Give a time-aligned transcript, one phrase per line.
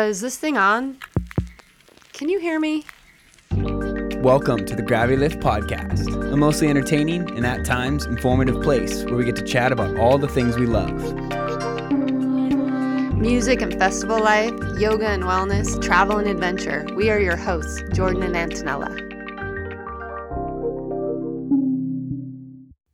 [0.00, 0.96] Uh, is this thing on?
[2.14, 2.86] Can you hear me?
[4.22, 9.16] Welcome to the Gravity Lift Podcast, a mostly entertaining and at times informative place where
[9.16, 10.94] we get to chat about all the things we love.
[13.18, 16.86] Music and festival life, yoga and wellness, travel and adventure.
[16.96, 18.96] We are your hosts, Jordan and Antonella.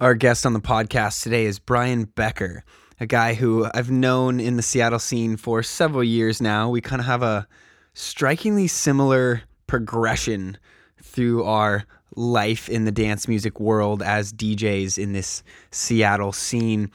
[0.00, 2.64] Our guest on the podcast today is Brian Becker
[2.98, 6.68] a guy who I've known in the Seattle scene for several years now.
[6.68, 7.46] We kind of have a
[7.94, 10.58] strikingly similar progression
[11.02, 16.90] through our life in the dance music world as DJs in this Seattle scene.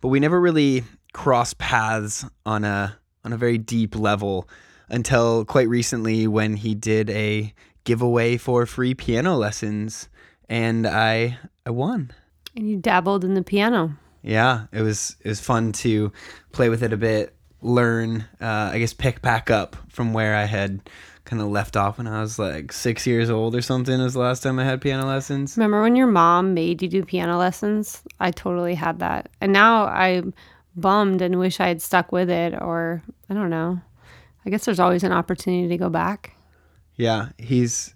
[0.00, 4.48] But we never really crossed paths on a on a very deep level
[4.88, 7.52] until quite recently when he did a
[7.84, 10.08] giveaway for free piano lessons
[10.48, 12.12] and I I won.
[12.54, 13.96] And you dabbled in the piano.
[14.26, 16.12] Yeah, it was it was fun to
[16.52, 20.44] play with it a bit, learn, uh, I guess pick back up from where I
[20.44, 20.80] had
[21.24, 24.00] kind of left off when I was like six years old or something.
[24.00, 25.56] Was the last time I had piano lessons.
[25.56, 28.02] Remember when your mom made you do piano lessons?
[28.20, 30.34] I totally had that, and now I'm
[30.74, 33.80] bummed and wish I had stuck with it, or I don't know.
[34.44, 36.36] I guess there's always an opportunity to go back.
[36.94, 37.94] Yeah, he's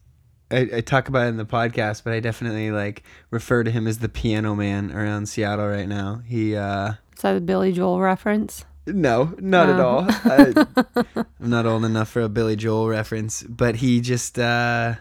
[0.51, 3.87] I, I, talk about it in the podcast, but I definitely like refer to him
[3.87, 6.23] as the piano man around Seattle right now.
[6.27, 8.65] He uh Is that a Billy Joel reference?
[8.87, 9.75] No, not no.
[9.75, 10.07] at all.
[10.25, 14.95] I, am not old enough for a Billy Joel reference, but he just uh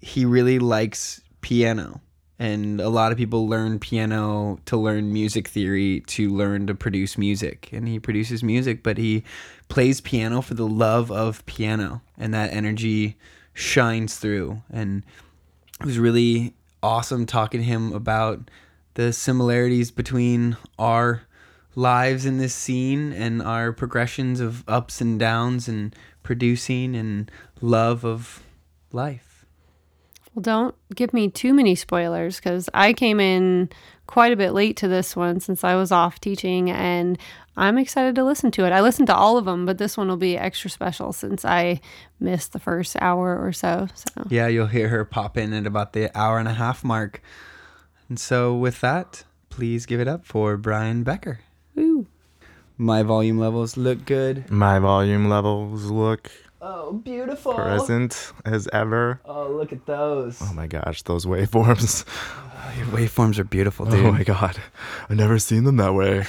[0.00, 2.00] he really likes piano.
[2.38, 7.18] And a lot of people learn piano to learn music theory, to learn to produce
[7.18, 7.68] music.
[7.70, 9.24] And he produces music, but he
[9.68, 13.18] plays piano for the love of piano and that energy
[13.54, 14.62] shines through.
[14.70, 15.04] And
[15.80, 18.50] it was really awesome talking to him about
[18.94, 21.22] the similarities between our
[21.74, 28.04] lives in this scene and our progressions of ups and downs and producing and love
[28.04, 28.42] of
[28.92, 29.44] life.
[30.34, 33.68] Well, don't give me too many spoilers because I came in
[34.06, 37.18] quite a bit late to this one since I was off teaching, and
[37.56, 38.72] I'm excited to listen to it.
[38.72, 41.80] I listened to all of them, but this one will be extra special since I
[42.18, 43.88] missed the first hour or so.
[43.94, 47.22] So yeah, you'll hear her pop in at about the hour and a half mark.
[48.08, 51.40] And so with that, please give it up for Brian Becker.
[51.78, 52.06] Ooh.
[52.76, 54.50] My volume levels look good.
[54.50, 56.30] My volume levels look
[56.62, 57.54] Oh, beautiful.
[57.54, 59.20] Present as ever.
[59.24, 60.38] Oh, look at those.
[60.42, 62.04] Oh my gosh, those waveforms.
[62.62, 64.04] Oh, your waveforms are beautiful, oh dude.
[64.04, 64.58] Oh my god.
[65.08, 66.26] I've never seen them that way.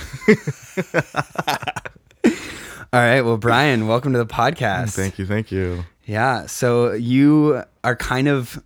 [2.94, 3.22] All right.
[3.22, 4.96] Well, Brian, welcome to the podcast.
[4.96, 5.26] Thank you.
[5.26, 5.84] Thank you.
[6.06, 6.46] Yeah.
[6.46, 8.64] So you are kind of,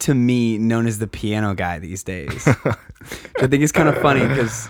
[0.00, 2.46] to me, known as the piano guy these days.
[2.46, 4.68] I think it's kind of funny because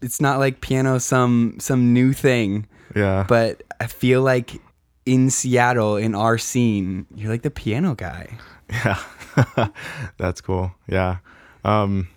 [0.00, 2.66] it's not like piano some some new thing.
[2.96, 3.26] Yeah.
[3.28, 4.52] But I feel like
[5.08, 8.38] in Seattle in our scene, you're like the piano guy.
[8.70, 9.02] Yeah.
[10.18, 10.72] That's cool.
[10.86, 11.18] Yeah.
[11.64, 12.08] Um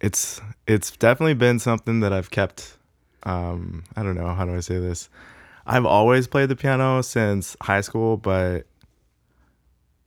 [0.00, 2.78] it's it's definitely been something that I've kept
[3.24, 5.10] um I don't know, how do I say this?
[5.66, 8.66] I've always played the piano since high school, but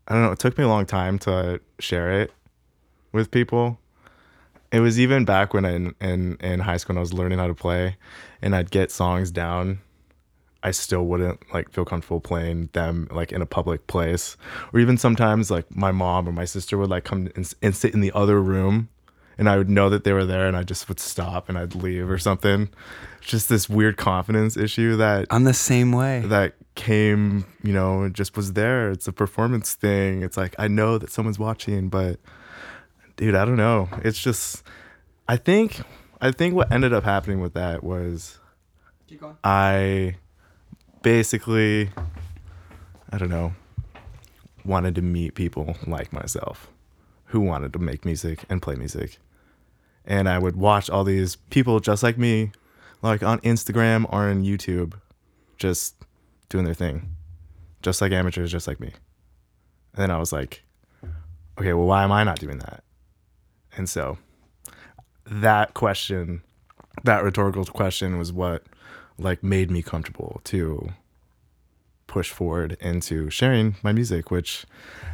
[0.07, 2.33] I don't know, it took me a long time to share it
[3.11, 3.77] with people.
[4.71, 7.47] It was even back when I, in, in in high school I was learning how
[7.47, 7.97] to play
[8.41, 9.81] and I'd get songs down
[10.61, 14.35] I still wouldn't like feel comfortable playing them like in a public place.
[14.73, 17.93] Or even sometimes like my mom or my sister would like come and, and, sit
[17.93, 18.89] in the other room
[19.37, 21.75] and I would know that they were there and I just would stop and I'd
[21.75, 22.69] leave or something.
[23.21, 26.23] Just this weird confidence issue that I'm the same way.
[26.25, 28.91] That came, you know, just was there.
[28.91, 30.23] It's a performance thing.
[30.23, 32.19] It's like I know that someone's watching, but
[33.15, 33.87] dude, I don't know.
[34.03, 34.63] It's just
[35.29, 35.81] I think
[36.19, 38.39] I think what ended up happening with that was
[39.43, 40.15] I
[41.01, 41.89] basically,
[43.11, 43.53] I don't know,
[44.65, 46.69] wanted to meet people like myself
[47.25, 49.17] who wanted to make music and play music.
[50.05, 52.51] And I would watch all these people just like me,
[53.01, 54.93] like on Instagram or on YouTube,
[55.57, 55.95] just
[56.49, 57.15] doing their thing,
[57.81, 58.91] just like amateurs, just like me.
[59.93, 60.63] And then I was like,
[61.59, 62.83] okay, well, why am I not doing that?
[63.77, 64.17] And so
[65.25, 66.41] that question,
[67.03, 68.63] that rhetorical question was what
[69.19, 70.93] like made me comfortable to
[72.07, 74.65] push forward into sharing my music, which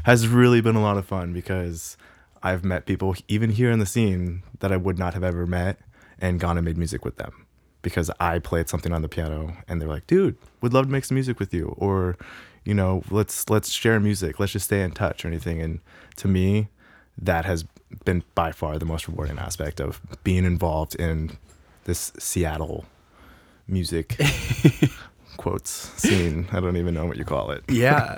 [0.04, 1.98] has really been a lot of fun because
[2.42, 5.80] I've met people even here in the scene that I would not have ever met
[6.20, 7.46] and gone and made music with them
[7.82, 11.06] because I played something on the piano and they're like, "Dude, would love to make
[11.06, 12.18] some music with you," or,
[12.64, 15.62] you know, let's let's share music, let's just stay in touch or anything.
[15.62, 15.82] And
[16.18, 16.70] to me,
[17.18, 17.66] that has
[18.06, 21.38] been by far the most rewarding aspect of being involved in
[21.84, 22.86] this Seattle
[23.68, 24.18] music
[25.38, 25.72] quotes
[26.02, 26.48] scene.
[26.52, 27.64] I don't even know what you call it.
[27.70, 28.18] Yeah.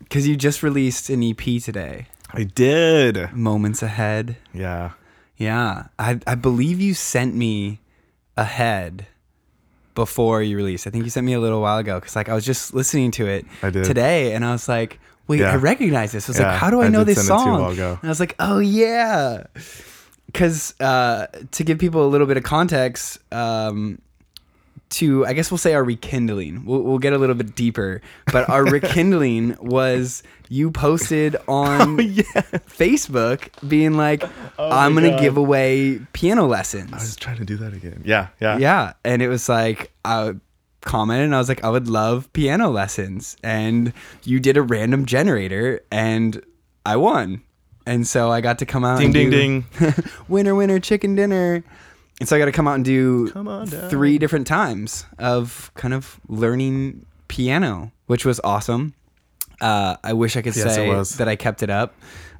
[0.00, 3.32] Because you just released an EP today, I did.
[3.32, 4.36] Moments Ahead.
[4.52, 4.90] Yeah.
[5.36, 5.86] Yeah.
[5.98, 7.80] I, I believe you sent me
[8.36, 9.06] ahead
[9.94, 10.86] before you released.
[10.86, 13.12] I think you sent me a little while ago because like I was just listening
[13.12, 15.52] to it today and I was like, wait, Yeah.
[15.52, 16.28] I recognize this.
[16.28, 17.58] I was Yeah, like, how do I, I know this send it to you a
[17.58, 17.78] song?
[17.78, 19.44] And I was like, oh yeah.
[20.26, 24.00] Because uh, to give people a little bit of context, um,
[24.90, 26.64] to I guess we'll say our rekindling.
[26.64, 28.00] We'll, we'll get a little bit deeper,
[28.32, 34.22] but our rekindling was you posted oh, on Facebook being like,
[34.58, 35.20] oh "I'm gonna God.
[35.20, 38.02] give away piano lessons." I was trying to do that again.
[38.04, 38.28] Yeah.
[38.40, 38.58] Yeah.
[38.58, 42.32] yeah, and it was like uh, I commented, and I was like, "I would love
[42.32, 43.92] piano lessons," and
[44.22, 46.40] you did a random generator, and
[46.86, 47.42] I won.
[47.86, 49.64] And so I got to come out Ding, ding, do- ding.
[50.28, 51.62] winner winner chicken dinner
[52.20, 53.28] and so i got to come out and do
[53.88, 58.94] three different times of kind of learning piano which was awesome
[59.60, 61.94] uh, i wish i could Yes, say that i kept it up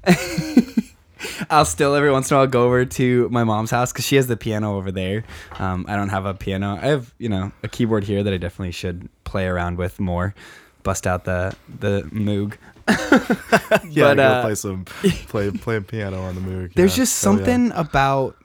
[1.51, 4.17] i'll still every once in a while go over to my mom's house because she
[4.17, 5.25] has the piano over there
[5.59, 8.37] um, i don't have a piano i have you know a keyboard here that i
[8.37, 10.35] definitely should play around with more
[10.83, 12.57] bust out the the moog
[13.91, 14.15] Yeah.
[14.15, 16.73] But, uh, play some play play piano on the Moog.
[16.75, 17.05] There's Yeah.
[17.05, 17.39] just Hell yeah.
[17.39, 18.37] something about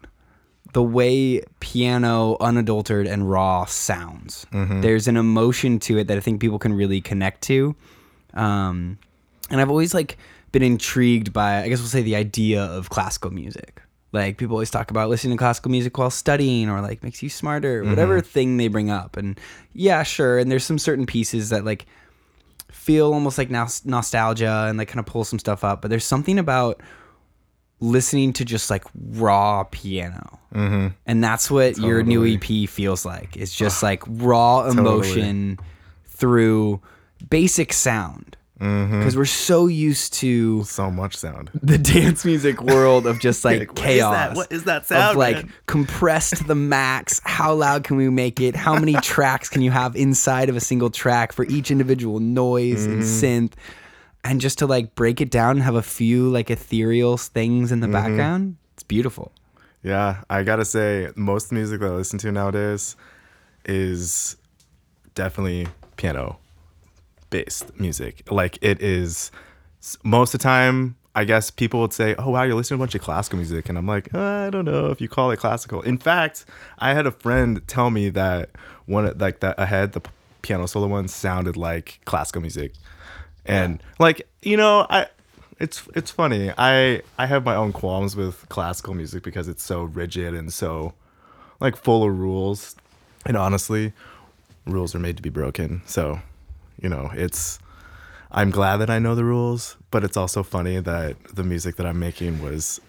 [0.74, 4.45] the way piano, unadulterated and raw sounds.
[4.51, 4.81] Mm-hmm.
[4.81, 7.75] There's an emotion to it that I think people can really connect to.
[8.33, 9.00] Um,
[9.50, 10.18] and I've always like
[10.51, 13.81] been intrigued by, I guess we'll say, the idea of classical music.
[14.12, 17.30] Like people always talk about listening to classical music while studying, or like makes you
[17.30, 17.89] smarter, Mm-hmm.
[17.92, 19.18] whatever thing they bring up.
[19.18, 19.39] And
[19.74, 20.38] yeah, sure.
[20.39, 21.86] And there's some certain pieces that like
[22.71, 25.81] feel almost like nos- nostalgia and like kind of pull some stuff up.
[25.81, 26.81] But there's something about
[27.80, 28.84] listening to just like
[29.14, 30.40] raw piano.
[30.54, 30.88] Mm-hmm.
[31.06, 33.38] And that's what your new EP feels like.
[33.38, 35.60] It's just like raw emotion
[36.08, 36.81] through
[37.30, 38.36] basic sound.
[38.60, 39.00] Mm-hmm.
[39.00, 41.50] Because we're so used to So much sound.
[41.64, 44.14] the dance music world of just like, Like, what is chaos.
[44.14, 44.36] that?
[44.36, 45.54] What is that Of sound, like man?
[45.66, 47.22] compressed to the max.
[47.24, 48.58] How loud can we make it?
[48.58, 52.86] How many tracks can you have inside of a single track for each individual noise
[52.86, 53.26] and Mm-hmm.
[53.26, 53.54] synth?
[54.24, 57.80] And just to like break it down and have a few like ethereal things in
[57.80, 57.94] the Mm-hmm.
[57.94, 59.31] background, it's beautiful.
[59.81, 62.95] Yeah, I gotta say, most music that I listen to nowadays
[63.66, 64.36] is
[65.16, 65.68] definitely
[65.98, 66.38] piano
[67.30, 68.24] based music.
[68.31, 69.31] Like it is
[70.04, 70.95] most of the time.
[71.16, 73.68] I guess people would say, "Oh wow, you're listening to a bunch of classical music,"
[73.68, 75.81] and I'm like, "Uh, I don't know if you call it classical.
[75.81, 76.45] In fact,
[76.77, 78.51] I had a friend tell me that
[78.86, 80.01] one of- like that ahead the
[80.44, 82.74] piano solo one sounded like classical music,
[83.50, 85.07] and like you know I
[85.60, 86.51] it's it's funny.
[86.57, 90.94] I I have my own qualms with classical music because it's so rigid and so
[91.60, 92.75] like full of rules.
[93.25, 93.92] And honestly,
[94.66, 95.81] rules are made to be broken.
[95.86, 96.22] So,
[96.81, 97.60] you know, it's
[98.31, 101.86] I'm glad that I know the rules, but it's also funny that the music that
[101.86, 102.80] I'm making was,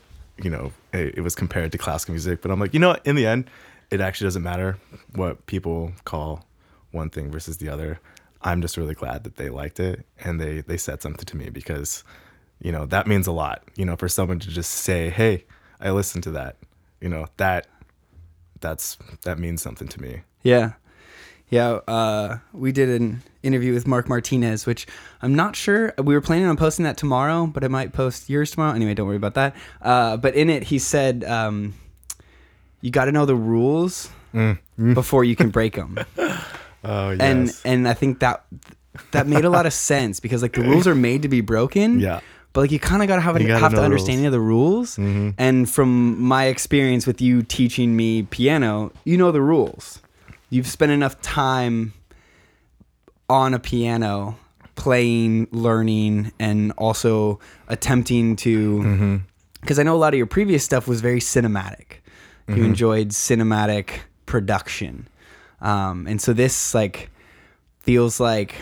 [0.42, 2.42] you know, it, it was compared to classical music.
[2.42, 3.50] But I'm like, you know, in the end,
[3.90, 4.78] it actually doesn't matter
[5.14, 6.44] what people call
[6.92, 7.98] one thing versus the other.
[8.42, 11.50] I'm just really glad that they liked it and they they said something to me
[11.50, 12.04] because,
[12.60, 13.62] you know, that means a lot.
[13.76, 15.44] You know, for someone to just say, "Hey,
[15.80, 16.56] I listened to that,"
[17.00, 17.66] you know, that
[18.60, 20.22] that's that means something to me.
[20.42, 20.72] Yeah.
[21.50, 24.86] Yeah, uh, we did an interview with Mark Martinez, which
[25.20, 25.92] I'm not sure.
[25.98, 28.72] We were planning on posting that tomorrow, but I might post yours tomorrow.
[28.72, 29.56] Anyway, don't worry about that.
[29.82, 31.74] Uh, but in it, he said, um,
[32.82, 34.10] "You got to know the rules
[34.94, 35.98] before you can break them."
[36.84, 37.20] Oh yes.
[37.20, 38.44] and and I think that
[39.12, 42.00] that made a lot of sense because like the rules are made to be broken.
[42.00, 42.20] Yeah.
[42.52, 44.32] But like you kind of gotta have, You a, gotta have the the understanding of
[44.32, 44.96] the rules.
[44.96, 45.34] Mhm.
[45.38, 50.00] And from my experience with you teaching me piano, you know the rules.
[50.50, 51.92] You've spent enough time
[53.28, 54.36] on a piano
[54.74, 59.20] playing, learning, and also attempting to.
[59.60, 61.98] Because I know a lot of your previous stuff was very cinematic.
[62.48, 65.06] You enjoyed cinematic production,
[65.60, 67.10] um, and so this like
[67.80, 68.56] feels like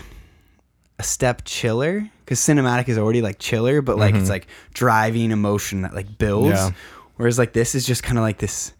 [0.97, 5.81] a step chiller because cinematic is already like chiller, but like it's like driving emotion
[5.81, 6.49] that like builds.
[6.49, 6.71] Yeah.
[7.15, 8.73] Whereas like this is just kind of like this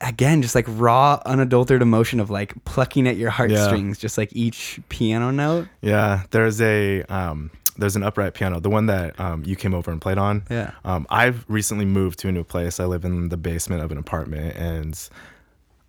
[0.00, 4.80] again, just like raw, unadulterated emotion of like plucking at your heartstrings, just like each
[4.88, 5.68] piano note.
[5.82, 9.90] Yeah, there's a um, there's an upright piano, the one that um, you came over
[9.90, 10.44] and played on.
[10.50, 10.72] Yeah.
[10.84, 12.80] Um, I've recently moved to a new place.
[12.80, 15.08] I live in the basement of an apartment, and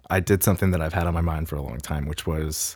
[0.10, 2.76] I did something that I've had on my mind for a long time, which was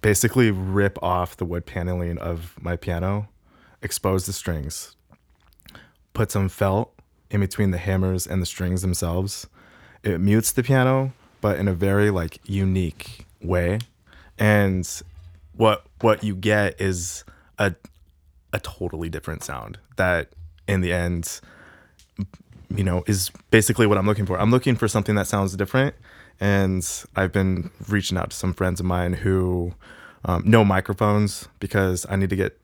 [0.00, 3.28] basically rip off the wood paneling of my piano,
[3.82, 4.96] expose the strings,
[6.14, 6.94] put some felt
[7.30, 9.46] in between the hammers and the strings themselves.
[10.02, 13.78] It mutes the piano, but in a very like unique way.
[14.38, 14.88] And
[15.54, 17.24] what what you get is
[17.58, 17.74] a
[18.52, 20.30] a totally different sound that
[20.66, 21.40] in the end
[22.74, 24.40] you know is basically what I'm looking for.
[24.40, 25.94] I'm looking for something that sounds different
[26.42, 29.74] and I've been reaching out to some friends of mine who
[30.24, 32.58] um, know microphones because I need to get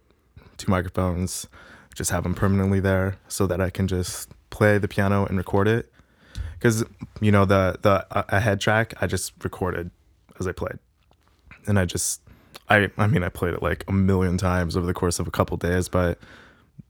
[0.56, 1.46] two microphones,
[1.94, 5.68] just have them permanently there so that I can just play the piano and record
[5.68, 5.92] it.
[6.54, 6.84] Because
[7.20, 8.04] you know the the
[8.34, 9.92] a head track I just recorded
[10.40, 10.80] as I played,
[11.68, 12.20] and I just
[12.68, 15.30] I I mean I played it like a million times over the course of a
[15.30, 16.18] couple days, but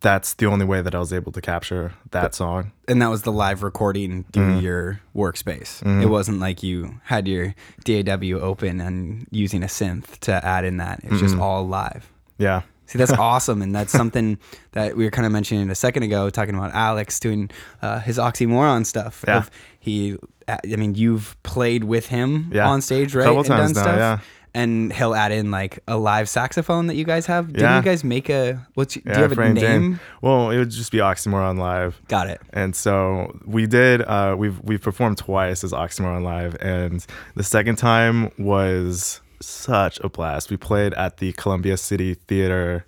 [0.00, 2.72] that's the only way that I was able to capture that song.
[2.86, 4.64] And that was the live recording through Mm-hmm.
[4.64, 5.82] your workspace.
[6.02, 7.54] It wasn't like you had your
[7.84, 11.00] DAW open and using a synth to add in that.
[11.04, 11.26] It was Mm-hmm.
[11.28, 12.10] just all live.
[12.38, 13.60] Yeah, See, that's awesome.
[13.62, 14.38] And that's something
[14.72, 17.50] that we were kind of mentioning a second ago, talking about Alex doing
[17.82, 19.24] uh, his oxymoron stuff.
[19.26, 19.44] Yeah.
[19.80, 20.16] He,
[20.48, 22.68] I mean, you've played with him Yeah.
[22.68, 23.24] on stage, right?
[23.24, 24.18] Couple and times now, yeah.
[24.54, 27.48] And he'll add in like a live saxophone that you guys have.
[27.48, 27.76] Didn't Yeah.
[27.76, 29.16] you guys make a, what's, do yeah.
[29.16, 30.00] you have a name?
[30.22, 32.00] Well, it would just be Oxymoron Live.
[32.08, 32.40] Got it.
[32.52, 34.02] And so we did.
[34.02, 40.08] Uh, we've we've performed twice as Oxymoron Live, and the second time was such a
[40.08, 40.50] blast.
[40.50, 42.84] We played at the Columbia City Theater.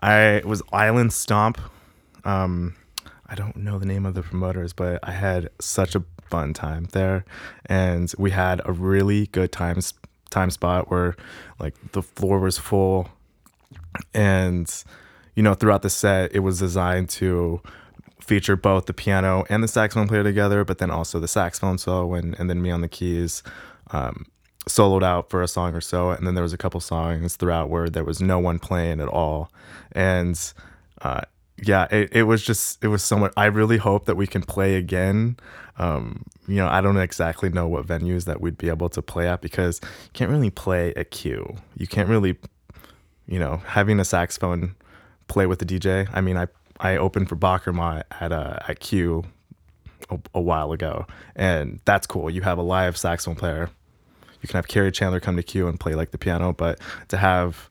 [0.00, 1.60] I it was Island Stomp.
[2.24, 2.76] Um,
[3.26, 6.86] I don't know the name of the promoters, but I had such a fun time
[6.92, 7.24] there,
[7.66, 9.80] and we had a really good time
[10.30, 11.16] time spot where
[11.58, 13.08] like the floor was full.
[14.14, 14.72] And
[15.34, 17.60] you know throughout the set it was designed to
[18.20, 22.14] feature both the piano and the saxophone player together but then also the saxophone solo
[22.14, 23.42] and, and then me on the keys
[23.92, 24.26] um,
[24.68, 26.10] soloed out for a song or so.
[26.10, 29.08] And then there was a couple songs throughout where there was no one playing at
[29.08, 29.50] all.
[29.92, 30.38] And
[31.02, 31.22] uh,
[31.62, 34.42] yeah it, it was just it was so much i really hope that we can
[34.42, 35.36] play again
[35.78, 39.28] um, you know i don't exactly know what venues that we'd be able to play
[39.28, 42.36] at because you can't really play at q you can't really
[43.26, 44.74] you know, having a saxophone
[45.28, 46.08] play with the DJ.
[46.12, 46.46] I mean, I
[46.78, 49.24] I opened for Bakermat at uh, at Q
[50.10, 52.30] a, a while ago, and that's cool.
[52.30, 53.70] You have a live saxophone player.
[54.40, 56.78] You can have Kerri Chandler come to Q and play like the piano, but
[57.08, 57.68] to have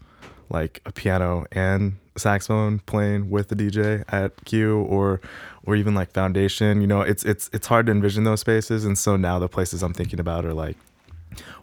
[0.50, 5.22] like a piano and a saxophone playing with the DJ at Q or
[5.66, 8.98] or even like Foundation, you know, it's it's it's hard to envision those spaces, and
[8.98, 10.78] so now the places I'm thinking about are like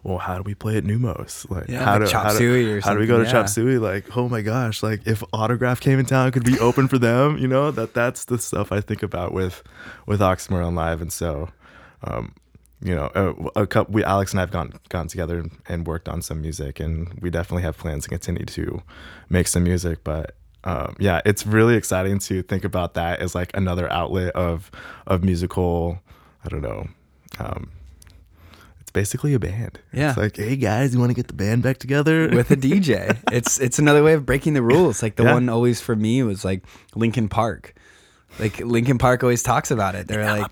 [0.03, 1.49] well, how do we play at Neumos?
[1.49, 3.49] Like, Yeah, how like do, Chop how, do, how do we go to something, Chop
[3.49, 3.77] Suey?
[3.77, 7.37] Like, oh my gosh, like if Autograf came in town, could we open for them?
[7.37, 9.63] You know, that that's the stuff I think about with
[10.05, 11.49] with Oxymoron Live, and so,
[12.03, 12.33] um,
[12.81, 16.09] you know, a, a couple, we Alex and I've gone gone together and, and worked
[16.09, 18.81] on some music, and we definitely have plans to continue to
[19.29, 20.35] make some music, but.
[20.65, 24.71] Um, yeah, it's really exciting to think about that as like another outlet of
[25.07, 25.99] of musical.
[26.45, 26.87] I don't know.
[27.39, 27.71] Um,
[28.79, 29.79] it's basically a band.
[29.91, 30.09] Yeah.
[30.09, 32.29] It's like, hey guys, you want to get the band back together?
[32.33, 33.17] with a DJ.
[33.31, 35.01] it's it's another way of breaking the rules.
[35.03, 35.33] Like the Yeah.
[35.33, 36.63] one always for me was like
[36.95, 37.73] Linkin Park.
[38.39, 40.07] Like Linkin Park always talks about it.
[40.07, 40.51] They're like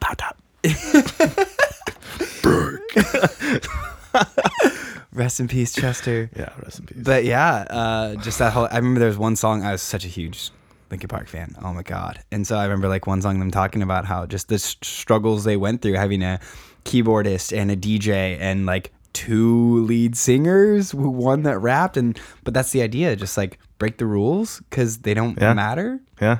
[5.13, 6.29] rest in peace Chester.
[6.35, 7.03] yeah, rest in peace.
[7.03, 10.05] But yeah, uh, just that whole I remember there was one song I was such
[10.05, 10.51] a huge
[10.89, 11.55] Linkin Park fan.
[11.63, 12.21] Oh my god.
[12.31, 15.57] And so I remember like one song them talking about how just the struggles they
[15.57, 16.39] went through having a
[16.85, 22.71] keyboardist and a DJ and like two lead singers, one that rapped and but that's
[22.71, 25.53] the idea, just like break the rules cuz they don't Yeah.
[25.53, 25.99] matter.
[26.21, 26.39] yeah,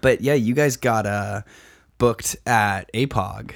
[0.00, 1.42] But yeah, you guys got uh
[1.98, 3.52] booked at APOG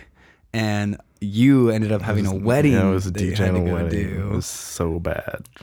[0.53, 2.73] and you ended up having a wedding.
[2.73, 4.09] yeah, it was a that DJ had and to a wedding.
[4.15, 4.29] do.
[4.29, 5.49] It was so bad.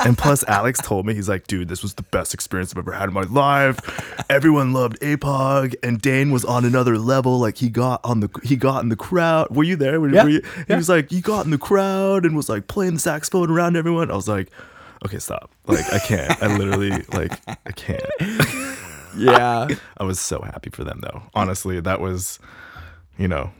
[0.00, 2.92] and plus, Alex told me he's like, dude, this was the best experience I've ever
[2.92, 3.78] had in my life.
[4.30, 7.38] Everyone loved APOG, and Dane was on another level.
[7.38, 9.54] Like he got on the he got in the crowd.
[9.54, 10.00] Were you there?
[10.00, 10.76] Were, Yeah, were you, He yeah.
[10.76, 14.10] was like, he got in the crowd and was like playing the saxophone around everyone.
[14.10, 14.50] I was like,
[15.04, 15.50] okay, stop.
[15.66, 16.42] Like I can't.
[16.42, 18.02] I literally like I can't.
[19.16, 19.68] yeah.
[19.98, 21.22] I was so happy for them though.
[21.34, 22.38] Honestly, that was,
[23.18, 23.52] you know,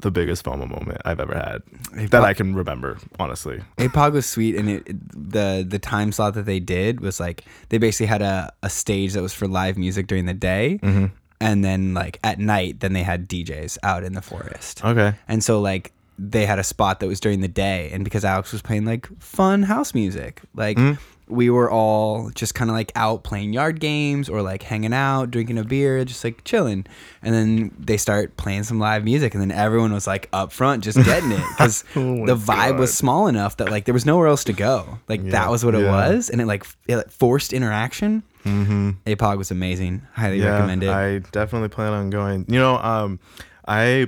[0.00, 2.98] the biggest FOMO moment I've ever had that I can remember.
[3.18, 7.44] Honestly, APOG was sweet, and it, the the time slot that they did was like
[7.70, 11.06] they basically had a, a stage that was for live music during the day, Mm-hmm.
[11.40, 14.84] and then like at night, then they had DJs out in the forest.
[14.84, 15.14] okay.
[15.28, 18.52] And so like they had a spot that was during the day, and because Alex
[18.52, 21.00] was playing like fun house music, like Mm-hmm.
[21.28, 25.30] We were all just kind of like out playing yard games or like hanging out,
[25.30, 26.86] drinking a beer, just like chilling.
[27.22, 30.84] And then they start playing some live music, and then everyone was like up front
[30.84, 34.28] just getting it because Oh the vibe was small enough that like there was nowhere
[34.28, 34.98] else to go.
[35.08, 38.22] Like Yeah, that was what it was, and it like it like, forced interaction.
[38.44, 38.90] Mm-hmm.
[39.06, 40.06] APOG was amazing.
[40.12, 40.90] Highly Yeah, recommend it.
[40.90, 42.44] I definitely plan on going.
[42.48, 43.18] You know, um,
[43.66, 44.06] I,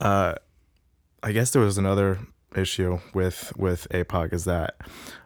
[0.00, 0.34] uh,
[1.22, 2.20] I guess there was another
[2.54, 4.76] issue with with APOG is that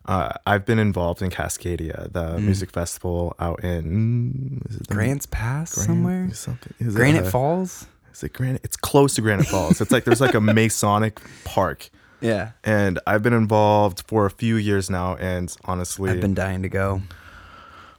[0.06, 5.26] uh, I've been involved in Cascadia, the music festival out in is it the- Grants
[5.26, 6.30] Pass somewhere.
[6.34, 7.86] something is it, Granite uh, Falls.
[8.12, 8.60] Is it Granite?
[8.64, 9.80] It's close to Granite Falls.
[9.80, 11.88] It's like there's like a Masonic park,
[12.20, 15.16] Yeah, and I've been involved for a few years now.
[15.16, 17.02] And honestly, I've been dying to go.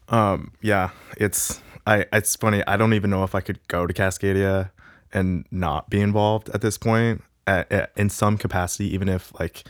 [0.09, 2.05] um, yeah, it's I.
[2.13, 2.63] It's funny.
[2.67, 4.69] I don't even know if I could go to Cascadia
[5.13, 8.93] and not be involved at this point, at, at- in some capacity.
[8.93, 9.63] Even if like,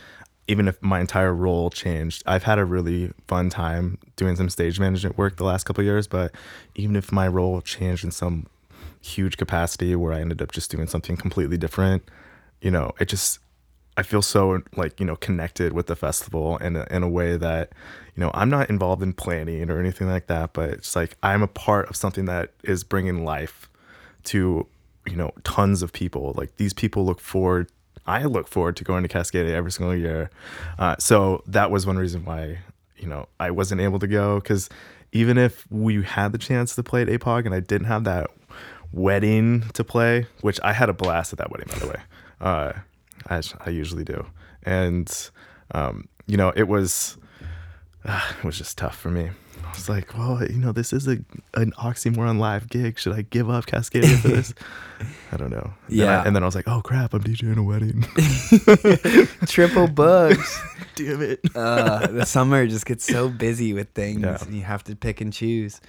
[0.48, 4.78] even if my entire role changed, I've had a really fun time doing some stage
[4.78, 6.06] management work the last couple years.
[6.06, 6.32] But
[6.74, 8.46] even if my role changed in some
[9.00, 12.04] huge capacity where I ended up just doing something completely different,
[12.60, 13.40] you know, it just
[13.96, 17.36] I feel so like you know connected with the festival in a, in a way
[17.36, 17.72] that
[18.14, 21.42] you know I'm not involved in planning or anything like that, but it's like I'm
[21.42, 23.70] a part of something that is bringing life
[24.24, 24.66] to
[25.06, 26.34] you know tons of people.
[26.36, 27.70] Like these people look forward.
[28.06, 30.30] I look forward to going to Cascadia every single year.
[30.78, 32.58] Uh, so that was one reason why
[32.96, 34.68] you know I wasn't able to go because
[35.12, 38.30] even if we had the chance to play at APOG and I didn't have that
[38.92, 42.00] wedding to play, which I had a blast at that wedding, by the way.
[42.40, 42.72] Uh,
[43.28, 44.26] as I usually do,
[44.62, 45.30] and
[45.72, 47.16] um, you know, it was
[48.04, 49.30] uh, it was just tough for me.
[49.76, 51.18] I was like, well, you know, this is a
[51.54, 52.98] an oxymoron live gig.
[52.98, 54.54] Should I give up Cascadia for this?
[55.32, 55.70] I don't know.
[55.74, 56.22] I- Yeah.
[56.26, 58.02] and then I was like, oh crap, I'm DJing a wedding.
[59.46, 60.58] Triple bugs.
[60.94, 61.40] Damn it.
[61.54, 64.38] uh, the summer just gets so busy with things, Yeah.
[64.40, 65.80] and you have to pick and choose.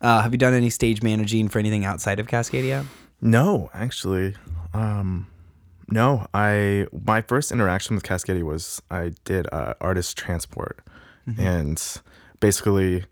[0.00, 2.84] Uh, have you done any stage managing for anything outside of Cascadia?
[3.20, 4.34] No, actually,
[4.74, 5.26] um,
[5.88, 6.26] no.
[6.34, 10.80] I my first interaction with Cascadia was I did uh, artist transport,
[11.38, 11.82] and
[12.38, 13.04] basically,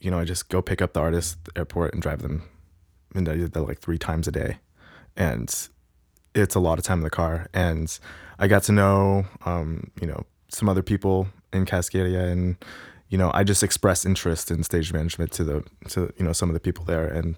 [0.00, 2.42] you know, I just go pick up the artist at the airport and drive them,
[3.14, 4.58] and I did that like three times a day,
[5.16, 5.54] and
[6.34, 7.98] it's a lot of time in the car, and
[8.38, 12.56] I got to know, um, you know, some other people in Cascadia, and
[13.08, 16.48] you know, I just expressed interest in stage management to the to you know some
[16.48, 17.36] of the people there, and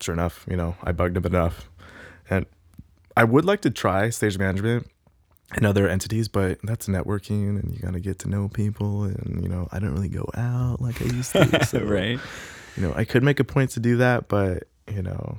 [0.00, 1.68] sure enough, you know, I bugged them enough.
[2.30, 2.46] And
[3.16, 4.86] I would like to try stage management
[5.56, 9.04] in other entities, but that's networking and you got to get to know people.
[9.04, 11.64] And, you know, I don't really go out like I used to.
[11.66, 12.18] So, right.
[12.76, 15.38] You know, I could make a point to do that, but, you know,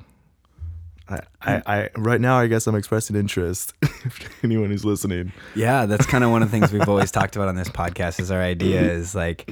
[1.08, 5.32] I, I, I right now, I guess I'm expressing interest if anyone who's listening.
[5.56, 8.20] Yeah, that's kind of one of the things we've always talked about on this podcast.
[8.20, 9.50] Is our idea is like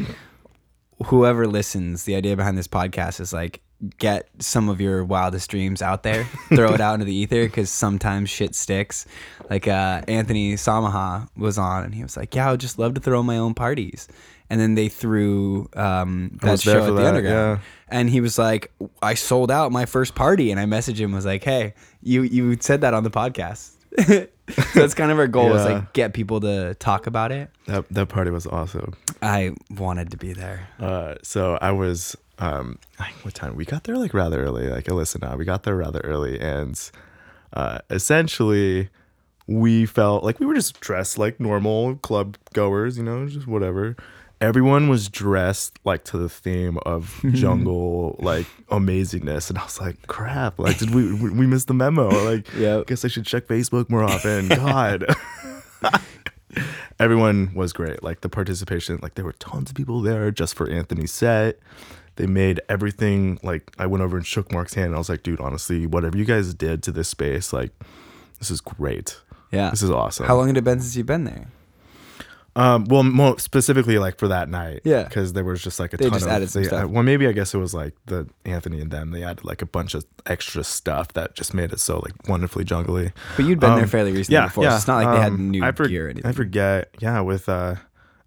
[1.06, 3.62] whoever listens, the idea behind this podcast is like
[3.98, 7.70] get some of your wildest dreams out there, throw it out into the ether because
[7.70, 9.06] sometimes shit sticks.
[9.50, 12.94] Like uh, Anthony Samaha was on, and he was like, "Yeah, I would just love
[12.96, 14.08] to throw my own parties."
[14.50, 18.00] And then they threw um, that show at the that, underground, yeah.
[18.00, 21.26] and he was like, "I sold out my first party," and I messaged him was
[21.26, 23.74] like, "Hey, you you said that on the podcast."
[24.06, 24.28] so
[24.76, 27.50] that's kind of our goal is like get people to talk about it.
[27.66, 28.94] That, that party was awesome.
[29.22, 30.68] I wanted to be there.
[30.80, 32.80] Uh, so I was, um,
[33.24, 33.56] what time?
[33.56, 34.68] We got there like rather early.
[34.70, 36.80] Like, listen now, we got there rather early, and
[37.54, 38.90] uh, essentially,
[39.48, 43.96] we felt like we were just dressed like normal club goers, you know, just whatever.
[44.40, 50.06] Everyone was dressed like to the theme of jungle, like amazingness, and I was like,
[50.06, 50.60] "Crap!
[50.60, 52.10] Like, did we we missed the memo?
[52.24, 52.86] Like, Yep.
[52.88, 55.06] guess I should check Facebook more often." God.
[57.00, 58.04] everyone was great.
[58.04, 61.60] Like the participation, like there were tons of people there just for Anthony's set.
[62.16, 65.24] They made everything like I went over and shook Mark's hand and I was like,
[65.24, 67.72] dude, honestly, whatever you guys did to this space, like
[68.40, 69.20] this is great.
[69.52, 69.70] Yeah.
[69.70, 70.26] This is awesome.
[70.26, 71.48] How long had it been since you've been there?
[72.58, 75.04] Um, well, more specifically, like for that night, Yeah.
[75.04, 76.32] because there was just like a They ton just of.
[76.32, 76.90] added some they- stuff.
[76.90, 79.12] well, maybe I guess it was like the Anthony and them.
[79.12, 82.66] They added like a bunch of extra stuff that just made it so like wonderfully
[82.66, 83.12] jungly.
[83.36, 84.64] But you'd been there Um, fairly recently before.
[84.66, 86.30] so it's not like they had um, new I for- gear or anything.
[86.30, 86.90] I forget.
[87.00, 87.76] Yeah, with uh,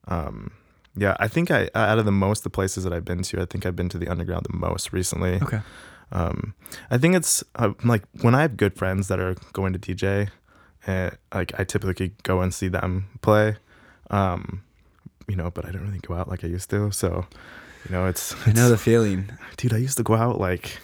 [0.07, 0.53] um,
[0.97, 3.47] yeah, I think I out of the most the places that I've been to, I
[3.47, 5.41] think I've been to the underground the most recently.
[5.43, 5.61] okay.
[6.13, 6.55] Um,
[6.91, 10.29] I think it's uh, like when I have good friends that are going to DJ,
[10.87, 13.57] and like I typically go and see them play.
[14.11, 14.63] Um,
[15.29, 16.91] you know, but I don't really go out like I used to.
[16.91, 17.27] So,
[17.89, 19.31] you know, it's, I know the feeling.
[19.57, 19.73] dude.
[19.73, 20.79] I used to go out like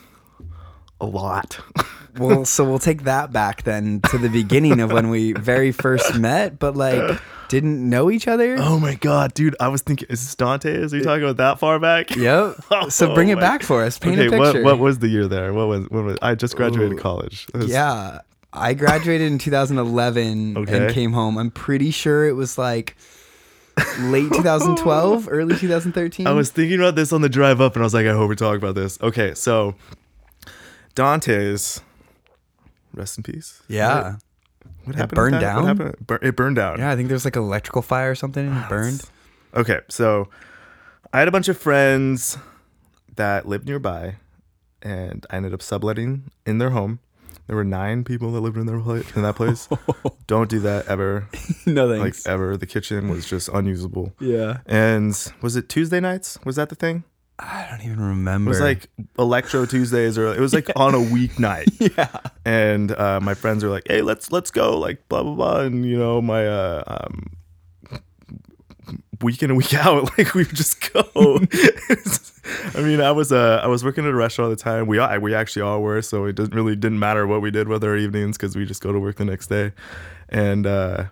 [1.01, 1.59] a lot.
[2.19, 6.19] Well, so we'll take that back then to the beginning of when we very first
[6.19, 8.57] met, but like didn't know each other.
[8.59, 9.55] Oh my god, dude!
[9.61, 10.71] I was thinking, is this Dante?
[10.73, 12.17] Is he talking about that far back?
[12.17, 12.57] Yep.
[12.89, 13.99] So bring Oh it back for us.
[13.99, 14.63] Paint okay, a picture.
[14.63, 15.53] what what was the year there?
[15.53, 16.17] What was what was?
[16.23, 17.03] I just graduated Ooh.
[17.03, 17.47] college.
[17.53, 18.21] Was- Yeah.
[18.51, 21.37] I graduated in 2011 and came home.
[21.37, 22.97] I'm pretty sure it was like
[24.01, 26.27] late 2012, early 2013.
[26.27, 28.29] I was thinking about this on the drive up, and I was like, I hope
[28.29, 28.99] we talk about this.
[29.03, 29.75] Okay, so
[30.95, 31.81] Dante's,
[32.95, 33.63] rest in peace.
[33.69, 34.17] yeah.
[34.85, 35.11] What It happened?
[35.11, 35.63] with burned down?
[35.63, 36.07] What happened?
[36.07, 36.79] Bur- it burned down.
[36.79, 39.03] Yeah, I think there was like electrical fire or something and it burned.
[39.55, 40.29] Okay, so
[41.13, 42.39] I had a bunch of friends
[43.17, 44.17] that lived nearby,
[44.83, 47.01] and I ended up subletting in their home.
[47.47, 49.69] There were nine people that lived in their pla- in that place.
[50.27, 51.29] Don't do that ever.
[51.67, 52.27] no thanks.
[52.27, 52.57] Like ever.
[52.57, 54.13] The kitchen was just unusable.
[54.21, 54.59] yeah.
[54.67, 56.39] And was it Tuesday nights?
[56.45, 57.05] Was that the thing?
[57.39, 58.49] I don't even remember.
[58.49, 61.67] It was like Electro Tuesdays, or it was like on a weeknight.
[61.99, 62.09] yeah.
[62.47, 65.85] and uh, my friends are like, "Hey, let's let's go!" Like blah blah blah, and
[65.85, 67.37] you know my uh, um,
[69.23, 71.03] week in and week out, like we just go.
[72.75, 74.87] I mean, I was uh, I was working at a restaurant at the time.
[74.87, 77.69] We all, we actually all were, so it didn't really didn't matter what we did
[77.69, 79.73] with our evenings because we just go to work the next day.
[80.29, 81.05] And uh,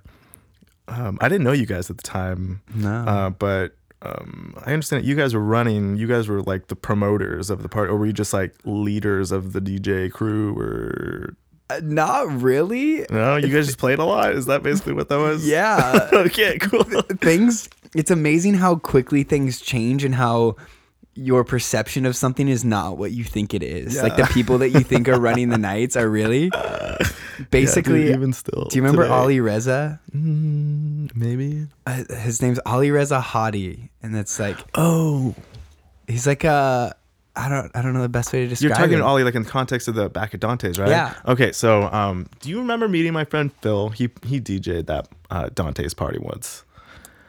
[0.89, 2.91] um, I didn't know you guys at the time, No.
[2.91, 3.77] uh, but.
[4.03, 5.97] Um, I understand that you guys were running.
[5.97, 9.33] You guys were like the promoters of the party, or were you just like leaders
[9.33, 11.37] of the DJ crew, or
[11.83, 13.07] not really.
[13.11, 14.33] no, you guys just played a lot.
[14.33, 15.47] Is that basically what that was?
[15.47, 16.09] Yeah.
[16.13, 16.85] okay, cool.
[16.85, 20.57] things it's amazing how quickly things change and how
[21.15, 24.03] your perception of something is not what you think it is.
[24.03, 26.51] Like the people that you think are running the nights are really
[27.51, 28.65] basically Yeah, dude, even still.
[28.65, 29.15] Do you remember today.
[29.15, 30.01] Ali Reza?
[30.13, 31.69] Mm, maybe.
[31.87, 35.37] Uh, his name's Ali Reza Hadi, and it's like Oh,
[36.09, 36.97] he's like a
[37.37, 38.67] I don't I don't know the best way to describe.
[38.67, 38.69] It.
[38.69, 40.89] You're talking to Ollie like in the context of the back of Dante's, right?
[40.89, 41.15] Yeah.
[41.27, 43.89] Okay, so um, do you remember meeting my friend Phil?
[43.91, 46.65] He he DJ'd that uh, Dante's party once.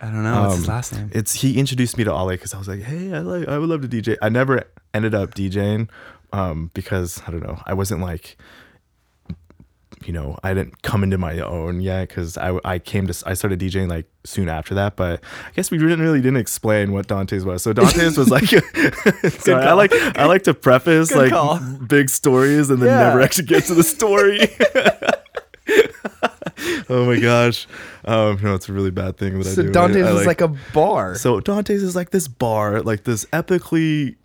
[0.02, 1.10] I don't know what's his Um, last name.
[1.14, 3.70] It's he introduced me to Ollie because I was like, hey, I like I would
[3.70, 4.18] love to DJ.
[4.22, 4.64] I never
[4.94, 5.90] ended up DJing
[6.34, 7.60] um, because I don't know.
[7.66, 8.38] I wasn't like,
[10.08, 13.34] you know, I didn't come into my own yet because I I came to I
[13.34, 14.96] started DJing like soon after that.
[14.96, 17.64] But I guess we didn't really didn't explain what Dante's was.
[17.64, 18.46] So Dante's was like,
[19.40, 21.60] sorry, I like I like to preface Good like call.
[21.88, 23.08] big stories and then Yeah.
[23.08, 24.40] never actually get to the story.
[26.90, 27.68] oh my gosh.
[28.06, 29.70] Um, no, it's a really bad thing that I do.
[29.70, 31.16] I- Dante's I, is like a bar.
[31.16, 34.16] so Dante's is like this bar, like this epically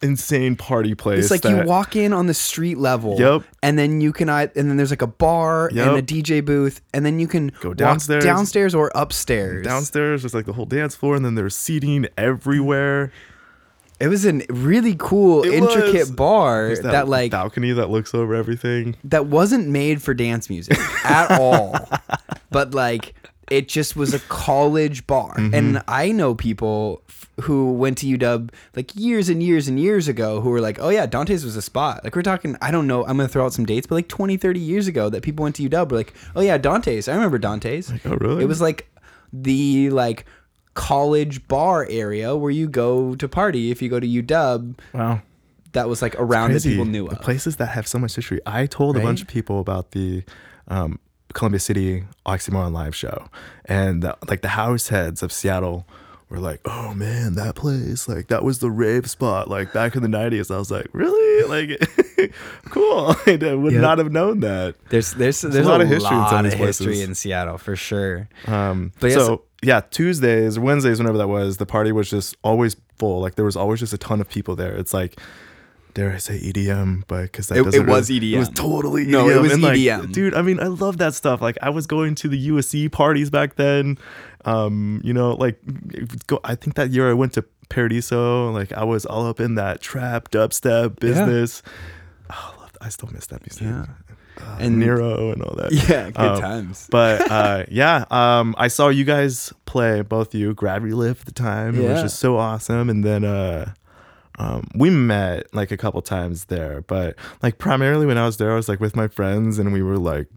[0.00, 1.24] insane party place.
[1.24, 3.16] It's like that- you walk in on the street level.
[3.18, 3.42] Yep.
[3.62, 5.86] And then you can, I- and then there's like a bar Yep.
[5.88, 8.24] and a DJ booth, and then you can Go downstairs.
[8.24, 9.64] downstairs or upstairs.
[9.64, 13.12] downstairs, just like the whole dance floor, and then there's seating everywhere.
[14.00, 16.10] It was a really cool, It intricate was.
[16.12, 18.94] bar There's that, like balcony that looks over everything.
[19.04, 21.74] that wasn't made for dance music at all.
[22.50, 23.14] But like
[23.50, 25.34] it just was a college bar.
[25.36, 25.54] Mm-hmm.
[25.54, 30.06] And I know people f- who went to UW like years and years and years
[30.06, 32.86] ago who were like, "Oh yeah, Dante's was a spot." Like we're talking, I don't
[32.86, 35.22] know, I'm going to throw out some dates, but like 20, 30 years ago that
[35.22, 37.08] people went to UW were like, "Oh yeah, Dante's.
[37.08, 38.42] I remember Dante's." oh, really?
[38.44, 38.88] It was like
[39.32, 40.24] the like
[40.78, 45.20] college bar area where you go to party if you go to UW Wow.
[45.72, 47.22] that was like around that people knew The of.
[47.22, 48.40] places that have so much history.
[48.46, 50.22] I told a bunch of people about the
[50.68, 50.98] um,
[51.34, 53.26] Columbia City Oxymoron live show,
[53.66, 55.86] and the, like the house heads of Seattle
[56.28, 60.02] were like, "Oh man, that place, like that was the rave spot, like back in
[60.02, 61.48] the '90s." I was like, "Really?
[61.48, 62.32] Like,
[62.70, 63.14] cool?
[63.26, 66.30] I would not have known that." There's there's there's, a lot of history in lot
[66.30, 68.28] some of of history in Seattle for sure.
[68.46, 72.08] Um, But yeah, so so- yeah, Tuesdays or Wednesdays, whenever that was, the party was
[72.08, 73.20] just always full.
[73.20, 74.74] Like there was always just a ton of people there.
[74.76, 75.18] It's like,
[75.94, 79.10] dare I say EDM, but because that It- it was really- It was totally EDM.
[79.10, 80.12] No, it was And, like, EDM.
[80.12, 80.34] dude.
[80.34, 81.40] I mean, I love that stuff.
[81.42, 83.98] Like I was going to the USC parties back then.
[84.44, 85.58] Um, you know, like
[86.26, 86.38] go.
[86.44, 88.50] I think that year I went to Paradiso.
[88.52, 91.62] Like I was all up in that trap dubstep business.
[92.30, 93.62] Oh, I, love, I still miss that music.
[93.62, 93.86] Yeah.
[94.40, 95.72] Uh, And- Nero and all that.
[95.88, 96.86] Yeah, good Um, times.
[96.90, 101.32] but uh, yeah, um, I saw you guys play both you Gravity Lift at the
[101.42, 102.88] time, It was just so awesome.
[102.88, 103.72] And then uh,
[104.38, 108.52] um, we met like a couple times there, but like primarily when I was there,
[108.52, 110.28] I was like with my friends, and we were like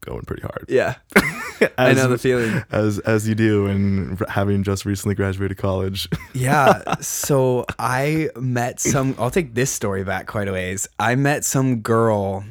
[0.00, 0.64] going pretty hard.
[0.68, 0.94] Yeah,
[1.78, 2.64] I know the feeling.
[2.70, 6.08] As as you do, and having just recently graduated college.
[6.34, 9.14] Yeah, so I met some.
[9.18, 10.88] I'll take this story back quite a ways.
[10.98, 12.44] I met some girl.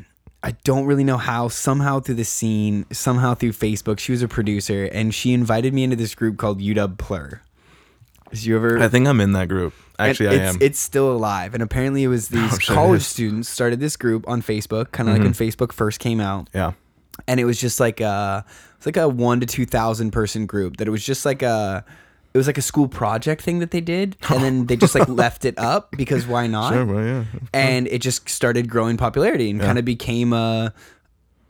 [0.44, 1.48] I don't really know how.
[1.48, 3.98] Somehow through the scene, somehow through Facebook.
[3.98, 7.42] She was a producer, and she invited me into this group called UW Plur.
[8.30, 8.80] Did you ever?
[8.80, 9.74] I think I'm in that group.
[10.10, 10.62] Actually, I it's, am.
[10.62, 13.08] It's still alive, and apparently it was these Oh, shit, it college is.
[13.08, 13.12] Mm-hmm.
[13.12, 16.74] students started this group on Facebook, kind of like when Facebook first came out, yeah.
[17.28, 18.46] and it was just like a,
[18.78, 20.78] it's like a one to two thousand person group.
[20.78, 21.86] That it was just like a,
[22.34, 25.08] it was like a school project thing that they did, and then they just like
[25.24, 26.74] left it up because why not?
[26.74, 27.24] Sure, well, yeah.
[27.54, 30.74] And it just started growing popularity and kind of became a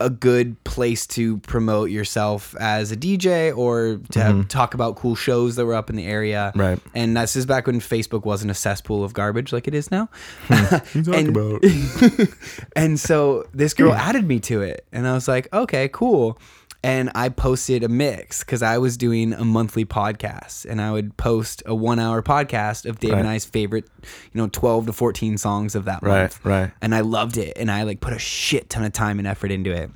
[0.05, 5.55] a good place to promote yourself as a DJ or to talk about cool shows
[5.55, 6.51] that were up in the area.
[6.51, 6.59] Mm-hmm.
[6.61, 6.79] Right.
[6.93, 10.09] And this is back when Facebook wasn't a cesspool of garbage like it is now.
[10.47, 11.63] Talking And- about?
[12.75, 16.37] and so this girl added me to it and i was like okay cool
[16.83, 21.15] and I posted a mix because I was doing a monthly podcast, and I would
[21.17, 25.75] post a one-hour podcast of Dave and I's favorite, you know, twelve to fourteen songs
[25.75, 26.45] of that Right, month.
[26.45, 26.71] right.
[26.81, 29.51] And I loved it, and I like put a shit ton of time and effort
[29.51, 29.91] into it.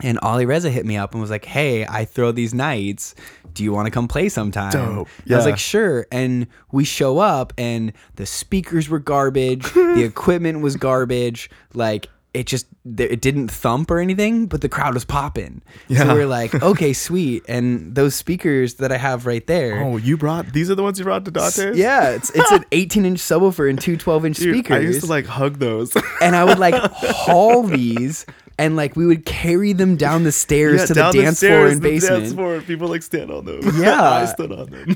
[0.00, 3.14] And Ollie Reza hit me up and was like, "Hey, I throw these nights.
[3.54, 5.08] Do you want to come play sometime?" Dope.
[5.24, 9.70] And I was like, "Sure." And we show up, and the speakers were garbage.
[9.74, 11.50] the equipment was garbage.
[11.74, 12.66] Like it just
[12.98, 15.60] it didn't thump or anything, but the crowd was popping.
[15.88, 16.12] So Yeah.
[16.14, 19.82] we were like, "Okay, sweet." And those speakers that I have right there.
[19.84, 21.76] Oh, you brought these are the ones you brought to Dante's?
[21.76, 25.00] Yeah, it's it's an 18 inch subwoofer and two 12 inch Dude, speakers I used
[25.02, 25.92] to like hug those.
[26.22, 28.24] and I would like haul these
[28.58, 31.72] and like we would carry them down the stairs Yeah, to the dance floor stairs,
[31.72, 33.60] and the Dance basement floor, people like stand on them.
[33.80, 34.00] Yeah.
[34.02, 34.94] I stood on them.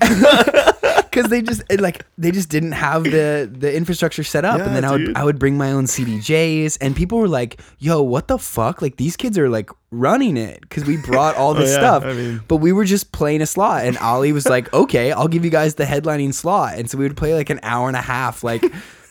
[1.16, 4.66] Because they just it, like they just didn't have the the infrastructure set up Yeah,
[4.66, 5.16] and then I would.
[5.16, 8.96] I would bring my own CDJs and people were like yo what the fuck like
[8.96, 12.12] these kids are like running it because we brought all this Oh, yeah, stuff I
[12.12, 15.44] mean- but we were just playing a slot and Ali was like okay I'll give
[15.44, 18.02] you guys the headlining slot and so we would play like an hour and a
[18.02, 18.62] half like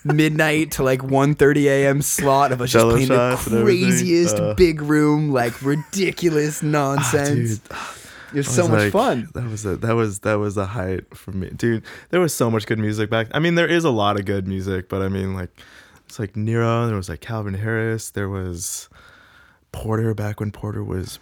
[0.04, 3.90] midnight to like 1.30 a.m slot of us just playing the shots and everything.
[3.90, 4.54] craziest Uh.
[4.54, 7.78] big room like ridiculous nonsense dude.
[8.36, 10.66] It was I so much like, fun That was a that was that was a
[10.66, 11.84] height for me, dude.
[12.10, 13.28] There was so much good music back.
[13.32, 15.50] I mean, there is a lot of good music, but I mean, like
[16.06, 16.88] it's like Nero.
[16.88, 18.12] There was like Calvin Harris.
[18.12, 18.90] There was
[19.72, 21.20] Porter back when Porter was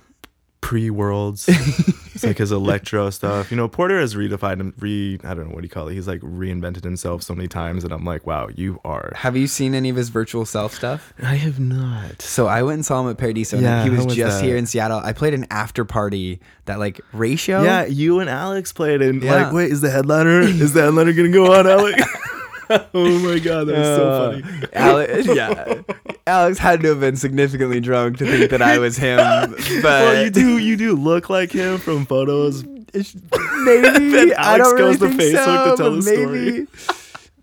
[0.64, 1.46] pre Worlds.
[1.50, 3.52] it's like his electro stuff.
[3.52, 4.74] You know, Porter has redefined him.
[4.80, 5.94] Re I don't know what do you call it.
[5.94, 9.12] He's like reinvented himself so many times, and I'm like, wow, you are.
[9.16, 12.22] have you seen any of his virtual self stuff I have not.
[12.22, 13.58] So I went and saw him at Paradiso.
[13.58, 14.46] and Yeah, he was, was just that?
[14.46, 15.00] here in Seattle.
[15.04, 17.62] I played an after party that like ratio.
[17.62, 19.44] Yeah, you and Alex played, and Yeah.
[19.44, 20.40] like, wait, is the headliner?
[20.40, 22.02] Is the headliner gonna go on, Alex?
[22.94, 24.68] oh my god, that was so Uh, funny.
[24.74, 25.82] Alex, yeah.
[26.28, 29.18] Alex had to have been significantly drunk to think that I was him.
[29.82, 32.64] But well, you do you do look like him from photos.
[32.64, 36.68] maybe I Alex don't really goes to think Facebook so, to tell the maybe.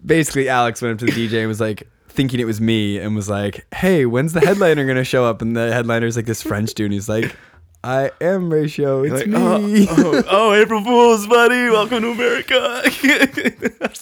[0.04, 3.14] Basically, Alex went up to the DJ and was like thinking it was me and
[3.14, 6.74] was like, "Hey, when's the headliner gonna show up?" And the headliner's like this French
[6.74, 6.87] dude.
[6.87, 7.37] And he's like,
[7.82, 9.02] "I am Ratio.
[9.04, 11.70] It's Like, me." oh, oh, oh, April Fools, buddy!
[11.70, 12.82] Welcome to America.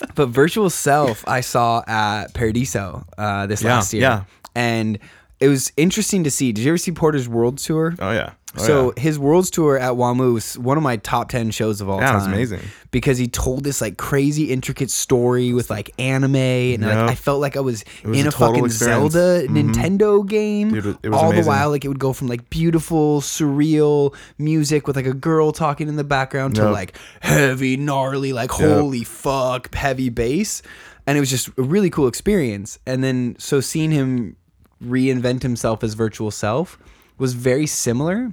[0.15, 4.01] But Virtual Self, I saw at Paradiso uh, this Yeah, last year.
[4.01, 4.23] yeah.
[4.55, 4.99] And
[5.39, 6.51] it was interesting to see.
[6.51, 7.95] Did you ever see Porter's World Tour?
[7.99, 8.31] oh yeah.
[8.57, 9.03] Oh, so yeah.
[9.03, 12.05] his World's Tour at WAMU was one of my top 10 shows of all Yeah,
[12.05, 12.15] it time.
[12.15, 12.61] was amazing.
[12.89, 17.41] Because he told this like crazy intricate story with like anime and like, I felt
[17.41, 19.13] like I was, was in a a, fucking experience.
[19.13, 19.71] Zelda Mhm.
[19.71, 20.71] Nintendo game.
[20.73, 21.43] Dude, it was all amazing.
[21.43, 25.51] the while like it would go from like beautiful surreal music with like a girl
[25.51, 30.63] talking in the background to like heavy gnarly like holy fuck heavy bass
[31.05, 34.35] and it was just a really cool experience and then so seeing him
[34.83, 36.77] reinvent himself as virtual self
[37.17, 38.31] was very similar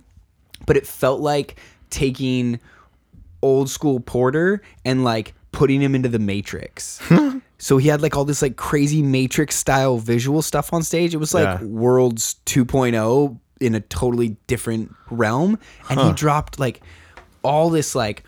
[0.64, 1.58] but it felt like
[1.90, 2.58] taking
[3.42, 7.00] old school porter and like putting him into the matrix.
[7.58, 11.14] So he had like all this like crazy matrix style visual stuff on stage.
[11.14, 11.64] It was like Yeah.
[11.64, 15.58] worlds 2.0 in a totally different realm.
[15.88, 16.82] And he dropped like
[17.42, 18.24] all this like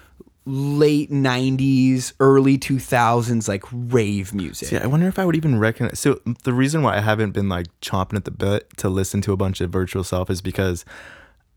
[0.48, 6.00] late 90s early 2000s like rave music Yeah, I wonder if I would even recognize.
[6.00, 9.32] So the reason why I haven't been like chomping at the bit to listen to
[9.32, 10.86] a bunch of virtual self is because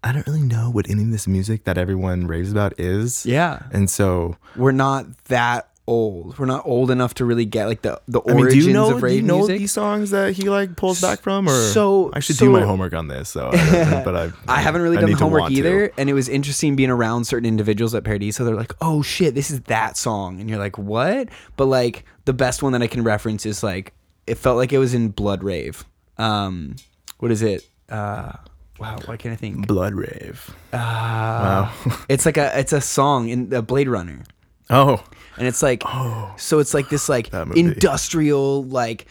[0.03, 3.25] I don't really know what any of this music that everyone raves about is.
[3.25, 7.81] yeah and so we're not that old we're not old enough to really get like
[7.81, 9.71] the the I mean, origins do you know of do rave you know music these
[9.71, 13.07] songs that he like pulls back from, or So- I should do my homework on
[13.07, 13.29] this.
[13.29, 15.59] So, I but I I haven't really I done the homework want to.
[15.59, 18.45] either, and it was interesting being around certain individuals at Paradiso.
[18.45, 22.33] They're like, "Oh shit, this is that song," and you're like, "What?" But like the
[22.33, 23.93] best one that I can reference is like
[24.27, 25.83] it felt like it was in Blood Rave.
[26.17, 26.75] Um,
[27.17, 27.67] what is it?
[27.89, 28.33] Uh,
[28.79, 29.67] wow, why can't I think?
[29.67, 30.49] Blood rave.
[30.71, 31.73] Uh, Wow.
[32.07, 34.23] it's like a it's a song in the Blade Runner,
[34.69, 35.03] Oh,
[35.37, 39.05] and it's like oh, so it's like this like industrial like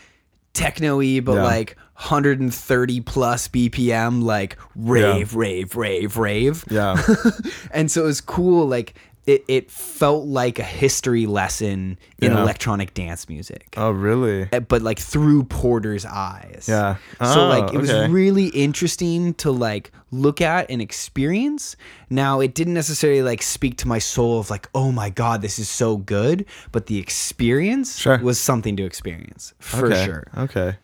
[0.53, 1.45] techno-y but Yeah.
[1.45, 6.97] like 130 plus bpm like rave rave rave rave yeah.
[7.73, 8.95] and so it was cool like
[9.27, 12.41] it, it felt like a history lesson in Yeah.
[12.43, 14.49] electronic dance music oh, really?
[14.53, 16.97] uh, but like through porter's eyes Yeah.
[17.21, 21.77] so Oh, like it was really interesting to like look at and experience
[22.09, 25.59] now it didn't necessarily like speak to my soul of like oh my god this
[25.59, 28.19] is so good but the experience Sure.
[28.19, 30.05] was something to experience for okay.
[30.05, 30.77] sure Okay.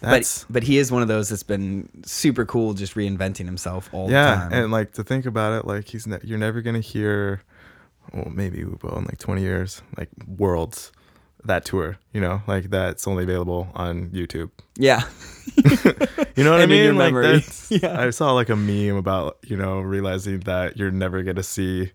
[0.00, 3.88] but That's but he is one of those that's been super cool just reinventing himself
[3.92, 4.50] all the time.
[4.50, 7.42] yeah, and like to think about it, like he's ne- you're never gonna hear,
[8.12, 10.92] well, maybe we will in like 20 years, like worlds,
[11.44, 14.50] that tour, you know, like that's only available on YouTube.
[14.76, 15.02] yeah
[16.36, 16.96] You know what I mean?
[16.96, 18.00] Like that's, Yeah.
[18.00, 21.92] I saw like a meme about you know realizing that you're never gonna see.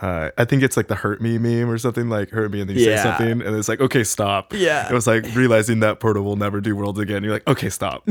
[0.00, 2.68] Uh, I think it's like the hurt me meme or something like hurt me and
[2.70, 2.96] then you Yeah.
[2.96, 4.52] say something and it's like okay stop.
[4.52, 4.88] Yeah.
[4.88, 7.22] It was like realizing that Porter will never do worlds again.
[7.24, 8.06] You're like okay stop.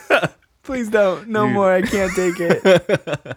[0.62, 1.28] Please don't.
[1.28, 1.54] No Dude.
[1.54, 1.72] more.
[1.72, 3.36] I can't take it.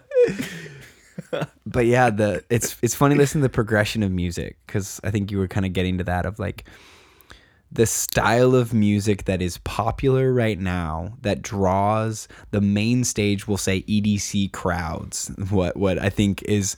[1.66, 5.30] But yeah, the it's it's funny listening to the progression of music because I think
[5.30, 6.64] you were kind of getting to that of like
[7.72, 13.48] the style of music that is popular right now that draws the main stage.
[13.48, 15.30] We'll say EDC crowds.
[15.50, 16.76] What what I think is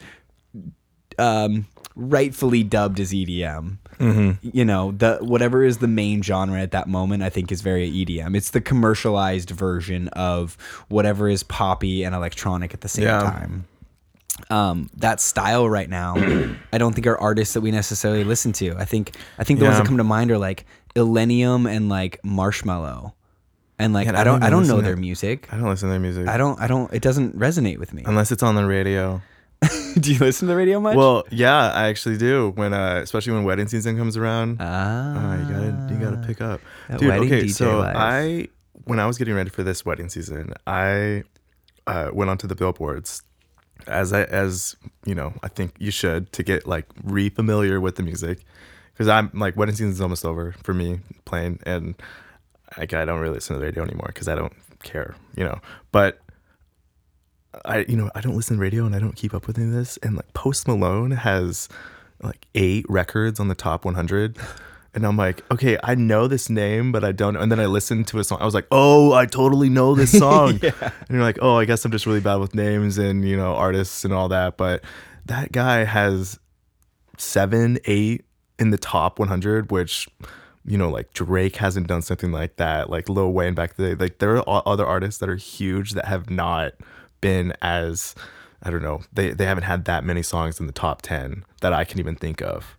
[1.18, 3.78] um, rightfully dubbed as EDM.
[4.42, 7.90] You know, the whatever is the main genre at that moment, I think is very
[7.90, 8.36] EDM.
[8.36, 13.20] It's the commercialized version of whatever is poppy and electronic at the same Yeah.
[13.20, 13.64] time.
[14.50, 16.14] Um, that style right now,
[16.72, 18.76] I don't think are artists that we necessarily listen to.
[18.76, 22.20] I think I think the ones that come to mind are like Illenium and like
[22.22, 23.12] Marshmello,
[23.78, 25.48] and like Man, I I don't don't I don't know to- their music.
[25.52, 28.02] I don't listen to their music I don't I don't it doesn't resonate with me.
[28.06, 29.20] unless it's on the radio.
[30.00, 30.96] Do you listen to the radio much?
[30.96, 32.52] Well, yeah, I actually do.
[32.56, 36.42] When uh, especially when wedding season comes around, ah, uh, you gotta you gotta pick
[36.42, 36.60] up.
[36.98, 37.96] Dude, wedding okay, DJ so life.
[37.96, 38.48] I
[38.84, 41.24] when I was getting ready for this wedding season, I
[41.86, 43.22] uh, went onto the billboards
[43.86, 47.96] as I as you know I think you should to get like re familiar with
[47.96, 48.40] the music.
[48.92, 51.94] Because I'm like wedding season is almost over for me playing and
[52.78, 55.60] like I don't really listen to the radio anymore because I don't care you know.
[55.92, 56.20] But
[57.64, 59.68] I you know I don't listen to radio and I don't keep up with any
[59.68, 61.68] of this and like Post Malone has
[62.22, 64.36] like eight records on the top 100
[64.96, 67.40] and I'm like okay I know this name but I don't know.
[67.40, 68.38] And then I listened to a song.
[68.40, 70.58] I was like oh I totally know this song.
[70.62, 73.54] And you're like oh I guess I'm just really bad with names and you know
[73.54, 74.56] artists and all that.
[74.56, 74.82] But
[75.26, 76.40] that guy has
[77.18, 78.24] seven eight
[78.58, 80.08] in the top 100 which
[80.64, 82.90] you know like Drake hasn't done something like that.
[82.90, 84.04] Like Lil Wayne back in the day.
[84.04, 86.72] Like there are other artists that are huge that have not
[87.20, 88.14] been as
[88.62, 91.74] I don't know they they haven't had that many songs in the top 10 that
[91.74, 92.75] I can even think of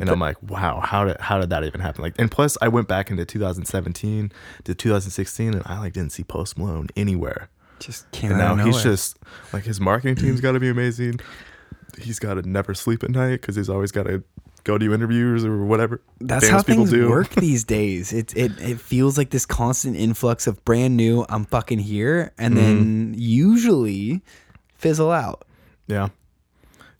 [0.00, 2.68] and I'm like wow how did how did that even happen like and plus I
[2.68, 4.32] went back into 2017
[4.64, 7.48] to 2016 and I like didn't see Post Malone anywhere
[7.80, 9.18] just came and now he's just
[9.52, 11.20] like his marketing team's got to be amazing.
[11.98, 14.22] He's got to never sleep at night because he's always got to
[14.64, 16.00] go to interviews or whatever.
[16.20, 17.08] That's how people things do.
[17.08, 18.12] work these days.
[18.12, 21.24] It, it it feels like this constant influx of brand new.
[21.28, 22.62] I'm fucking here, and Mm-hmm.
[22.64, 24.22] then usually
[24.74, 25.44] fizzle out.
[25.86, 26.08] Yeah,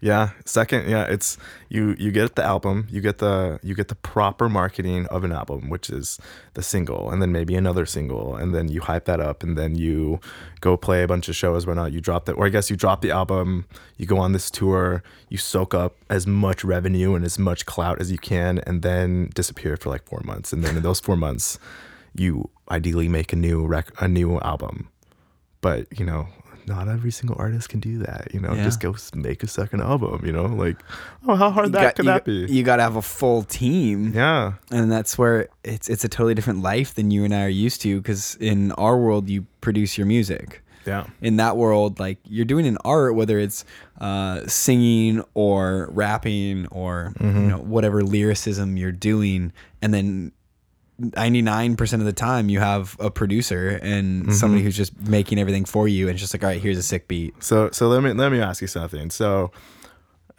[0.00, 0.30] yeah.
[0.44, 1.96] Second, yeah, it's you.
[1.98, 2.86] You get the album.
[2.88, 6.20] You get the you get the proper marketing of an album, which is
[6.54, 9.74] the single, and then maybe another single, and then you hype that up, and then
[9.74, 10.20] you
[10.60, 11.66] go play a bunch of shows.
[11.66, 11.92] Why not?
[11.92, 13.66] You drop that, or I guess you drop the album.
[13.96, 15.02] You go on this tour.
[15.30, 19.30] You soak up as much revenue and as much clout as you can, and then
[19.34, 20.52] disappear for like four months.
[20.52, 21.58] And then in those four months,
[22.14, 24.90] you ideally make a new rec- a new album.
[25.60, 26.28] But you know,
[26.68, 28.28] not every single artist can do that.
[28.32, 28.64] You know, Yeah.
[28.64, 30.24] just go make a second album.
[30.24, 30.76] You know, like
[31.26, 32.46] oh, how hard You that got- could you that be?
[32.48, 36.34] You got to have a full team, yeah, and that's where it's it's a totally
[36.34, 38.00] different life than you and I are used to.
[38.00, 40.62] Because in our world, you produce your music.
[40.86, 43.64] yeah, in that world, like you're doing an art, whether it's
[44.00, 47.40] uh, singing or rapping or Mm-hmm.
[47.42, 49.52] you know whatever lyricism you're doing,
[49.82, 50.32] and then
[51.00, 54.32] 99% of the time you have a producer and Mm-hmm.
[54.32, 56.82] somebody who's just making everything for you and it's just like all right here's a
[56.82, 59.10] sick beat So so let me let me ask you something.
[59.10, 59.52] So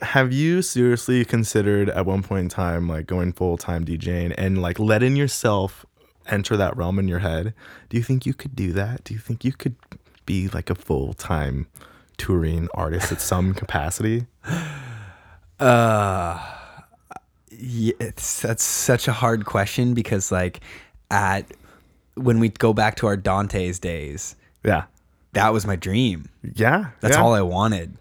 [0.01, 4.61] have you seriously considered at one point in time like going full time DJing and
[4.61, 5.85] like letting yourself
[6.27, 7.53] enter that realm in your head?
[7.89, 9.03] Do you think you could do that?
[9.05, 9.75] Do you think you could
[10.25, 11.67] be like a full time
[12.17, 14.27] touring artist at some capacity?
[15.59, 16.55] uh
[17.59, 20.61] yeah, it's, that's such a hard question because like
[21.11, 21.45] at
[22.15, 24.83] when we go back to our dante's days Yeah.
[25.33, 26.91] that was my dream Yeah.
[27.01, 27.21] That's yeah.
[27.23, 27.97] all I wanted.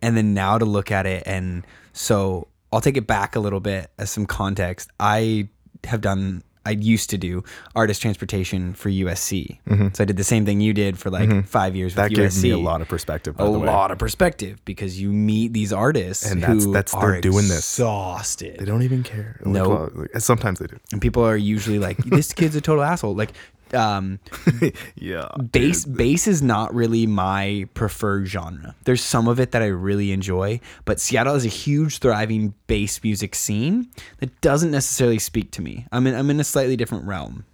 [0.00, 3.60] And then now to look at it, and so I'll take it back a little
[3.60, 4.90] bit as some context.
[4.98, 5.48] I
[5.84, 7.42] have done, I used to do
[7.74, 9.58] artist transportation for USC.
[9.96, 12.00] So I did the same thing you did for like five years Mm-hmm.
[12.02, 13.36] That with gave me a lot of perspective.
[13.36, 13.66] By a the way.
[13.66, 17.58] lot of perspective because you meet these artists And that's- who that's- they're doing this.
[17.78, 18.58] exhausted.
[18.58, 19.40] They don't even care.
[19.44, 19.90] No.
[19.94, 20.78] like, sometimes they do.
[20.92, 23.32] and people are usually like, "This kid's a total asshole." Like,
[23.74, 24.20] um,
[24.94, 25.28] yeah.
[25.50, 28.74] bass bass is not really my preferred genre.
[28.84, 33.02] There's some of it that I really enjoy, but Seattle has a huge thriving bass
[33.02, 35.86] music scene that doesn't necessarily speak to me.
[35.92, 37.44] I'm in I'm in a slightly different realm.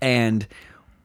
[0.00, 0.46] And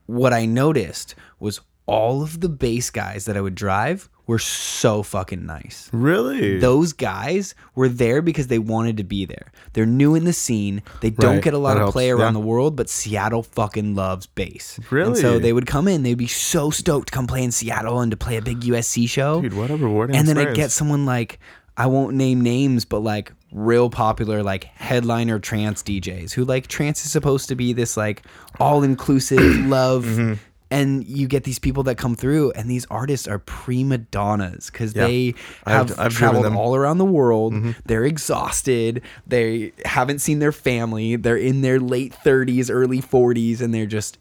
[0.05, 5.03] what I noticed was all of the bass guys that I would drive were so
[5.03, 5.89] fucking nice.
[5.93, 6.57] Really?
[6.59, 9.51] Those guys were there because they wanted to be there.
[9.73, 10.81] They're new in the scene.
[11.01, 12.41] They don't Right, get a lot that of helps, play around yeah.
[12.41, 14.77] the world, but Seattle fucking loves bass.
[14.77, 14.85] And
[15.17, 15.39] so Really?
[15.39, 16.03] they would come in.
[16.03, 19.07] They'd be so stoked to come play in Seattle and to play a big USC
[19.09, 19.41] show.
[19.41, 20.73] Dude, what a rewarding and then I get experience.
[20.73, 21.39] someone like
[21.77, 27.05] I won't name names, but like real popular like headliner trance DJs who like trance
[27.05, 28.23] is supposed to be this like
[28.59, 30.05] all inclusive love.
[30.05, 30.33] Mm-hmm.
[30.71, 30.81] Mm-hmm.
[30.81, 34.95] And you get these people that come through, and these artists are prima donnas because
[34.95, 35.05] Yeah.
[35.07, 35.35] they
[35.65, 36.45] I've- I've traveled.
[36.45, 36.57] Mm-hmm.
[36.57, 37.53] all around the world.
[37.85, 39.01] They're exhausted.
[39.27, 41.15] They haven't seen their family.
[41.17, 44.17] They're in their late 30s, early 40s, and they're just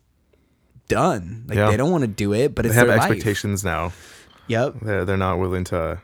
[0.89, 1.45] done.
[1.49, 1.71] Like Yeah.
[1.71, 3.11] they don't want to do it, but they it's have their life.
[3.11, 3.93] expectations now.
[4.49, 4.77] Yep.
[4.83, 6.01] They're they're not willing to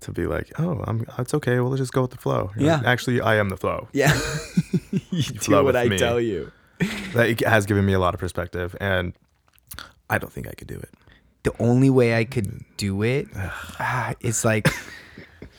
[0.00, 1.58] to be like, oh, I'm it's okay.
[1.60, 2.50] We'll just go with the flow.
[2.56, 2.76] You're Yeah.
[2.78, 3.88] like, Actually, I am the flow.
[3.92, 4.12] Yeah.
[5.10, 5.96] you do what I me.
[5.98, 6.50] tell you.
[7.14, 9.14] That has given me a lot of perspective, and
[10.10, 10.90] I don't think I could do it.
[11.42, 14.68] the only way I could do it ah, is like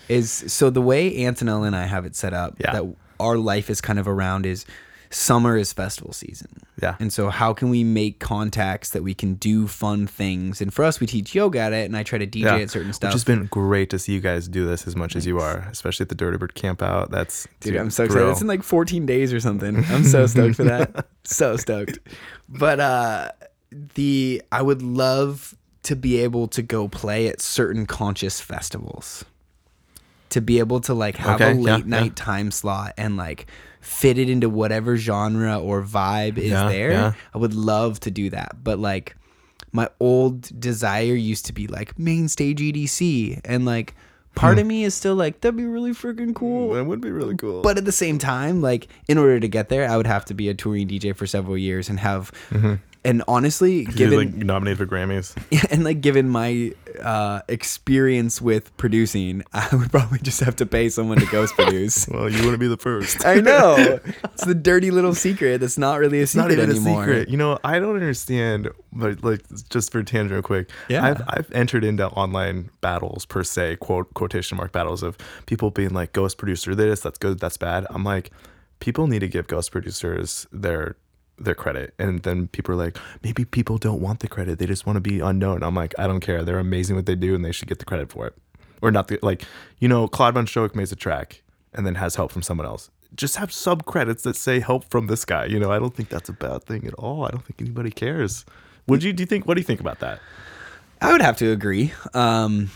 [0.09, 2.73] is so the way Antonella and I have it set up Yeah.
[2.73, 2.83] that
[3.19, 4.65] our life is kind of around is
[5.09, 6.49] summer is festival season.
[6.81, 6.95] Yeah.
[6.99, 10.59] And so how can we make contacts that we can do fun things?
[10.61, 12.91] And for us we teach yoga at it and I try to DJ at certain
[12.91, 13.09] stuff.
[13.09, 15.59] Which has been great to see you guys do this as much as you are,
[15.71, 17.09] especially at the Dirty Bird camp out.
[17.11, 18.29] That's Dude, I'm so for excited.
[18.31, 19.77] It's in like 14 days or something.
[19.89, 21.05] I'm so stoked for that.
[21.23, 21.99] So stoked.
[22.47, 23.31] But uh
[23.71, 29.25] the I would love to be able to go play at certain conscious festivals.
[30.31, 33.47] To be able to like have Okay, a yeah, late night time slot and like
[33.79, 36.91] fit it into whatever genre or vibe is Yeah, there.
[36.91, 37.13] yeah.
[37.33, 38.57] I would love to do that.
[38.61, 39.15] But like
[39.71, 43.95] my old desire used to be like main stage EDC and like
[44.35, 44.67] part of Hmm.
[44.69, 46.73] me is still like that'd be really freaking cool.
[46.73, 47.61] That would be really cool.
[47.61, 50.33] But at the same time, like in order to get there, I would have to
[50.33, 52.31] be a touring DJ for several years and have,
[53.07, 55.33] and honestly, given like nominated for Grammys.
[55.71, 60.89] and like given my uh, experience with producing, I would probably just have to pay
[60.89, 62.05] someone to ghost produce.
[62.09, 63.25] Well, you want to be the first.
[63.25, 66.75] I know it's the dirty little secret that's not really a It's not secret even
[66.75, 67.03] anymore.
[67.03, 67.29] a secret.
[67.29, 68.69] You know, I don't understand.
[68.91, 70.69] But like, just for tangent, real quick.
[70.89, 71.05] Yeah.
[71.05, 75.91] I've I've entered into online battles per se, quote quotation mark battles of people being
[75.91, 78.31] like, "Ghost producer this, that's good, that's bad." I'm like,
[78.81, 80.97] people need to give ghost producers their
[81.39, 84.85] their credit, and then people are like, maybe people don't want the credit; they just
[84.85, 85.63] want to be unknown.
[85.63, 86.43] I'm like, I don't care.
[86.43, 88.35] They're amazing what they do, and they should get the credit for it,
[88.81, 89.07] or not.
[89.07, 89.43] The, like,
[89.79, 92.89] you know, Claude Von Stroke makes a track and then has help from someone else.
[93.15, 95.45] Just have sub credits that say help from this guy.
[95.45, 97.25] You know, I don't think that's a bad thing at all.
[97.25, 98.45] I don't think anybody cares.
[98.87, 99.13] Would you?
[99.13, 99.47] Do you think?
[99.47, 100.19] What do you think about that?
[101.01, 101.93] I would have to agree.
[102.13, 102.71] Um,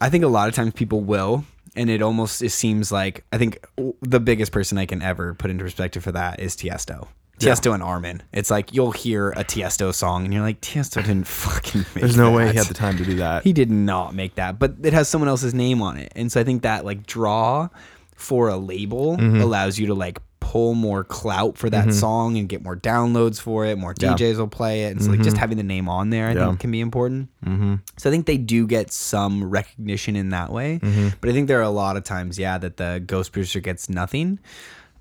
[0.00, 3.38] I think a lot of times people will, and it almost it seems like I
[3.38, 3.64] think
[4.02, 7.08] the biggest person I can ever put into perspective for that is Tiesto.
[7.38, 8.22] Tiesto and Armin.
[8.32, 12.00] It's like you'll hear a Tiesto song and you're like, Tiesto didn't fucking make that.
[12.00, 13.44] There's no way he had the time to do that.
[13.44, 16.12] He did not make that, but it has someone else's name on it.
[16.16, 17.68] And so I think that like draw
[18.14, 19.40] for a label Mm-hmm.
[19.40, 23.66] allows you to like pull more clout for that song and get more downloads for
[23.66, 23.76] it.
[23.76, 24.14] More Yeah.
[24.14, 24.92] DJs will play it.
[24.92, 26.46] And so like just having the name on there, I Yeah.
[26.46, 27.28] think can be important.
[27.44, 27.74] Mm-hmm.
[27.98, 30.78] So I think they do get some recognition in that way.
[30.82, 31.08] Mm-hmm.
[31.20, 33.90] But I think there are a lot of times, yeah, that the ghost producer gets
[33.90, 34.38] nothing.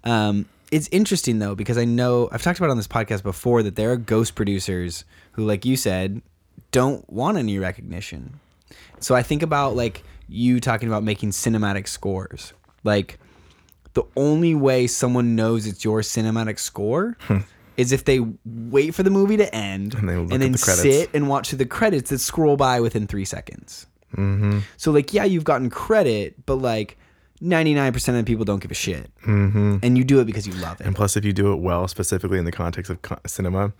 [0.03, 3.75] Um, it's interesting though because I know I've talked about on this podcast before that
[3.75, 6.21] there are ghost producers who, like you said,
[6.71, 8.39] don't want any recognition.
[8.99, 12.53] So I think about like you talking about making cinematic scores.
[12.83, 13.19] Like
[13.93, 17.17] the only way someone knows it's your cinematic score
[17.77, 21.29] is if they wait for the movie to end And and then the sit and
[21.29, 23.87] watch the credits that scroll by within three seconds.
[24.15, 24.59] Mm-hmm.
[24.77, 26.97] So like, yeah, you've gotten credit, but like.
[27.41, 29.09] 99% of the people don't give a shit.
[29.25, 29.77] Mm-hmm.
[29.83, 30.85] And you do it because you love it.
[30.87, 33.73] And plus, if you do it well, specifically in the context of cinema,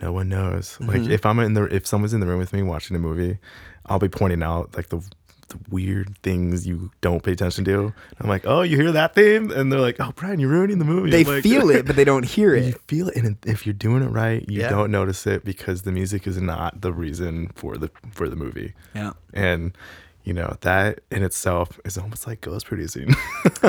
[0.00, 0.78] no one knows.
[0.80, 0.86] Mm-hmm.
[0.88, 3.38] Like if I'm in the if someone's in the room with me watching a movie,
[3.86, 5.00] I'll be pointing out like the
[5.48, 7.92] the weird things you don't pay attention to.
[8.18, 9.50] I'm like, oh, you hear that theme?
[9.50, 11.10] And they're like, oh, Brian, you're ruining the movie.
[11.10, 12.80] They like, feel it, but they don't hear You it.
[12.88, 14.70] feel it, and if you're doing it right, you Yeah.
[14.70, 18.72] don't notice it because the music is not the reason for the for the movie.
[18.94, 19.12] Yeah.
[19.34, 19.76] And
[20.24, 23.14] you know that in itself is almost like ghost producing.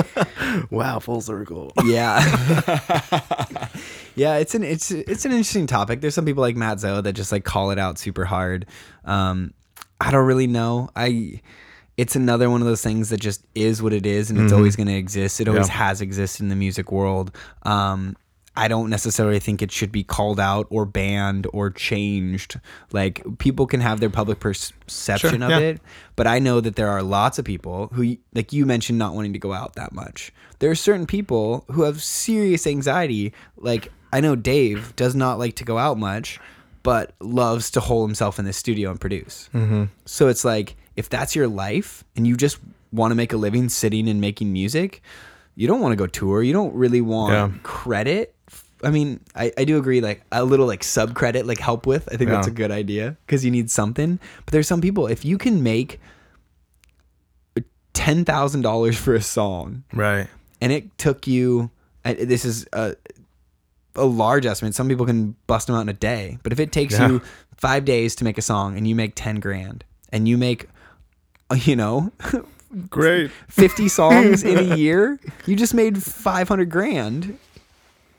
[0.70, 1.72] wow, full circle.
[1.84, 2.18] Yeah.
[4.14, 6.00] yeah, it's an it's it's an interesting topic.
[6.00, 8.66] There's some people like Matt Zo that just like call it out super hard.
[9.04, 9.52] Um
[10.00, 10.88] I don't really know.
[10.96, 11.40] I
[11.96, 14.76] it's another one of those things that just is what it is and it's always
[14.76, 15.40] going to exist.
[15.40, 15.72] It always Mm-hmm.
[15.78, 15.88] Yeah.
[15.88, 17.34] has existed in the music world.
[17.62, 18.16] Um
[18.56, 22.58] I don't necessarily think it should be called out or banned or changed.
[22.92, 25.58] Like people can have their public perception of yeah.
[25.58, 25.80] it,
[26.16, 29.32] but I know that there are lots of people who, like you mentioned, not wanting
[29.34, 30.32] to go out that much.
[30.58, 33.32] There are certain people who have serious anxiety.
[33.56, 36.40] Like I know Dave does not like to go out much,
[36.82, 39.50] but loves to hole himself in the studio and produce.
[39.52, 39.84] Mm-hmm.
[40.04, 42.58] So it's like if that's your life and you just
[42.92, 45.02] want to make a living sitting and making music,
[45.56, 46.42] you don't want to go tour.
[46.42, 47.50] You don't really want Yeah.
[47.62, 48.35] credit.
[48.84, 52.08] I mean, I, I do agree, like a little like sub credit, like help with.
[52.12, 54.18] I think that's a good idea because you need something.
[54.44, 55.98] But there's some people, if you can make
[57.94, 60.26] $10,000 for a song Right.
[60.60, 61.70] and it took you,
[62.04, 62.94] I- this is a,
[63.94, 64.74] a large estimate.
[64.74, 66.38] Some people can bust them out in a day.
[66.42, 67.08] But if it takes Yeah.
[67.08, 67.22] you
[67.56, 70.68] five days to make a song and you make 10 grand and you make,
[71.54, 72.12] you know,
[72.90, 73.30] Great.
[73.48, 77.38] 50 songs in a year, you just made 500 grand.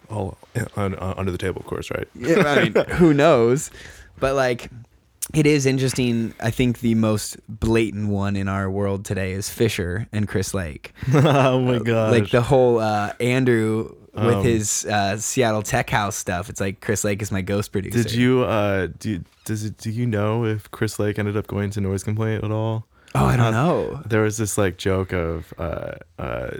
[0.10, 2.08] All uh, uh, under the table, of course, right?
[2.16, 3.72] Yeah, I mean, who knows?
[4.20, 4.70] But like,
[5.34, 6.34] it is interesting.
[6.40, 10.94] I think the most blatant one in our world today is Fisher and Chris Lake.
[11.14, 12.12] oh my god.
[12.14, 16.50] Like the whole uh, Andrew with Um, his uh, Seattle Tech House stuff.
[16.50, 18.02] It's like Chris Lake is my ghost producer.
[18.02, 21.70] Did you uh do does it do you know if Chris Lake ended up going
[21.72, 22.88] to noise complaint at all?
[23.14, 24.02] Oh, I don't Uh, know.
[24.08, 26.52] There was this like joke of uh uh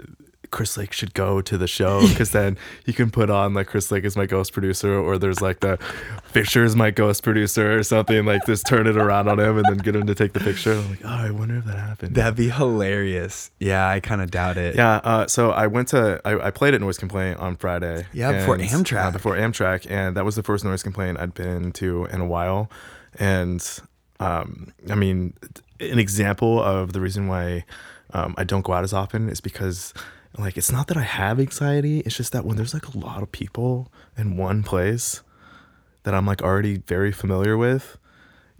[0.50, 3.90] Chris Lake should go to the show because then you can put on like Chris
[3.90, 5.76] Lake is my ghost producer, or there's like the
[6.24, 9.66] Fisher is my ghost producer or something like just turn it around on him and
[9.66, 10.72] then get him to take the picture.
[10.72, 12.14] I'm like, oh, I wonder if that happened.
[12.14, 13.50] That'd be hilarious.
[13.58, 14.76] Yeah, I kind of doubt it.
[14.76, 18.06] Yeah, uh, so I went to I, I played at Noise Complaint on Friday.
[18.12, 19.04] Yeah, before Amtrac.
[19.04, 22.26] uh, before Amtrac, and that was the first Noise Complaint I'd been to in a
[22.26, 22.70] while.
[23.18, 23.64] And
[24.20, 25.34] um, I mean,
[25.80, 27.64] an example of the reason why
[28.12, 29.92] um, I don't go out as often is because
[30.38, 32.00] like it's not that I have anxiety.
[32.00, 35.22] It's just that when there's like a lot of people in one place
[36.04, 37.98] that I'm like already very familiar with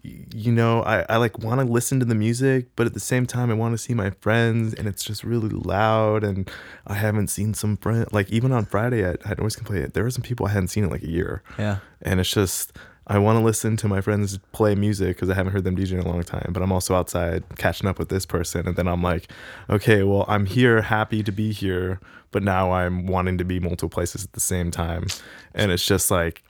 [0.03, 3.27] you know, I, I like want to listen to the music, but at the same
[3.27, 6.23] time, I want to see my friends, and it's just really loud.
[6.23, 6.49] And
[6.87, 10.11] I haven't seen some friend like even on Friday I, I'd always complain there were
[10.11, 11.79] some people I hadn't seen in like a year, Yeah.
[12.01, 12.73] and it's just
[13.09, 15.93] I want to listen to my friends play music because I haven't heard them DJ
[15.93, 16.51] in a long time.
[16.53, 19.31] But I'm also outside catching up with this person, and then I'm like,
[19.71, 22.01] okay, well, I'm here, happy to be here,
[22.31, 25.07] but now I'm wanting to be multiple places at the same time,
[25.55, 26.43] and it's just like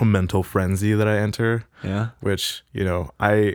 [0.00, 2.08] a mental frenzy that I enter Yeah.
[2.20, 3.54] which you know i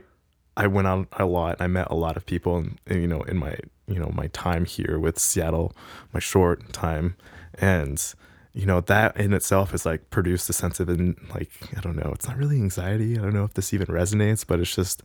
[0.55, 3.07] i went out a lot and i met a lot of people and, and, you
[3.07, 3.57] know in my
[3.87, 5.75] you know my time here with seattle
[6.13, 7.17] my short time
[7.55, 8.13] and
[8.53, 11.95] you know that in itself has like produced a sense of in, like i don't
[11.95, 15.03] know it's not really anxiety i don't know if this even resonates but it's just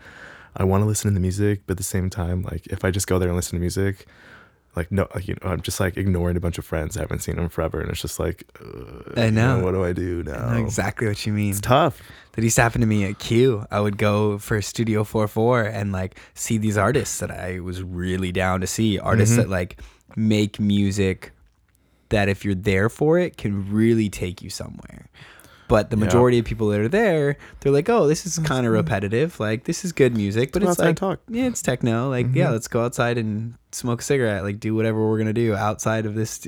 [0.57, 2.91] i want to listen to the music but at the same time like if i
[2.91, 4.07] just go there and listen to music
[4.77, 7.21] like no like, you know i'm just like ignoring a bunch of friends i haven't
[7.21, 9.61] seen them forever and it's just like uh, I know.
[9.63, 11.51] what do i do now I know exactly what you mean.
[11.51, 12.01] it's tough
[12.33, 13.65] That used to happen to me at Q.
[13.71, 18.33] I would go for Studio 44 and like see these artists that I was really
[18.33, 18.99] down to see.
[18.99, 19.43] Artists Mm-hmm.
[19.43, 19.81] that like
[20.17, 21.31] make music
[22.11, 25.09] that if you're there for it can really take you somewhere.
[25.67, 26.05] But the Yeah.
[26.05, 29.41] majority of people that are there, they're like, "Oh, this is kind of repetitive.
[29.41, 31.21] Like this is good music, but it's like talk.
[31.29, 32.11] yeah, it's techno.
[32.11, 32.53] Like yeah, mm-hmm.
[32.53, 34.45] let's go outside and smoke a cigarette.
[34.45, 36.47] Like do whatever we're gonna do outside of this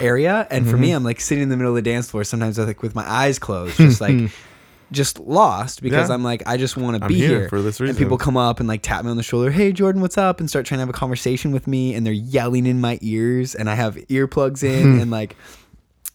[0.00, 0.96] area." And for me, mm-hmm.
[0.96, 2.24] I'm like sitting in the middle of the dance floor.
[2.24, 4.10] Sometimes I like with my eyes closed, just like
[4.90, 6.14] just lost because Yeah.
[6.14, 8.02] I'm like I just want to I'm be here for this And reason.
[8.02, 10.48] people come up and like tap me on the shoulder, "Hey Jordan, what's up?" and
[10.48, 13.68] start trying to have a conversation with me and they're yelling in my ears and
[13.68, 15.00] I have earplugs in hmm.
[15.00, 15.36] and like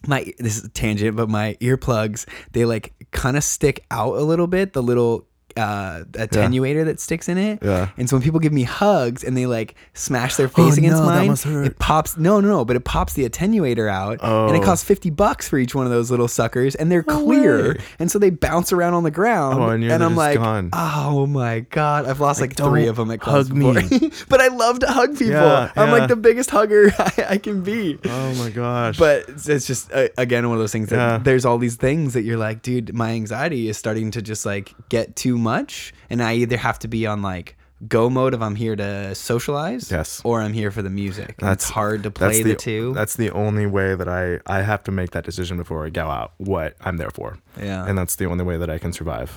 [0.06, 4.22] my this is a tangent, but my earplugs they like kind of stick out a
[4.22, 7.60] little bit, the little uh attenuator that sticks in it.
[7.62, 7.90] Yeah.
[7.96, 11.02] And so when people give me hugs and they like smash their Oh, face against
[11.02, 14.60] no, mine, it pops no no no, but it pops the attenuator out and it
[14.60, 14.64] Oh.
[14.64, 17.80] costs 50 bucks for each one of those little suckers and they're clear way.
[17.98, 20.70] and so they bounce around on the ground Oh, and you're I'm like gone.
[20.72, 23.72] oh my god I've lost like, Like, three of them at hug me.
[24.28, 25.94] but I love to hug people Yeah, I'm yeah.
[25.94, 28.98] like the biggest hugger I, I can be Oh my gosh.
[28.98, 31.18] but it's, just uh, again one of those things that Yeah.
[31.18, 34.74] there's all these things that you're like dude my anxiety is starting to just like
[34.88, 37.56] get too much and i either have to be on like
[37.88, 40.22] go mode if i'm here to socialize Yes.
[40.24, 43.30] or i'm here for the music and That's- hard to play the, two That's the
[43.30, 46.70] only way that I I have to make that decision before I go out what
[46.86, 47.28] I'm there for.
[47.60, 47.86] Yeah.
[47.88, 49.30] And that's the only way that I can survive.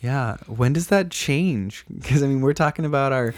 [0.00, 3.28] yeah when does that change because i mean we're talking about our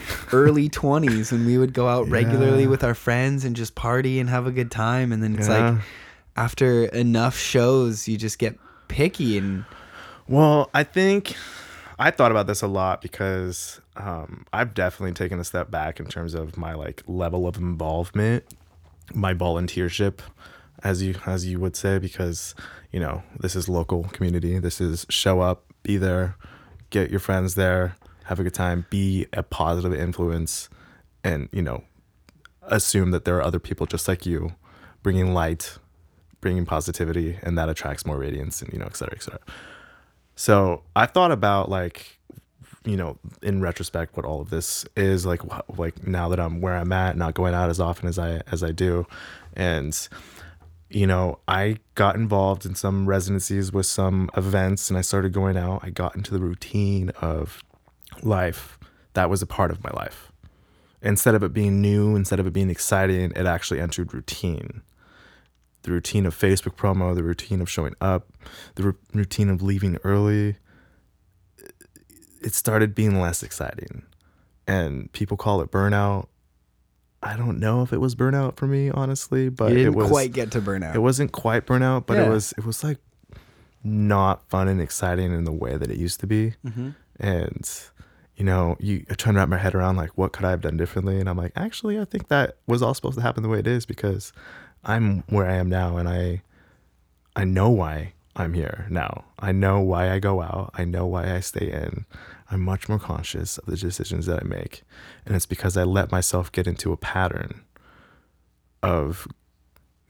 [0.41, 4.29] early 20s when we would go out regularly with our friends and just party and
[4.37, 5.71] have a good time and then it's Yeah.
[5.71, 5.83] like
[6.47, 6.71] after
[7.07, 8.55] enough shows you just get
[8.89, 9.65] picky and
[10.29, 11.35] Well, I think
[12.01, 16.07] I thought about this a lot because um, I've definitely taken a step back in
[16.07, 18.45] terms of my like level of involvement,
[19.13, 20.21] my volunteership,
[20.83, 22.55] as you as you would say, because
[22.91, 24.59] you know this is local community.
[24.59, 26.37] This is show up, be there,
[26.89, 30.71] get your friends there, have a good time, be a positive influence,
[31.23, 31.85] and you know
[32.63, 34.55] assume that there are other people just like you,
[35.03, 35.77] bringing light,
[36.41, 39.41] bringing positivity, and that attracts more radiance, and you know, et cetera, et cetera.
[40.41, 42.19] So I thought about like
[42.87, 45.43] you know, in retrospect, what all of this is like,
[45.77, 48.65] like now that I'm where I'm at, not going out as often as I as
[48.65, 49.07] I do,
[49.53, 50.09] and
[50.89, 55.59] you know, I got involved in some residencies with some events, and I started going
[55.59, 55.81] out.
[55.83, 57.63] I got into the routine of
[58.23, 58.79] life
[59.13, 60.33] that was a part of my life.
[61.03, 64.81] Instead of it being new, instead of it being exciting, it actually entered routine.
[65.83, 68.29] The routine of Facebook promo, the routine of showing up,
[68.75, 70.57] the r- routine of leaving early,
[72.43, 74.03] it started being less exciting.
[74.67, 76.27] And people call it burnout.
[77.23, 80.51] I don't know if it was burnout for me, honestly, but it was quite get
[80.53, 80.95] to burnout.
[80.95, 82.27] it wasn't quite burnout, but Yeah.
[82.27, 82.99] it was it was like
[83.85, 86.55] not fun and exciting in the way that it used to be.
[86.67, 86.95] Mhm.
[87.19, 87.69] And
[88.37, 90.63] you know, you I trying to wrap my head around like what could I have
[90.63, 93.51] done differently, and I'm like, actually, I think that was all supposed to happen the
[93.51, 94.33] way it is because
[94.85, 96.43] I'm where I am now, and I
[97.37, 99.25] I know why I'm here now.
[99.39, 100.71] I know why I go out.
[100.75, 102.07] I know why I stay in.
[102.51, 104.83] I'm much more conscious of the decisions that I make,
[105.25, 107.63] and it's because I let myself get into a pattern
[108.83, 109.29] of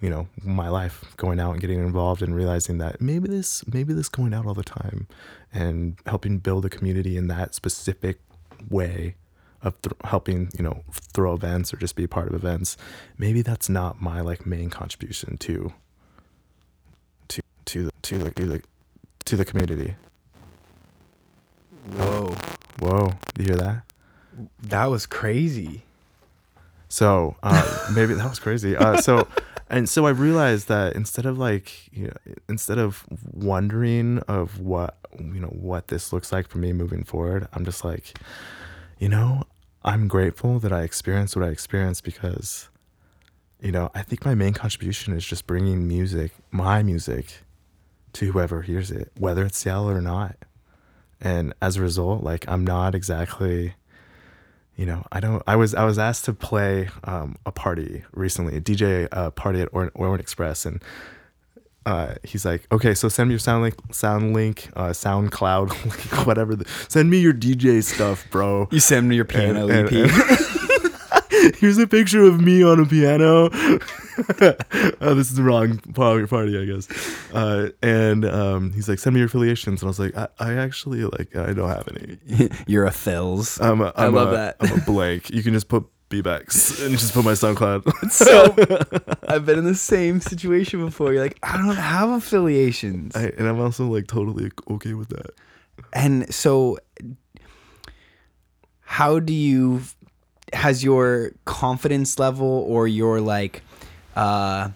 [0.00, 3.92] you know my life going out and getting involved and realizing that maybe this maybe
[3.92, 5.06] this going out all the time
[5.52, 8.20] and helping build a community in that specific
[8.68, 9.16] way
[9.62, 12.76] of th- helping you know throw events or just be a part of events
[13.18, 15.72] maybe that's not my like main contribution to
[17.28, 18.62] to to the to the to the,
[19.24, 19.94] to the community
[21.96, 22.34] Whoa,
[22.80, 23.82] whoa you hear that
[24.62, 25.82] that was crazy.
[26.88, 28.76] So uh, maybe that was crazy.
[28.76, 29.28] Uh, so
[29.68, 34.96] and so I realized that instead of like you know, instead of wondering of what
[35.18, 38.18] you know what this looks like for me moving forward, I'm just like,
[38.98, 39.44] you know,
[39.82, 42.68] I'm grateful that I experienced what I experienced because,
[43.60, 47.42] you know, I think my main contribution is just bringing music, my music,
[48.14, 50.36] to whoever hears it, whether it's Seattle or not.
[51.20, 53.74] And as a result, like I'm not exactly
[54.80, 55.42] you know, I don't.
[55.46, 59.60] I was I was asked to play um, a party recently, a DJ uh, party
[59.60, 60.82] at Or- Orient Express, and
[61.90, 66.26] uh, he's like, "Okay, so send me your sound link, sound link, uh, SoundCloud, link,
[66.26, 66.54] whatever.
[66.56, 69.92] The, send me your DJ stuff, bro." You send me your piano And- EP.
[69.92, 70.10] and-
[71.56, 73.48] Here's a picture of me on a piano.
[75.00, 76.86] oh, this is the wrong party, I guess.
[77.32, 80.54] Uh, and um, he's like, "Send me your affiliations," and I was like, "I, I
[80.54, 82.18] actually like I don't have any."
[82.66, 83.58] You're a Phils.
[83.64, 84.56] I'm a, I I'm love a- that.
[84.60, 85.30] I'm a blank.
[85.30, 88.10] You can just put B-Bex and just put my SoundCloud.
[88.10, 88.54] so
[89.28, 91.12] I've been in the same situation before.
[91.12, 93.16] You're like, I don't have affiliations.
[93.16, 95.30] I, and I'm also like totally okay with that.
[95.92, 96.78] And so,
[98.82, 99.82] how do you,
[100.52, 103.62] has your confidence level or your like
[104.16, 104.70] uh,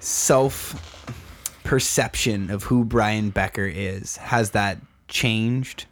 [0.00, 1.06] self
[1.62, 4.78] perception of who Brian Becker is, has that
[5.08, 5.86] changed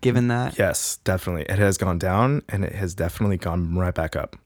[0.00, 0.58] given that?
[0.58, 1.42] Yes, definitely.
[1.42, 4.36] It has gone down and it has definitely gone right back up.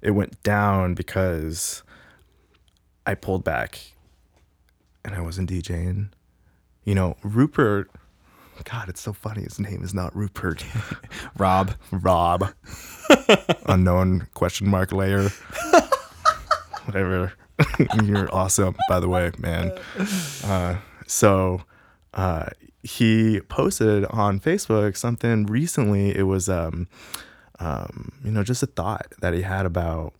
[0.00, 1.82] It went down because
[3.06, 3.92] I pulled back
[5.04, 6.08] and I wasn't DJing.
[6.84, 7.90] You know, Rupert,
[8.64, 9.42] God, it's so funny.
[9.42, 10.64] His name is not Rupert.
[11.38, 11.72] Rob.
[11.90, 12.52] Rob.
[13.66, 15.28] Unknown question mark layer.
[16.84, 17.32] Whatever.
[18.04, 19.72] You're awesome, by the way, man.
[20.44, 20.76] Uh,
[21.06, 21.62] so
[22.14, 22.46] uh,
[22.82, 26.16] he posted on Facebook something recently.
[26.16, 26.88] It was, um,
[27.58, 30.14] um, you know, just a thought that he had about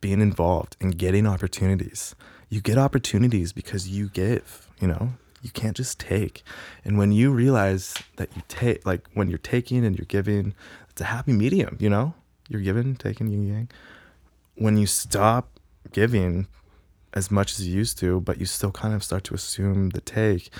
[0.00, 2.14] being involved and getting opportunities.
[2.48, 6.42] You get opportunities because you give, you know, you can't just take.
[6.84, 10.54] And when you realize that you take, like when you're taking and you're giving,
[10.90, 12.14] it's a happy medium, you know?
[12.48, 13.68] You're giving, taking, yin yang.
[14.54, 15.58] When you stop
[15.92, 16.46] giving
[17.14, 20.00] as much as you used to, but you still kind of start to assume the
[20.00, 20.50] take,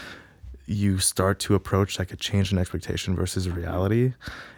[0.67, 4.15] you start to approach like a change in expectation versus reality.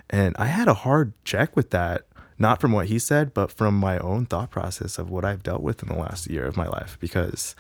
[0.09, 2.07] And I had a hard check with that,
[2.39, 5.63] not from what he said, but from my own thought process of what I've dealt
[5.63, 6.97] with in the last year of my life.
[7.01, 7.57] Because,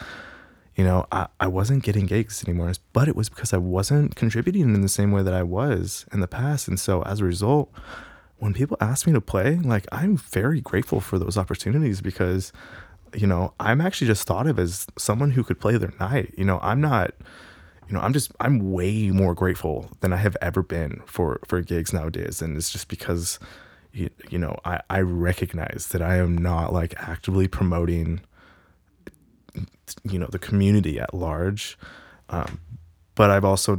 [0.76, 4.74] you know, I, I wasn't getting gigs anymore, but it was because I wasn't contributing
[4.74, 6.68] in the same way that I was in the past.
[6.68, 7.72] And so as a result,
[8.38, 12.52] when people ask me to play, like I'm very grateful for those opportunities because,
[13.14, 16.34] you know, I'm actually just thought of as someone who could play their night.
[16.36, 17.12] You know, I'm not,
[17.88, 21.60] you know, I'm just I'm way more grateful than I have ever been for for
[21.60, 23.38] gigs nowadays, and it's just because,
[23.92, 28.20] you, you know, I I recognize that I am not like actively promoting,
[30.02, 31.78] you know, the community at large,
[32.28, 32.60] um,
[33.14, 33.78] but I've also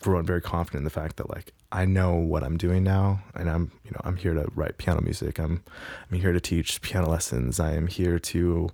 [0.00, 3.50] grown very confident in the fact that like I know what I'm doing now, and
[3.50, 5.38] I'm you know I'm here to write piano music.
[5.38, 5.62] I'm
[6.10, 7.58] I'm here to teach piano lessons.
[7.58, 8.70] I am here to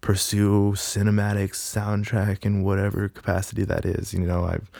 [0.00, 4.12] pursue cinematic soundtrack in whatever capacity that is.
[4.14, 4.70] You know, I've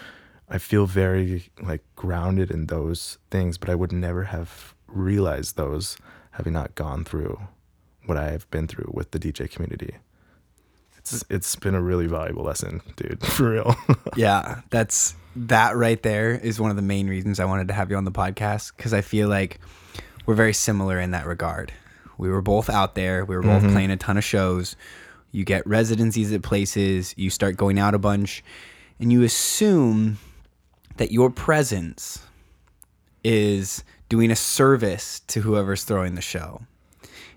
[0.48, 5.96] I feel very like grounded in those things, but I would never have realized those
[6.32, 7.40] having not gone through
[8.06, 9.96] what I've been through with the DJ community.
[10.98, 13.76] It's it's been a really valuable lesson, dude, for real.
[14.16, 17.90] yeah, that's that right there is one of the main reasons I wanted to have
[17.90, 19.60] you on the podcast because I feel like
[20.26, 21.72] we're very similar in that regard.
[22.18, 23.72] We were both out there, we were both Mm-hmm.
[23.72, 24.76] playing a ton of shows.
[25.32, 28.42] You get residencies at places, you start going out a bunch,
[28.98, 30.18] and you assume
[30.96, 32.20] that your presence
[33.22, 36.62] is doing a service to whoever's throwing the show.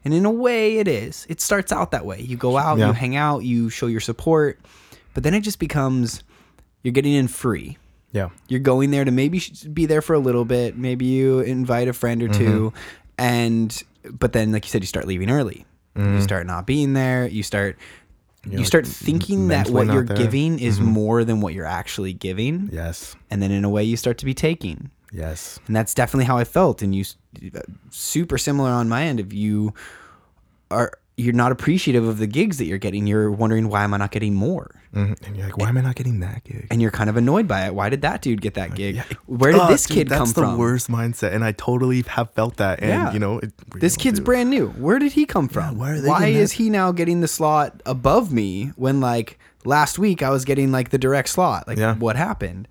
[0.06, 1.26] And in a way, it is.
[1.30, 2.20] It starts out that way.
[2.20, 2.88] You go out, Yeah.
[2.88, 4.60] you hang out, you show your support,
[5.14, 6.24] but then it just becomes
[6.82, 7.78] you're getting in free.
[8.12, 8.30] yeah.
[8.48, 9.42] You're going there to maybe
[9.72, 10.78] be there for a little bit.
[10.78, 12.46] Maybe you invite a friend or mm-hmm.
[12.46, 12.74] 2
[13.18, 15.66] and but then, like you said, you start leaving early.
[15.96, 17.28] You start not being there.
[17.28, 17.78] You start
[18.46, 20.18] you, know, start thinking that what you're there.
[20.18, 23.16] giving is more than what you're actually giving, Yes.
[23.32, 25.60] and then in a way, you start to be taking Yes.
[25.68, 26.82] and that's definitely how I felt.
[26.82, 27.06] And you,
[27.56, 29.20] uh, super similar on my end.
[29.22, 29.74] If you
[30.72, 33.06] are, you're not appreciative of the gigs that you're getting.
[33.06, 34.72] You're wondering why am I not getting more?
[34.94, 36.68] hmm And you're like, why am I not getting that gig?
[36.72, 37.76] And you're kind of annoyed by it.
[37.76, 39.00] Why did that dude get that gig?
[39.28, 42.58] Where did Oh, this dude, kid that's the worst mindset, and I totally have felt
[42.58, 42.80] that.
[42.82, 43.14] And Yeah.
[43.14, 44.70] you know, it, This kid's brand new.
[44.70, 45.78] Where did he come from?
[45.78, 50.30] they why is he now getting the slot above me when like last week I
[50.32, 51.68] was getting like the direct slot?
[51.68, 51.96] Like Yeah.
[51.96, 52.68] what happened?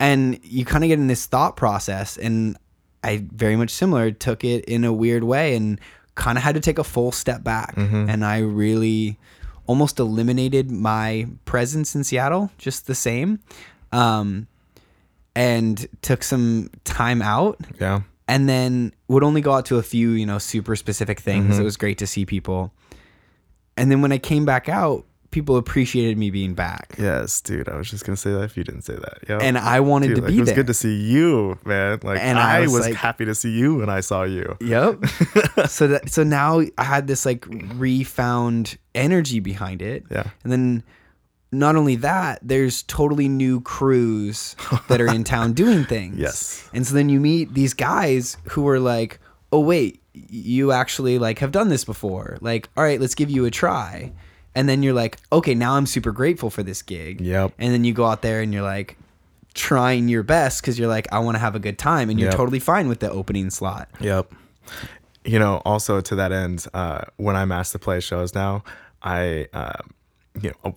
[0.00, 2.56] And you kind of get in this thought process and
[3.04, 5.80] I very much similar took it in a weird way and
[6.16, 8.10] kind of had to take a full step back Mm-hmm.
[8.10, 9.18] and I really
[9.66, 13.38] almost eliminated my presence in Seattle just the same.
[13.92, 14.48] Um
[15.34, 18.00] and took some time out Yeah.
[18.26, 21.52] and then would only go out to a few, you know, super specific things.
[21.52, 21.60] Mm-hmm.
[21.60, 22.72] It was great to see people.
[23.76, 26.94] And then when I came back out, people appreciated me being back.
[26.98, 27.68] Yes, dude.
[27.68, 29.18] I was just gonna say that if you didn't say that.
[29.28, 29.38] Yeah.
[29.40, 30.56] And I wanted Dude, to like, be it was there.
[30.56, 32.00] good to see you, man.
[32.02, 34.56] Like And I I, was was, like- happy to see you when I saw you.
[34.60, 35.04] Yep.
[35.68, 37.44] so that so now I had this like
[37.96, 40.04] refound energy behind it.
[40.10, 40.30] Yeah.
[40.42, 40.82] And then
[41.52, 44.56] not only that, there's totally new crews
[44.88, 46.18] that are in town doing things.
[46.18, 46.68] Yes.
[46.74, 49.20] And so then you meet these guys who are like,
[49.52, 52.36] "Oh wait, you actually like have done this before.
[52.40, 54.12] Like, all right, let's give you a try."
[54.56, 57.52] And then you're like, "Okay, now I'm super grateful for this gig." Yep.
[57.58, 58.96] And then you go out there and you're like
[59.54, 62.30] trying your best cuz you're like, "I want to have a good time." And you're
[62.30, 62.36] Yep.
[62.36, 63.88] totally fine with the opening slot.
[64.00, 64.32] Yep.
[65.24, 68.64] You know, also to that end, uh, when I'm asked to play shows now,
[69.02, 69.82] I, uh,
[70.40, 70.74] you know,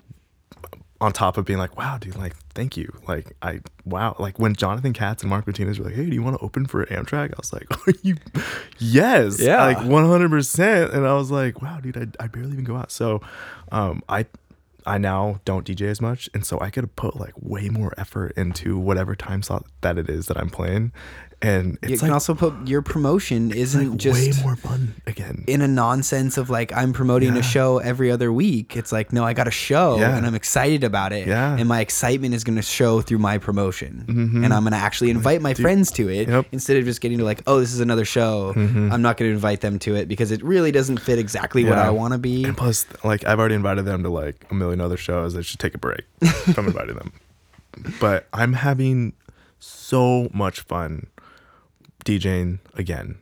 [1.01, 2.91] on top of being like, wow, dude, like, thank you.
[3.07, 4.15] Like, I, wow.
[4.19, 6.65] Like, when Jonathan Katz and Mark Martinez were like, hey, do you want to open
[6.65, 7.31] for Amtrac?
[7.31, 8.17] I was like, are you,
[8.79, 9.39] yes.
[9.39, 9.63] Yeah.
[9.65, 10.93] Like, 100%.
[10.93, 12.91] And I was like, wow, dude, I, I barely even go out.
[12.91, 13.21] So,
[13.71, 14.25] um, I,
[14.85, 17.93] I now don't DJ as much, and so I could have put like way more
[17.97, 20.93] effort into whatever time slot that it is that I'm playing,
[21.41, 24.93] and You it's can like also put your promotion isn't like just way more fun
[25.07, 25.45] again.
[25.47, 28.75] in a nonsense of like I'm promoting a show every other week.
[28.75, 30.17] It's like no, I got a show Yeah.
[30.17, 31.27] and I'm excited about it.
[31.27, 31.55] Yeah.
[31.57, 34.43] and my excitement is going to show through my promotion, mm-hmm.
[34.43, 36.47] and I'm going to actually invite my friends to it Yep.
[36.51, 38.53] instead of just getting to like, oh, this is another show.
[38.55, 38.91] Mm-hmm.
[38.91, 41.77] I'm not going to invite them to it because it really doesn't fit exactly what
[41.77, 42.43] I want to be.
[42.43, 45.35] and plus, like I've already invited them to like a million other shows.
[45.35, 47.13] They should take a break if I'm inviting them.
[48.01, 49.13] But I'm having
[49.59, 51.07] so much fun
[52.09, 53.19] DJing again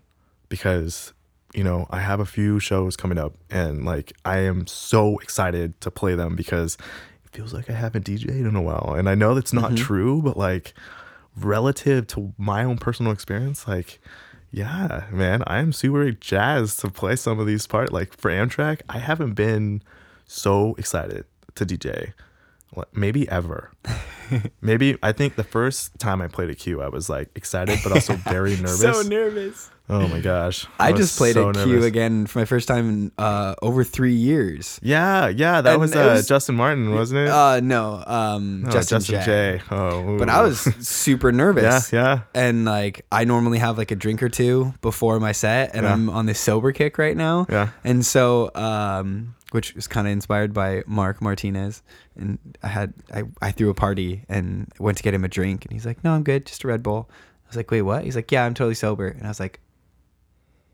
[0.48, 1.14] because
[1.54, 5.80] you know I have a few shows coming up, and like I am so excited
[5.82, 6.78] to play them because
[7.26, 9.84] it feels like I haven't DJed in a while, and I know that's not mm-hmm.
[9.84, 10.74] true, but like
[11.36, 14.00] relative to my own personal experience, like
[14.52, 17.92] yeah, man, I am super jazzed to play some of these parts.
[17.92, 19.84] Like for Amtrac, I haven't been
[20.26, 21.26] so excited
[21.56, 22.14] to DJ,
[22.94, 23.72] maybe ever.
[24.62, 27.92] maybe I think the first time I played a Q, I was like excited, but
[27.92, 28.80] also very nervous.
[28.82, 29.70] So nervous.
[29.90, 31.86] oh my gosh, I, was just played so a Q nervous.
[31.86, 34.80] again for my first time in uh, over three years.
[34.84, 37.30] Yeah, yeah, that was, uh, was- Justin Martin, wasn't it?
[37.30, 39.26] Uh, no, um, Oh, Justin, Justin J.
[39.60, 39.62] J.
[39.72, 40.28] Oh, But.
[40.30, 41.94] I was super nervous.
[41.94, 42.20] yeah, yeah.
[42.36, 45.94] and like I normally have like a drink or two before my set, and Yeah.
[45.94, 47.46] I'm on this sober kick right now.
[47.50, 47.70] Yeah.
[47.86, 51.82] And so, um, which was kind of inspired by Mark Martinez,
[52.18, 55.64] and I had I, I threw a party and went to get him a drink,
[55.66, 58.04] and he's like, "No, I'm good, just a Red Bull." I was like, "Wait, what?"
[58.04, 59.60] He's like, "Yeah, I'm totally sober," and I was like.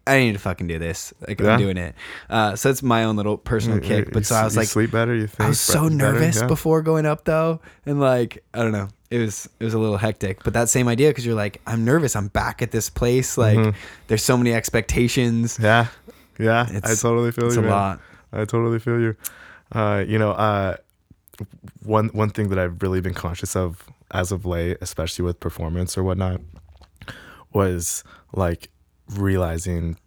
[0.05, 1.13] I need to fucking do this.
[1.26, 1.51] Like Yeah.
[1.53, 1.95] I'm doing it.
[2.30, 4.05] Uh, so it's my own little personal You- kick.
[4.07, 5.15] you But so I was like, sleep better.
[5.15, 6.47] You think I was so better, nervous yeah.
[6.47, 9.95] before going up though, and like I don't know, it was it was a little
[9.95, 10.43] hectic.
[10.43, 12.17] But that same idea because you're like, I'm nervous.
[12.17, 13.38] I'm back at this place.
[13.38, 13.76] Like Mhm.
[14.07, 15.57] there's so many expectations.
[15.61, 15.88] Yeah,
[16.38, 16.67] yeah.
[16.84, 17.61] I totally feel It's you.
[17.61, 17.71] It's a man.
[17.71, 18.01] lot.
[18.34, 19.15] I totally feel you.
[19.71, 20.77] Uh, you know, uh,
[21.84, 25.97] one one thing that I've really been conscious of as of late, especially with performance
[25.97, 26.41] or whatnot,
[27.53, 28.03] was
[28.34, 28.69] like
[29.09, 29.97] realizing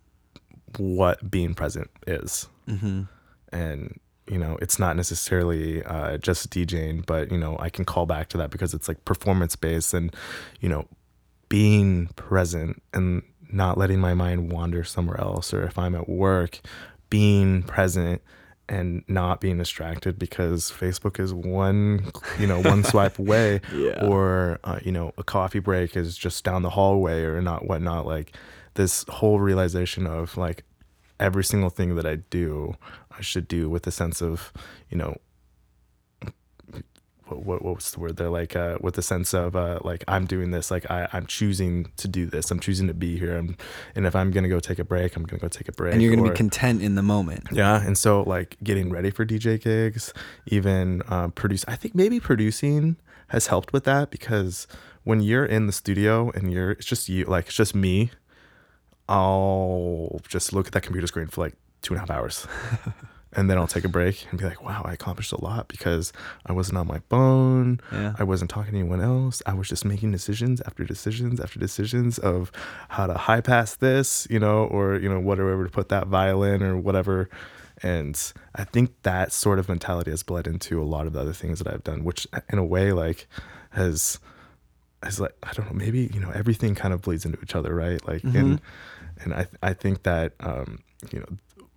[0.76, 2.48] what being present is.
[2.68, 3.02] Mm-hmm.
[3.52, 8.06] And, you know, it's not necessarily uh, just DJing, but, you know, I can call
[8.06, 10.14] back to that because it's like performance based and,
[10.60, 10.86] you know,
[11.48, 13.22] being present and
[13.52, 15.54] not letting my mind wander somewhere else.
[15.54, 16.60] Or if I'm at work,
[17.10, 18.22] being present
[18.68, 24.04] and not being distracted because Facebook is one, you know, one swipe away, Yeah.
[24.04, 28.06] or uh, you know, a coffee break is just down the hallway or not whatnot.
[28.06, 28.32] Like
[28.74, 30.64] this whole realization of like
[31.20, 32.74] every single thing that I do,
[33.16, 34.52] I should do with a sense of,
[34.90, 35.16] you know,
[37.28, 38.28] what, what, what was the word there?
[38.28, 41.90] Like, uh, with a sense of, uh, like, I'm doing this, like, I, I'm choosing
[41.96, 42.50] to do this.
[42.50, 43.36] I'm choosing to be here.
[43.36, 43.56] And,
[43.94, 45.72] and if I'm going to go take a break, I'm going to go take a
[45.72, 45.92] break.
[45.92, 47.48] And you're gonna or- be content in the moment.
[47.52, 50.12] yeah, and so like getting ready for DJ gigs,
[50.46, 51.64] even uh, produce.
[51.68, 52.96] I think maybe producing
[53.28, 54.66] has helped with that because
[55.04, 58.10] when you're in the studio and you're it's just you, like it's just me.
[59.08, 62.46] I'll just look at that computer screen for like two and a half hours,
[63.36, 66.12] and then I'll take a break and be like, "Wow, I accomplished a lot because
[66.46, 67.80] I wasn't on my phone.
[67.92, 68.14] Yeah.
[68.18, 69.42] I wasn't talking to anyone else.
[69.44, 72.50] I was just making decisions after decisions after decisions of
[72.88, 76.62] how to high pass this, you know, or you know whatever to put that violin
[76.62, 77.28] or whatever.
[77.82, 78.18] And
[78.54, 81.58] I think that sort of mentality has bled into a lot of the other things
[81.58, 83.28] that I've done, which in a way like
[83.70, 84.18] has
[85.02, 87.74] has like I don't know maybe you know everything kind of bleeds into each other,
[87.74, 88.04] right?
[88.06, 88.60] Like and
[89.22, 91.26] and I I think that um, you know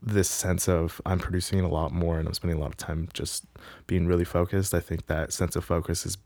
[0.02, 3.10] this sense of I'm producing a lot more and I'm spending a lot of time
[3.14, 3.46] just
[3.88, 4.74] being really focused.
[4.74, 6.18] I think that sense of focus is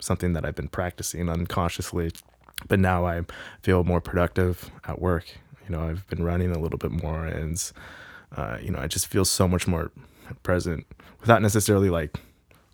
[0.00, 2.10] something that I've been practicing unconsciously,
[2.68, 3.22] but now I
[3.62, 5.26] feel more productive at work.
[5.68, 7.62] You know, I've been running a little bit more, and
[8.36, 9.92] uh, you know, I just feel so much more
[10.42, 10.84] present
[11.20, 12.18] without necessarily like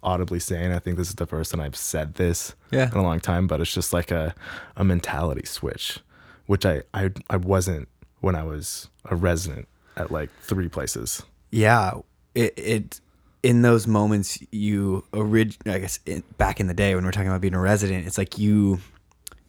[0.02, 0.72] audibly saying.
[0.72, 2.90] I think this is the first time I've said this Yeah.
[2.90, 4.34] in a long time, but it's just like a
[4.76, 5.98] a mentality switch,
[6.46, 7.88] which I I I wasn't
[8.20, 9.68] when I was a resident
[9.98, 11.22] at like three places.
[11.50, 11.92] Yeah,
[12.34, 13.00] it it
[13.42, 17.28] in those moments you orig- I guess in, back in the day when we're talking
[17.28, 18.78] about being a resident, it's like you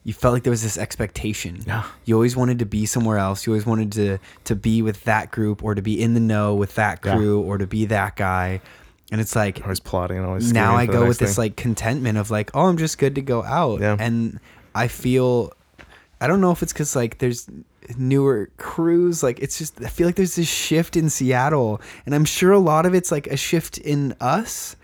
[0.04, 1.62] you felt like there was this expectation.
[1.68, 1.84] Yeah.
[2.06, 3.46] You always wanted to be somewhere else.
[3.46, 6.56] You always wanted to to be with that group or to be in the know
[6.56, 7.16] with that Yeah.
[7.16, 8.62] crew or to be that guy.
[9.12, 10.54] And it's like Always plotting, and always.
[10.54, 13.44] now I go with this like contentment of like, oh, I'm just good to go
[13.44, 13.82] out.
[13.82, 13.98] Yeah.
[14.00, 14.40] And
[14.76, 15.52] I feel,
[16.22, 17.50] I don't know if it's because like there's
[17.98, 19.24] newer crews.
[19.24, 21.82] Like it's just, I feel like there's this shift in Seattle.
[22.06, 24.76] And I'm sure a lot of it's like a shift in us.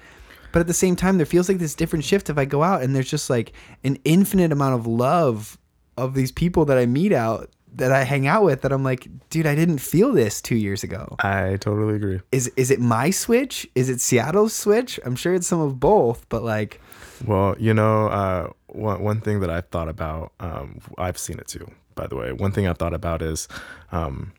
[0.52, 2.82] But at the same time, there feels like this different shift if I go out
[2.82, 3.52] and there's just like
[3.84, 5.58] an infinite amount of love
[5.98, 9.08] of these people that I meet out that I hang out with that I'm like,
[9.30, 12.22] dude, I didn't feel this two years ago I totally agree.
[12.32, 13.68] is is it my switch?
[13.76, 14.98] Is it Seattle's switch?
[15.04, 16.80] I'm sure it's some of both, but like
[17.26, 21.48] Well, you know, uh, one one thing that I've thought about, um, I've seen it
[21.48, 21.70] too.
[21.96, 23.48] By the way, one thing I've thought about is
[23.92, 24.34] um,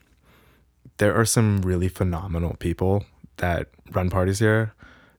[0.97, 3.05] there are some really phenomenal people
[3.37, 4.73] that run parties here.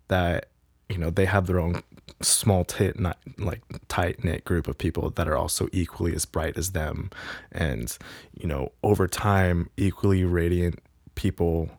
[0.08, 0.48] That
[0.88, 1.82] you know they have their own
[2.22, 6.56] small tit not like tight knit group of people that are also equally as bright
[6.56, 7.10] as them,
[7.52, 7.96] and
[8.38, 10.80] you know over time equally radiant
[11.14, 11.70] people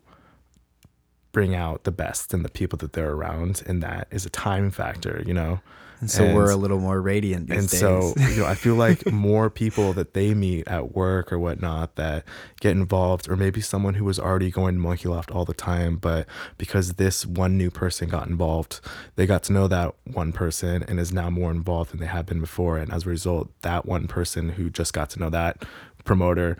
[1.32, 4.68] bring out the best in the people that they're around and that is a time
[4.68, 5.60] factor you know
[6.00, 7.80] and so we're a little more radiant these and days.
[7.80, 11.94] so you know i feel like more people that they meet at work or whatnot
[11.96, 12.24] that
[12.60, 15.96] get involved or maybe someone who was already going to monkey loft all the time
[15.96, 16.26] but
[16.58, 18.80] because this one new person got involved
[19.16, 22.26] they got to know that one person and is now more involved than they have
[22.26, 25.64] been before and as a result that one person who just got to know that
[26.04, 26.56] promoter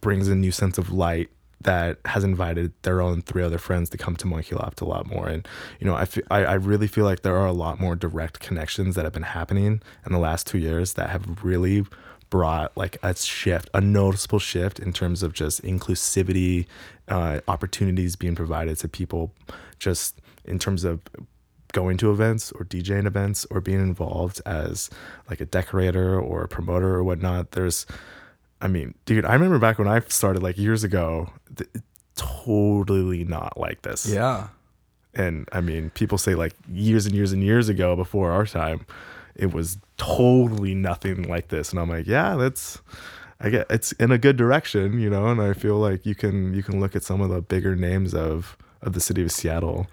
[0.00, 1.28] brings a new sense of light
[1.64, 5.06] that has invited their own three other friends to come to Monkey Loft a lot
[5.06, 5.28] more.
[5.28, 5.46] And,
[5.80, 8.94] you know, I, I, I really feel like there are a lot more direct connections
[8.94, 11.84] that have been happening in the last two years that have really
[12.30, 16.66] brought like a shift, a noticeable shift in terms of just inclusivity,
[17.08, 19.32] uh, opportunities being provided to people
[19.78, 21.00] just in terms of
[21.72, 24.90] going to events or DJing events or being involved as
[25.28, 27.52] like a decorator or a promoter or whatnot.
[27.52, 27.86] There's,
[28.64, 31.68] I mean, dude, I remember back when I started like years ago, th-
[32.16, 34.06] totally not like this.
[34.06, 34.48] yeah.
[35.16, 38.84] And I mean, people say like years and years and years ago before our time,
[39.36, 41.70] it was totally nothing like this.
[41.70, 42.80] And I'm like, yeah, that's,
[43.38, 45.26] I get it's in a good direction, you know.
[45.26, 48.14] And I feel like you can you can look at some of the bigger names
[48.14, 49.86] of of the city of Seattle,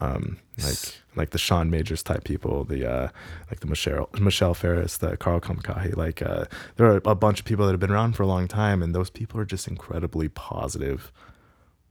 [0.00, 3.08] um, like like the Sean Majors type people, the uh,
[3.50, 5.96] like the Michelle Michelle Ferris, the Carl Kamikahi.
[5.96, 6.44] Like uh,
[6.76, 8.94] there are a bunch of people that have been around for a long time, and
[8.94, 11.12] those people are just incredibly positive,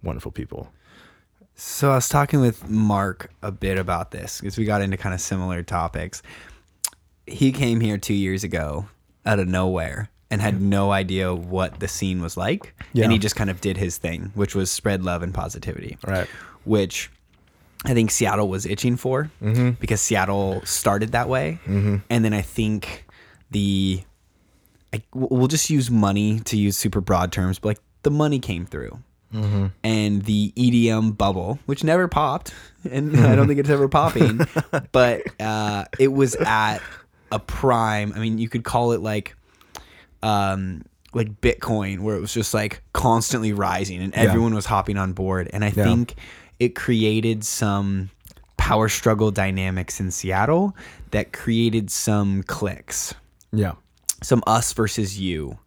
[0.01, 0.71] wonderful people.
[1.55, 5.13] So I was talking with Mark a bit about this because we got into kind
[5.13, 6.21] of similar topics.
[7.25, 8.87] he came here two years ago
[9.25, 12.73] out of nowhere and had no idea what the scene was like.
[12.93, 13.03] Yeah.
[13.03, 15.97] And he just kind of did his thing, which was spread love and positivity.
[16.05, 16.27] Right.
[16.63, 17.09] Which
[17.85, 19.29] I think Seattle was itching for
[19.79, 21.59] because Seattle started that way.
[22.09, 23.05] And then I think
[23.51, 24.01] the,
[24.93, 28.65] I, we'll just use money to use super broad terms, but like the money came
[28.65, 28.99] through.
[29.83, 32.53] And the EDM bubble, which never popped,
[32.89, 34.39] and I don't think it's ever popping,
[34.91, 36.79] but uh, it was at
[37.31, 38.13] a prime.
[38.15, 39.35] I mean, you could call it like
[40.23, 45.13] um like Bitcoin where it was just like constantly rising and everyone was hopping on
[45.13, 45.83] board and I Yeah.
[45.83, 46.15] think
[46.59, 48.09] it created some
[48.57, 50.75] power struggle dynamics in Seattle
[51.11, 53.13] that created some cliques.
[53.51, 53.73] Yeah.
[54.23, 55.57] some us versus you.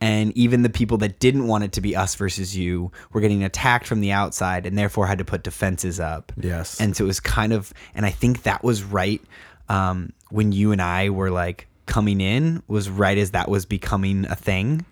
[0.00, 3.44] And even the people that didn't want it to be us versus you were getting
[3.44, 6.32] attacked from the outside and therefore had to put defenses up.
[6.40, 6.80] Yes.
[6.80, 9.20] and so it was kind of and i think that was right
[9.68, 14.24] um, when you and i were like coming in was right as that was becoming
[14.30, 14.86] a thing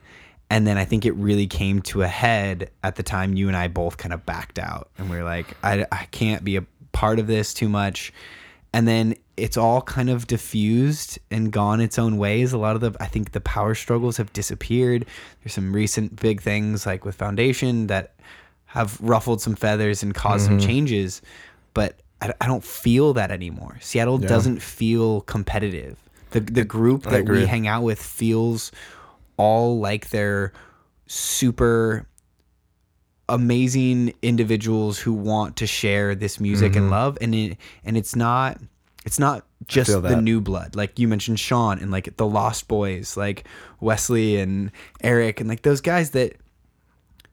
[0.50, 3.56] and then i think it really came to a head at the time you and
[3.56, 6.64] i both kind of backed out and we are like I, I can't be a
[6.92, 8.12] part of this too much
[8.72, 12.52] and then it's all kind of diffused and gone its own ways.
[12.52, 15.06] A lot of the, I think the power struggles have disappeared.
[15.42, 18.14] There's some recent big things like with Foundation that
[18.66, 20.66] have ruffled some feathers and caused some mm-hmm.
[20.66, 21.22] changes,
[21.74, 23.78] but I, I don't feel that anymore.
[23.80, 25.98] Seattle doesn't feel competitive.
[26.30, 28.70] The the group that we hang out with feels
[29.40, 30.52] all like they're
[31.06, 32.06] super
[33.28, 37.16] amazing individuals who want to share this music and love.
[37.20, 38.58] And it, and it's not
[39.06, 40.76] it's not just the new blood.
[40.76, 43.44] Like you mentioned Sean and like the Lost Boys like
[43.80, 44.70] Wesley and
[45.02, 46.34] Eric and like those guys that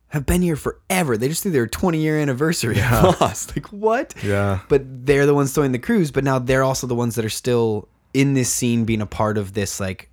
[0.10, 1.18] have been here forever.
[1.18, 3.56] They just threw their 20 year anniversary of Lost.
[3.56, 4.14] Like what?
[4.24, 4.60] Yeah.
[4.70, 7.30] but they're the ones throwing the cruise but now they're also the ones that are
[7.30, 10.10] still in this scene being a part of this like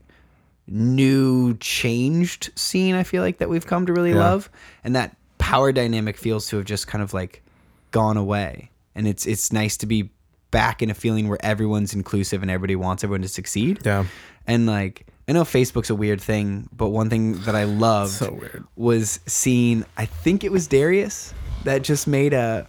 [0.67, 4.19] new changed scene i feel like that we've come to really Yeah.
[4.31, 4.51] love
[4.83, 7.43] and that power dynamic feels to have just kind of like
[7.91, 10.11] gone away and it's it's nice to be
[10.51, 14.07] back in a feeling where everyone's inclusive and everybody wants everyone to succeed Yeah.
[14.47, 18.33] and like I know Facebook's a weird thing, but one thing that I loved So
[18.35, 18.63] weird.
[18.77, 21.33] was seeing I think it was Darius
[21.65, 22.67] that just made a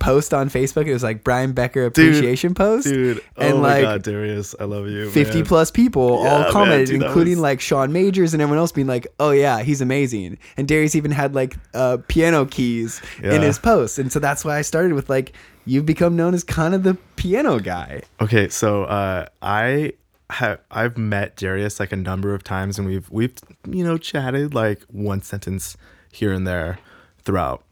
[0.00, 0.86] post on Facebook.
[0.88, 2.88] It was like Brian Becker Dude, appreciation post.
[2.88, 3.22] Dude.
[3.36, 5.08] and oh like my god, Darius, I love you.
[5.10, 5.46] 50 man.
[5.46, 8.72] plus people Yeah, all man, commented, dude, including was- like Sean Majors and everyone else
[8.72, 10.38] being like, oh yeah, he's amazing.
[10.56, 13.98] And Darius even had like uh, piano keys in his post.
[14.00, 15.34] And so that's why I started with like,
[15.66, 18.02] you've become known as kind of the piano guy.
[18.20, 19.92] Okay, so uh, I
[20.30, 23.34] have I've met Darius like a number of times, and we've we've
[23.68, 25.76] you know chatted like one sentence
[26.12, 26.78] here and there
[27.24, 27.64] throughout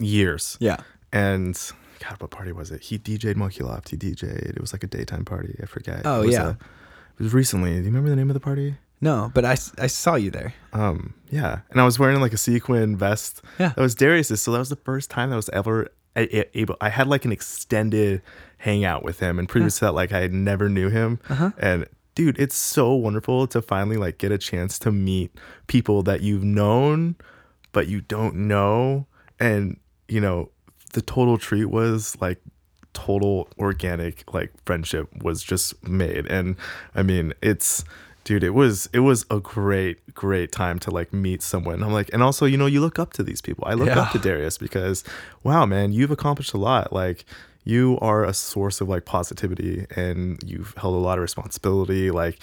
[0.00, 0.56] years.
[0.60, 0.78] Yeah.
[1.12, 1.58] And
[2.00, 2.82] God, what party was it?
[2.82, 3.90] He DJ'd Monkey Loft.
[3.90, 4.56] He DJ'd.
[4.56, 5.58] It was like a daytime party.
[5.62, 6.02] I forget.
[6.04, 6.46] Oh, It was yeah.
[6.48, 6.56] a-
[7.18, 7.70] it was recently.
[7.72, 8.76] Do you remember the name of the party?
[9.00, 10.54] No, but I, I saw you there.
[10.72, 13.42] Um, yeah, and I was wearing like a sequin vest.
[13.58, 13.68] Yeah.
[13.70, 14.40] that was Darius's.
[14.40, 16.76] So that was the first time that I was ever able.
[16.80, 18.22] I had like an extended
[18.58, 21.18] hangout with him, and previous to that, like I never knew him.
[21.28, 21.50] Uh-huh.
[21.58, 25.36] And dude, it's so wonderful to finally like get a chance to meet
[25.66, 27.16] people that you've known,
[27.72, 29.06] but you don't know,
[29.40, 30.50] and you know,
[30.92, 32.38] the total treat was like
[32.92, 36.26] total organic like friendship was just made.
[36.26, 36.56] And
[36.94, 37.84] i mean it's
[38.24, 41.82] dude it was it was a great great time to like meet someone.
[41.82, 43.64] I'm like and also you know you look up to these people.
[43.66, 44.00] I look Yeah.
[44.00, 45.02] up to darius because
[45.42, 46.92] wow man you've accomplished a lot.
[46.92, 47.24] Like
[47.64, 52.10] you are a source of like positivity and you've held a lot of responsibility.
[52.10, 52.38] Like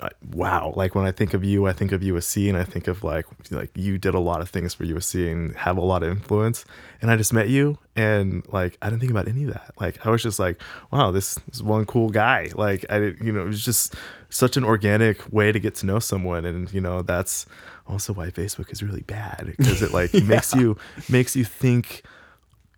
[0.00, 0.72] Uh, wow.
[0.74, 3.26] Like when i think of you i think of usc and i think of like
[3.50, 6.64] like you did a lot of things for usc and have a lot of influence.
[7.02, 9.72] And i just met you and like i didn't think about any of that.
[9.78, 12.50] Like i was just like wow this is one cool guy.
[12.54, 13.94] Like i did you know it was just
[14.30, 16.46] such an organic way to get to know someone.
[16.46, 17.44] And you know that's
[17.86, 20.76] also why facebook is really bad because it like makes you
[21.08, 22.02] makes you think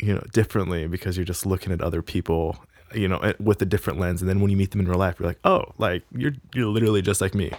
[0.00, 2.56] you know differently because you're just looking at other people
[2.94, 4.98] you know eh, with a different lens and then when you meet them in real
[4.98, 7.50] life you're like oh like you're you're literally just like me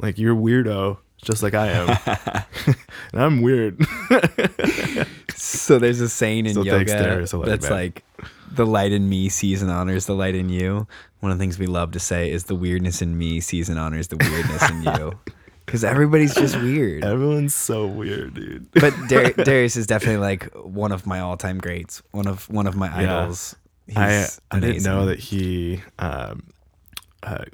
[0.00, 1.88] like you're weirdo just like i am
[3.12, 3.76] and i'm weird
[5.34, 7.34] So there's a saying in So yoga thanks, Darius.
[7.34, 8.02] I love you, that's like
[8.52, 10.86] the light in me sees and honors the light in you.
[11.20, 13.78] One of the things we love to say is the weirdness in me sees and
[13.78, 15.18] honors the weirdness in you.
[15.66, 17.04] Because everybody's just weird.
[17.04, 22.02] everyone's so weird dude But Dar- Darius is definitely like one of my all-time greats.
[22.12, 23.22] One of one of my Yeah.
[23.22, 23.56] idols.
[23.94, 26.48] I, I didn't know that he um,
[27.22, 27.44] uh,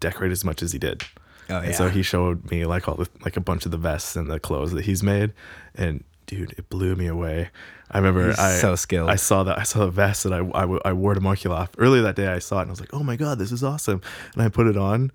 [0.00, 1.02] decorated as much as he did.
[1.50, 4.16] Oh, And so he showed me like all the like a bunch of the vests
[4.16, 5.32] and the clothes that he's made,
[5.74, 7.50] and dude, it blew me away.
[7.90, 9.08] I remember He's I so skilled.
[9.08, 10.40] I saw that I saw the vest that I
[10.88, 12.26] I wore to Laugh earlier that day.
[12.26, 14.02] I saw it and I was like, oh my god, this is awesome.
[14.34, 15.10] And I put it on.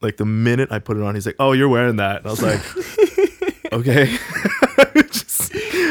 [0.00, 2.18] Like the minute I put it on, he's like, oh, you're wearing that.
[2.18, 4.16] And I was like, okay.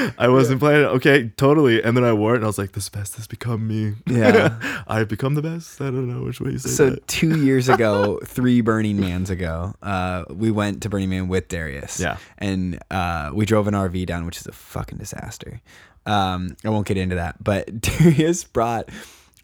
[0.06, 0.88] Just- I wasn't playing it.
[0.88, 1.82] Okay, totally.
[1.84, 3.95] And then I wore it and I was like, this vest has become me.
[4.06, 4.84] Yeah.
[4.88, 5.82] I've become the best.
[5.82, 7.08] I don't know which way you say So that.
[7.08, 12.00] two years ago, three Burning Mans ago, uh, we went to Burning Man with Darius.
[12.00, 12.18] Yeah.
[12.38, 15.62] And uh, we drove an RV down, which is a fucking disaster.
[16.06, 18.89] Um, I won't get into that, but Darius brought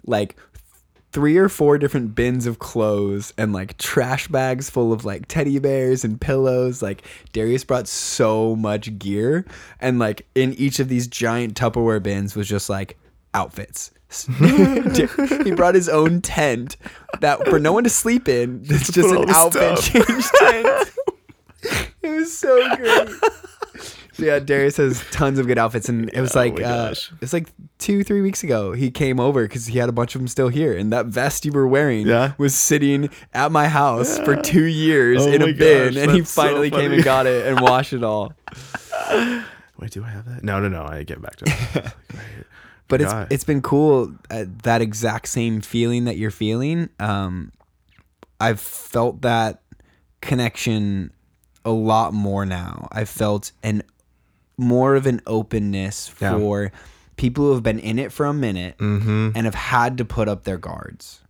[0.06, 0.36] like
[1.14, 5.60] three or four different bins of clothes and like trash bags full of like teddy
[5.60, 6.82] bears and pillows.
[6.82, 9.46] Like Darius brought so much gear,
[9.80, 12.98] and like in each of these giant Tupperware bins was just like
[13.34, 13.92] outfits.
[15.44, 16.78] he brought his own tent
[17.20, 18.62] that for no one to sleep in.
[18.66, 20.92] It's just an outfit change tent.
[22.02, 23.10] it was so great.
[24.14, 27.12] So yeah, Darius has tons of good outfits, and it was Oh like uh, gosh.
[27.12, 27.50] it was like
[27.80, 28.72] two, three weeks ago.
[28.74, 31.46] He came over because he had a bunch of them still here, and that vest
[31.46, 32.34] you were wearing Yeah.
[32.38, 36.20] was sitting at my house for two years Oh in a bin, gosh, and he
[36.20, 38.34] that's so finally came and got it and washed it all.
[39.80, 40.44] Wait, do I have that?
[40.44, 40.84] No, no, no.
[40.84, 41.94] I get back to it.
[42.90, 43.28] But it's God.
[43.32, 46.90] it's been cool uh, that exact same feeling that you're feeling.
[47.00, 47.52] Um,
[48.40, 49.62] I've felt that
[50.22, 51.12] connection
[51.66, 52.88] a lot more now.
[52.92, 53.82] I've felt an
[54.64, 56.38] more of an openness Yeah.
[56.38, 56.72] for
[57.18, 59.30] people who have been in it for a minute Mm-hmm.
[59.36, 61.22] and have had to put up their guards.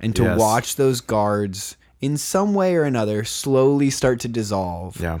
[0.00, 0.38] And to Yes.
[0.38, 5.20] watch those guards in some way or another slowly start to dissolve Yeah.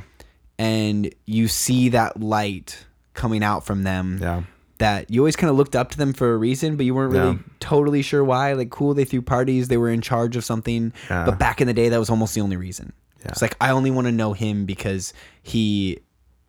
[0.58, 2.84] and you see that light
[3.14, 4.42] coming out from them Yeah.
[4.78, 7.12] that you always kind of looked up to them for a reason, but you weren't
[7.12, 7.38] really Yeah.
[7.60, 8.52] totally sure why.
[8.54, 11.24] Like, cool, they threw parties, they were in charge of something, Yeah.
[11.24, 12.92] but back in the day, that was almost the only reason.
[13.20, 13.28] Yeah.
[13.30, 16.00] It's like I only want to know him because he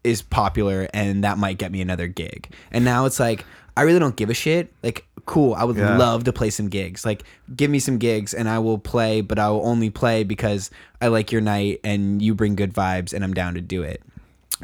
[0.04, 2.50] is popular, and that might get me another gig.
[2.72, 3.46] And now it's like
[3.76, 4.72] I really don't give a shit.
[4.84, 5.98] Like, cool, I would Yeah.
[5.98, 7.04] love to play some gigs.
[7.06, 7.24] Like,
[7.56, 10.70] give me some gigs, and I will play, but I will only play because
[11.02, 14.02] I like your night and you bring good vibes, and I'm down to do it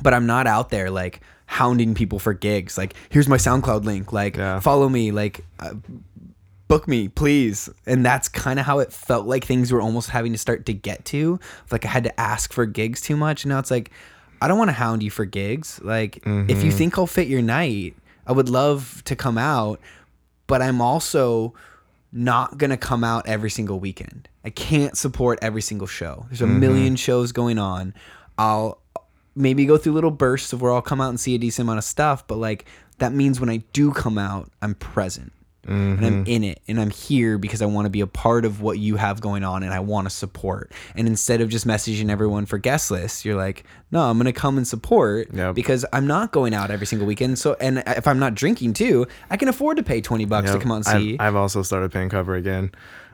[0.02, 2.78] but I'm not out there like hounding people for gigs.
[2.78, 4.14] Like, here's my SoundCloud link.
[4.14, 4.60] Like, Yeah.
[4.62, 5.12] follow me.
[5.12, 5.74] Like, uh,
[6.70, 7.70] book me, please.
[7.86, 10.74] And that's kind of how it felt like things were almost having to start to
[10.74, 11.38] get to.
[11.72, 13.44] Like, I had to ask for gigs too much.
[13.44, 13.92] And now it's like,
[14.42, 15.80] I don't want to hound you for gigs.
[15.84, 16.70] Like, if you mm-hmm.
[16.70, 19.80] think I'll fit your night, I would love to come out,
[20.48, 21.54] but I'm also
[22.12, 24.30] not going to come out every single weekend.
[24.44, 26.26] I can't support every single show.
[26.30, 26.60] There's a mm-hmm.
[26.60, 27.94] million shows going on.
[28.38, 28.80] I'll
[29.36, 31.78] maybe go through little bursts of where I'll come out and see a decent amount
[31.78, 32.66] of stuff, but like
[32.98, 35.32] that means when I do come out, I'm present.
[35.70, 38.61] And I'm in it and I'm here because I want to be a part of
[38.61, 40.72] what you have going on and I want to support.
[40.95, 44.34] And instead of just messaging everyone for guest lists, you're like, no, I'm going to
[44.34, 45.53] come and support Yep.
[45.55, 47.38] because I'm not going out every single weekend.
[47.39, 50.59] So, and if I'm not drinking too, I can afford to pay 20 bucks to
[50.59, 51.20] come on and I've- see.
[51.20, 52.72] I've, also started paying cover again,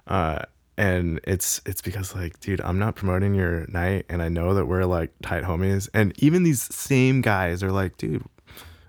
[0.08, 0.40] uh,
[0.78, 4.66] and it's it's because like, dude, I'm not promoting your night, and I know that
[4.66, 8.24] we're like tight homies, and even these same guys are like, dude.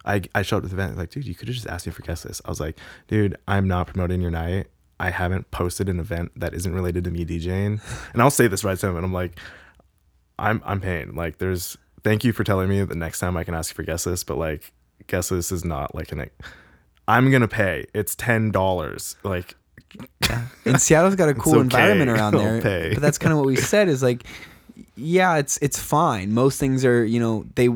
[0.06, 1.92] I, I showed up to the event like, dude, you could have just asked me
[1.92, 2.40] for guest list.
[2.44, 2.78] I was like,
[3.08, 4.68] dude, I'm not promoting your night.
[4.98, 7.80] I haven't posted an event that isn't related to me DJing.
[8.12, 9.38] And I'll say this right to him, and I'm like,
[10.38, 11.14] I'm I'm paying.
[11.14, 13.82] Like, there's thank you for telling me that next time I can ask you for
[13.82, 14.72] guest list, but like,
[15.06, 16.30] guest list is not like an.
[17.08, 17.86] I'm gonna pay.
[17.94, 19.16] It's ten dollars.
[19.22, 19.54] Like,
[20.22, 20.46] yeah.
[20.64, 21.60] and Seattle's got a cool okay.
[21.62, 22.62] environment around there.
[22.62, 22.94] pay.
[22.94, 24.24] But that's kind of what we said is like
[24.96, 26.32] yeah, it's it's fine.
[26.32, 27.68] Most things are, you know, they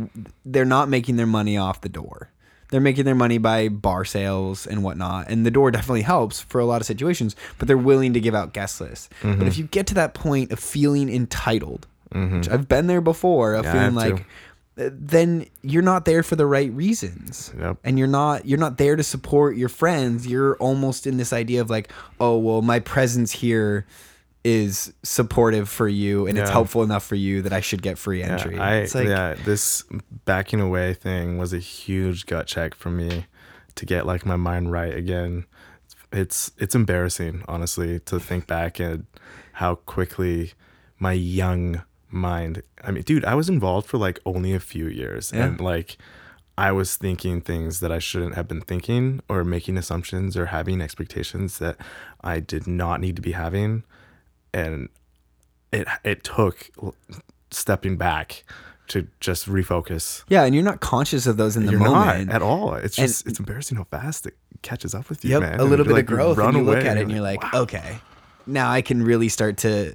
[0.45, 2.31] they're not making their money off the door.
[2.71, 6.61] They're making their money by bar sales and whatnot, and the door definitely helps for
[6.61, 7.35] a lot of situations.
[7.59, 9.09] But they're willing to give out guest lists.
[9.23, 9.39] Mm-hmm.
[9.39, 13.55] But if you get to that point of feeling entitled, which I've been there before,
[13.55, 14.25] of Yeah, feeling like,
[14.79, 17.79] uh, then you're not there for the right reasons Yep.
[17.85, 21.61] and you're not you're not there to support your friends you're almost in this idea
[21.61, 23.85] of like oh well my presence here
[24.43, 28.21] is supportive for you and it's helpful enough for you that I should get free
[28.21, 29.85] yeah, entry I it's like yeah, this
[30.25, 33.27] backing away thing was a huge gut check for me
[33.75, 35.45] to get like my mind right again.
[36.13, 39.01] It's it's embarrassing, honestly, to think back at
[39.55, 40.55] how quickly
[40.99, 42.63] my young mind.
[42.83, 45.45] I mean, dude, I was involved for like only a few years, Yeah.
[45.47, 45.99] and like.
[46.59, 50.83] I was thinking things that I shouldn't have been thinking, or making assumptions, or having
[50.83, 51.79] expectations that
[52.23, 53.83] I did not need to be having,
[54.53, 54.89] and
[55.73, 56.71] it it took
[57.51, 58.45] stepping back
[58.89, 60.25] to just refocus.
[60.29, 62.75] yeah and you're not conscious of those in the You're moment not at all.
[62.75, 65.61] It's And- just it's embarrassing how fast it catches up with you, yep man.
[65.61, 67.43] a little bit like, of growth run and you look at it and you're like
[67.55, 67.99] okay
[68.47, 69.95] now I can really start to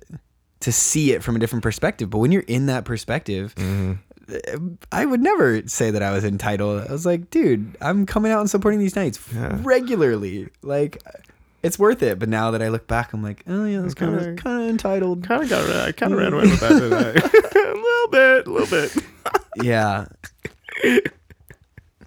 [0.62, 3.94] to see it from a different perspective but when you're in that perspective Mm-hmm.
[4.92, 6.88] I would never say that I was entitled.
[6.88, 9.60] I was like, dude, I'm coming out and supporting these nights Yeah.
[9.62, 10.50] regularly.
[10.64, 10.98] Like,
[11.66, 12.20] it's worth it.
[12.20, 15.24] But now that I look back, I'm like, oh yeah, that's kind of Kinda- entitled.
[15.24, 17.60] Kind of got I kind of ran away with that, I?
[17.60, 19.66] a little bit, a little bit.
[19.66, 20.06] yeah.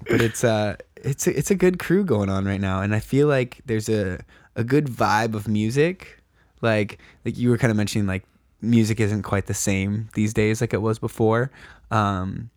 [0.09, 3.01] but it's uh it's a, it's a good crew going on right now and I
[3.01, 4.19] feel like there's a
[4.57, 6.23] a good vibe of music
[6.61, 8.25] like like you were kind of mentioning like
[8.61, 11.51] music isn't quite the same these days like it was before
[11.91, 12.51] um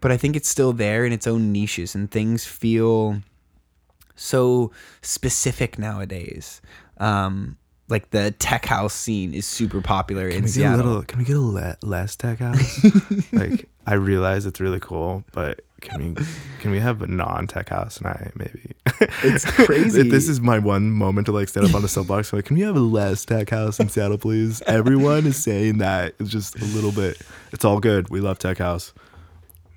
[0.00, 3.20] but I think it's still there in its own niches and things feel
[4.18, 4.70] so
[5.02, 6.60] specific nowadays
[6.98, 7.56] um
[7.88, 10.76] like the tech house scene is super popular in Can we get a Seattle.
[10.86, 11.02] little?
[11.04, 12.84] Can we get a le- less tech house?
[13.32, 16.24] like I realize it's really cool, but can we
[16.60, 18.72] can we have a non tech house night maybe?
[19.22, 20.02] It's crazy.
[20.10, 22.30] this is my one moment to like stand up on the soapbox.
[22.30, 24.60] Like, can we have a less tech house in Seattle, please?
[24.66, 26.14] Everyone is saying that.
[26.18, 27.16] It's just a little bit.
[27.52, 28.10] It's all good.
[28.10, 28.92] We love tech house.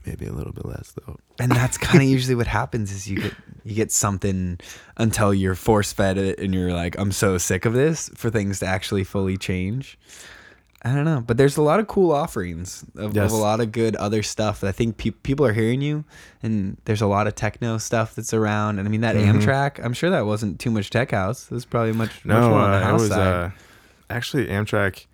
[0.06, 1.18] Maybe a little bit less though.
[1.40, 3.34] and that's kind of usually what happens is you get
[3.64, 4.60] you get something
[4.98, 8.60] until you're force fed it and you're like i'm so sick of this for things
[8.60, 10.00] to actually fully change
[10.84, 13.26] i don't know but there's a lot of cool offerings of, Yes.
[13.32, 16.04] of a lot of good other stuff i think pe- people are hearing you
[16.42, 19.40] and there's a lot of techno stuff that's around and i mean that Mhm.
[19.44, 22.50] Amtrac i'm sure that wasn't too much tech house it was probably much, much No,
[22.50, 23.50] more on the uh, house was side uh,
[24.10, 25.06] actually Amtrac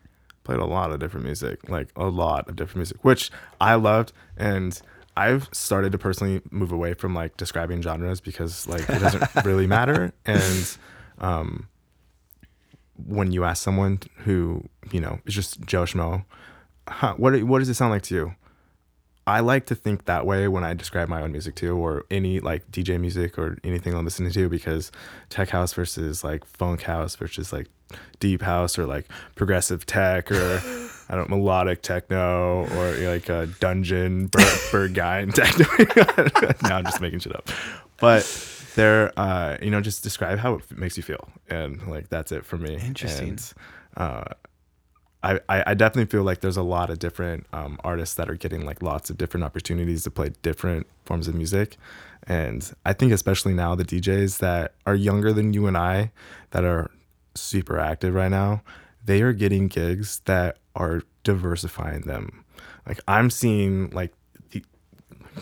[0.47, 3.29] played a lot of different music, like a lot of different music, which
[3.59, 4.13] I loved.
[4.37, 4.81] And
[5.17, 9.67] I've started to personally move away from like describing genres because like it doesn't really
[9.67, 10.13] matter.
[10.25, 10.77] And
[11.19, 11.67] um,
[12.95, 16.23] when you ask someone who you know is just Joe Schmo,
[16.87, 18.35] huh, what what does it sound like to you?
[19.27, 22.39] I like to think that way when I describe my own music too, or any
[22.39, 24.89] like DJ music or anything I'm listening to, because
[25.29, 27.67] tech house versus like funk house versus like
[28.21, 29.05] deep house or like
[29.35, 30.61] progressive tech or
[31.09, 35.65] I don't melodic techno or like a dungeon bird, bird guy and techno.
[36.63, 37.49] now I'm just making shit up,
[37.99, 38.23] but
[38.75, 42.45] they're uh, you know just describe how it makes you feel, and like that's it
[42.45, 42.75] for me.
[42.75, 43.29] Interesting.
[43.29, 43.53] And,
[43.97, 44.23] uh,
[45.23, 48.65] I, I definitely feel like there's a lot of different um, artists that are getting
[48.65, 51.75] like lots of different opportunities to play different forms of music.
[52.27, 56.11] And I think especially now the DJs that are younger than you and I
[56.51, 56.91] that are
[57.35, 58.61] super active right now,
[59.03, 62.45] they are getting gigs that are diversifying them.
[62.87, 64.13] Like I'm seeing like
[64.51, 64.63] the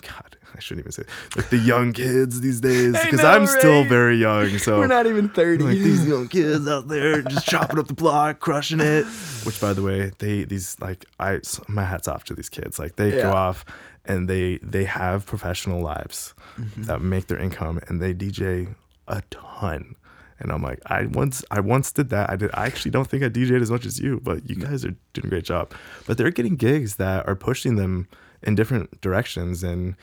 [0.02, 1.04] God, I shouldn't even say
[1.36, 4.58] like the young kids these days because I'm still very young.
[4.58, 7.94] So we're not even 30 like these young kids out there just chopping up the
[7.94, 9.06] block, crushing it.
[9.46, 12.80] Which, by the way, they these like I my hats off to these kids.
[12.80, 13.24] Like they Yeah.
[13.24, 13.66] go off
[14.06, 16.84] and they they have professional lives Mm-hmm.
[16.84, 18.74] that make their income, and they DJ
[19.10, 19.96] a ton.
[20.40, 22.30] And I'm like, I once I once did that.
[22.30, 22.50] I did.
[22.54, 25.26] I actually don't think I DJed as much as you, but you guys are doing
[25.26, 25.74] a great job.
[26.08, 28.08] But they're getting gigs that are pushing them
[28.44, 29.96] in different directions and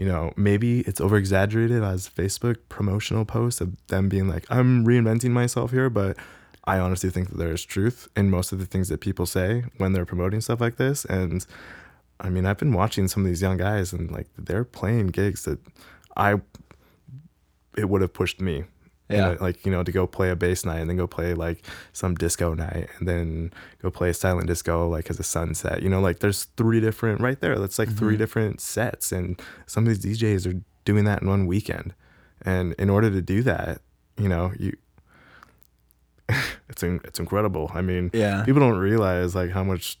[0.00, 4.86] you know, maybe it's over exaggerated as Facebook promotional posts of them being like, I'm
[4.86, 6.16] reinventing myself here, but
[6.64, 9.92] I honestly think that there's truth in most of the things that people say when
[9.92, 11.04] they're promoting stuff like this.
[11.04, 11.44] And
[12.18, 15.44] I mean, I've been watching some of these young guys and like they're playing gigs
[15.44, 15.58] that
[16.16, 16.40] I,
[17.76, 18.64] it would have pushed me.
[19.10, 19.32] You Yeah.
[19.32, 21.64] know, like, you know, to go play a bass night and then go play like
[21.92, 25.82] some disco night and then go play a silent disco like as a sunset.
[25.82, 27.58] You know, like there's three different right there.
[27.58, 28.18] That's like three mm-hmm.
[28.18, 29.12] different sets.
[29.12, 31.94] And some of these DJs are doing that in one weekend.
[32.42, 33.82] And in order to do that,
[34.16, 34.76] you know, you
[36.68, 37.70] it's in, it's incredible.
[37.74, 38.44] I mean, Yeah.
[38.44, 39.98] people don't realize like how much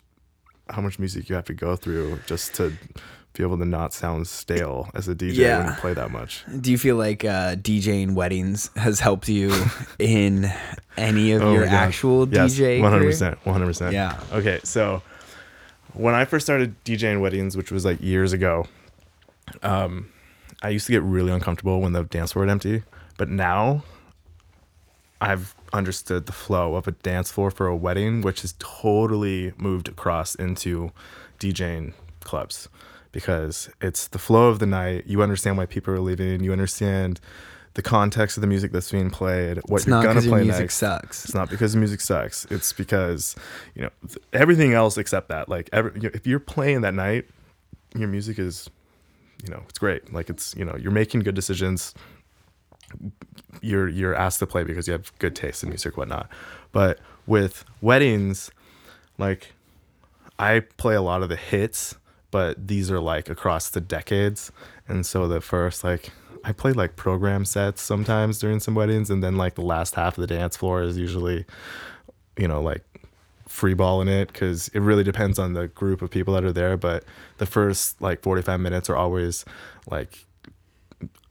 [0.68, 2.72] how much music you have to go through just to
[3.40, 5.70] be able to not sound stale as a DJ when Yeah.
[5.70, 6.44] you play that much.
[6.60, 9.50] Do you feel like uh, DJing weddings has helped you
[9.98, 10.52] in
[10.98, 12.82] any of Oh your actual Yes, DJ?
[12.82, 13.94] One hundred percent, one hundred percent.
[13.94, 14.20] Yeah.
[14.32, 15.02] Okay, so
[15.94, 18.66] when I first started DJing weddings, which was like years ago,
[19.62, 20.10] um,
[20.62, 22.82] I used to get really uncomfortable when the dance floor would empty.
[23.16, 23.84] But now,
[25.20, 29.88] I've understood the flow of a dance floor for a wedding, which has totally moved
[29.88, 30.90] across into
[31.38, 32.68] DJing clubs
[33.12, 35.04] because it's the flow of the night.
[35.06, 36.42] You understand why people are leaving.
[36.42, 37.20] You understand
[37.74, 39.58] the context of the music that's being played.
[39.66, 40.74] What It's you're not gonna because your play music next.
[40.76, 41.24] sucks.
[41.24, 42.44] It's not because the music sucks.
[42.46, 43.36] It's because
[43.74, 45.48] you know th- everything else except that.
[45.48, 47.26] Like every, you know, if you're playing that night,
[47.94, 48.68] your music is,
[49.44, 50.12] you know, it's great.
[50.12, 51.94] Like it's you know you're making good decisions.
[53.62, 56.28] You're you're asked to play because you have good taste in music, whatnot.
[56.72, 58.50] But with weddings,
[59.18, 59.52] like
[60.38, 61.94] I play a lot of the hits,
[62.30, 64.52] but these are like across the decades.
[64.88, 66.10] And so the first like
[66.44, 70.16] I play like program sets sometimes during some weddings and then like the last half
[70.16, 71.44] of the dance floor is usually
[72.36, 72.84] you know like
[73.46, 76.76] free balling it because it really depends on the group of people that are there.
[76.76, 77.04] But
[77.38, 79.44] the first like 45 minutes are always
[79.90, 80.24] like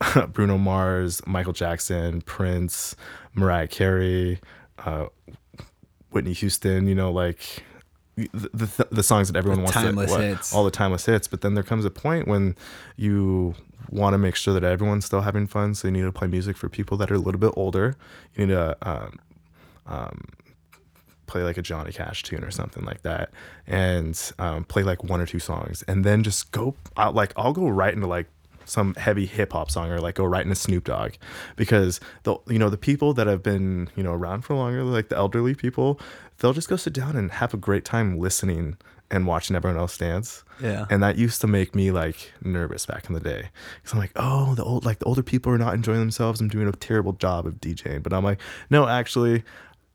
[0.32, 2.94] Bruno Mars, Michael Jackson, Prince,
[3.34, 4.40] Mariah Carey,
[4.78, 5.06] uh,
[6.10, 7.64] Whitney Houston, you know, like
[8.32, 10.54] the, the, the songs that everyone wants timeless to what, hits.
[10.54, 12.56] all the timeless hits but then there comes a point when
[12.96, 13.54] you
[13.90, 16.56] want to make sure that everyone's still having fun so you need to play music
[16.56, 17.96] for people that are a little bit older
[18.34, 19.18] you need to um,
[19.86, 20.28] um,
[21.26, 23.30] play like a johnny cash tune or something like that
[23.66, 27.52] and um, play like one or two songs and then just go out like i'll
[27.52, 28.26] go right into like
[28.70, 31.14] some heavy hip hop song or like go right into Snoop Dogg
[31.56, 35.08] because the you know the people that have been you know around for longer like
[35.08, 36.00] the elderly people
[36.40, 38.76] they'll just go sit down and have a great time listening
[39.10, 40.44] and watching everyone else dance.
[40.60, 40.86] Yeah.
[40.90, 43.48] And that used to make me like nervous back in the day.
[43.84, 46.40] Cause I'm like, oh, the old like the older people are not enjoying themselves.
[46.40, 48.02] I'm doing a terrible job of DJing.
[48.02, 49.42] But I'm like, no, actually,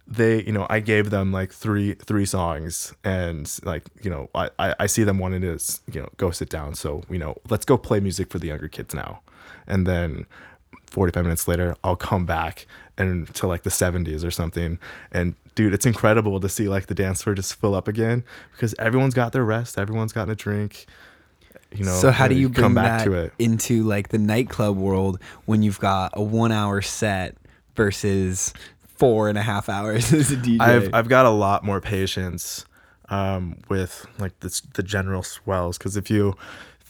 [0.08, 4.50] they, you know, I gave them like three three songs and like, you know, I,
[4.60, 5.60] I, I see them wanting to,
[5.92, 6.76] you know, go sit down.
[6.76, 9.22] So, you know, let's go play music for the younger kids now.
[9.68, 10.26] And then
[10.88, 12.68] 45 minutes later, I'll come back
[12.98, 14.78] and to like the 70s or something.
[15.12, 18.76] And dude, it's incredible to see like the dance floor just fill up again because
[18.78, 20.86] everyone's got their rest, everyone's gotten a drink.
[21.72, 23.34] You know, so how do you bring come back that to it?
[23.40, 27.36] into like the nightclub world when you've got a one hour set
[27.76, 28.54] versus
[28.98, 30.62] four and a half hours as a DJ?
[30.62, 32.66] I've I've got a lot more patience
[33.10, 36.36] um, with like this, the general swells because if you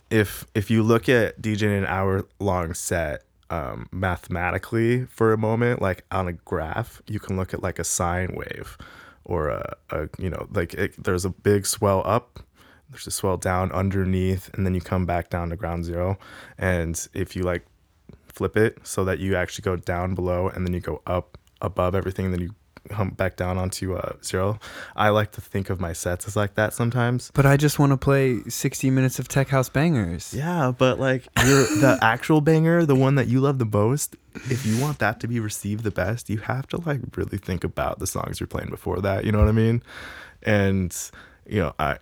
[0.09, 5.81] if if you look at DJing an hour long set um, mathematically for a moment,
[5.81, 8.77] like on a graph, you can look at like a sine wave
[9.23, 12.45] or a, a you know like it, there's a big swell up
[12.89, 16.17] there's a swell down underneath and then you come back down to ground zero.
[16.57, 17.65] And if you like
[18.27, 21.95] flip it so that you actually go down below and then you go up above
[21.95, 22.55] everything then you
[22.89, 24.59] come back down onto uh, zero.
[24.95, 27.31] I like to think of my sets as like that sometimes.
[27.33, 30.33] But I just want to play 60 minutes of tech house bangers.
[30.33, 34.15] yeah but like you're the actual banger the one that you love the most
[34.49, 37.63] if you want that to be received the best you have to like really think
[37.63, 39.81] about the songs you're playing before that you know what i mean?
[40.43, 40.95] And
[41.47, 41.97] you know i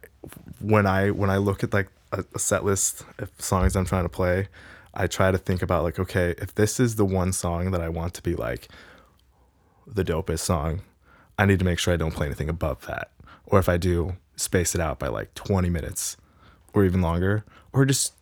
[0.59, 4.03] when i when i look at like a, a set list of songs i'm trying
[4.03, 4.47] to play
[4.93, 7.89] i try to think about like okay if this is the one song that i
[7.89, 8.67] want to be like
[9.87, 10.81] the dopest song
[11.37, 13.09] i need to make sure i don't play anything above that.
[13.45, 16.17] Or if i do space it out by like 20 minutes
[16.73, 18.13] or even longer or just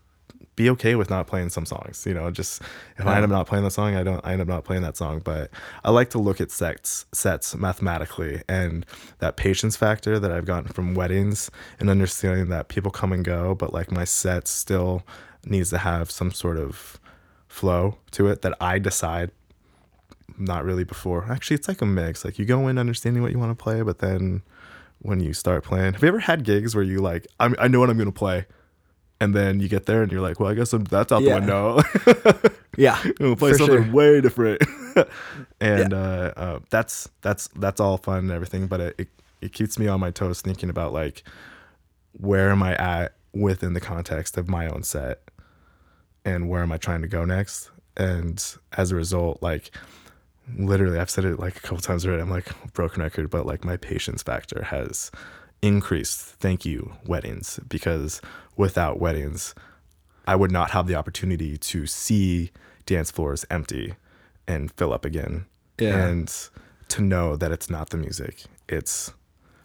[0.58, 2.62] be okay with not playing some songs you know just
[2.98, 4.82] if i end up not playing the song i don't i end up not playing
[4.84, 5.22] that song.
[5.24, 5.50] But
[5.86, 8.86] i like to look at sets sets mathematically and
[9.20, 13.56] that patience factor that i've gotten from weddings and understanding that people come and go
[13.56, 15.04] but like my set still
[15.46, 17.00] needs to have some sort of
[17.48, 19.32] flow to it that i decide
[20.38, 23.40] not really before actually it's like a mix like you go in understanding what you
[23.40, 24.42] want to play but then
[25.00, 27.80] when you start playing have you ever had gigs where you like I'm, i know
[27.80, 28.46] what i'm going to play
[29.22, 31.40] and then you get there and you're like, well, I guess I'm, that's out Yeah.
[31.40, 32.50] the window.
[32.78, 33.00] Yeah.
[33.20, 33.94] we'll play something sure.
[33.94, 34.64] way different.
[35.62, 39.08] and uh, uh, that's that's that's all fun and everything, but it, it
[39.42, 41.24] it keeps me on my toes thinking about like
[42.14, 45.22] where am I at within the context of my own set,
[46.26, 47.70] and where am I trying to go next?
[47.96, 48.44] And
[48.76, 49.70] as a result, like
[50.58, 52.22] literally, I've said it like a couple times already.
[52.22, 55.12] I'm like broken record, but like my patience factor has
[55.62, 56.20] increased.
[56.40, 58.22] Thank you, weddings, because
[58.58, 59.54] without weddings,
[60.28, 62.52] I would not have the opportunity to see
[62.86, 63.96] dance floors empty
[64.48, 65.46] and fill up again.
[65.80, 66.08] Yeah.
[66.08, 66.34] And
[66.90, 69.14] to know that it's not the music, it's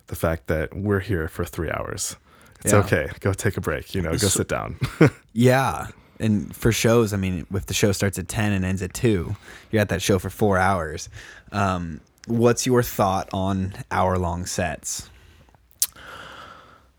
[0.07, 2.17] the fact that we're here for three hours.
[2.65, 2.79] It's Yeah.
[2.81, 3.11] okay.
[3.21, 4.79] Go take a break, you know, go sit down.
[5.33, 5.89] Yeah.
[6.19, 9.37] And for shows, I mean, if the show starts at 10 and ends at 2,
[9.71, 11.09] you're at that show for four hours.
[11.53, 15.11] Um, what's your thought on hour long sets?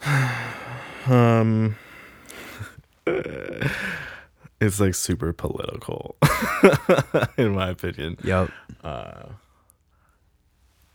[1.07, 1.75] um
[4.59, 6.15] it's like super political
[7.37, 8.17] in my opinion.
[8.23, 8.51] Yep.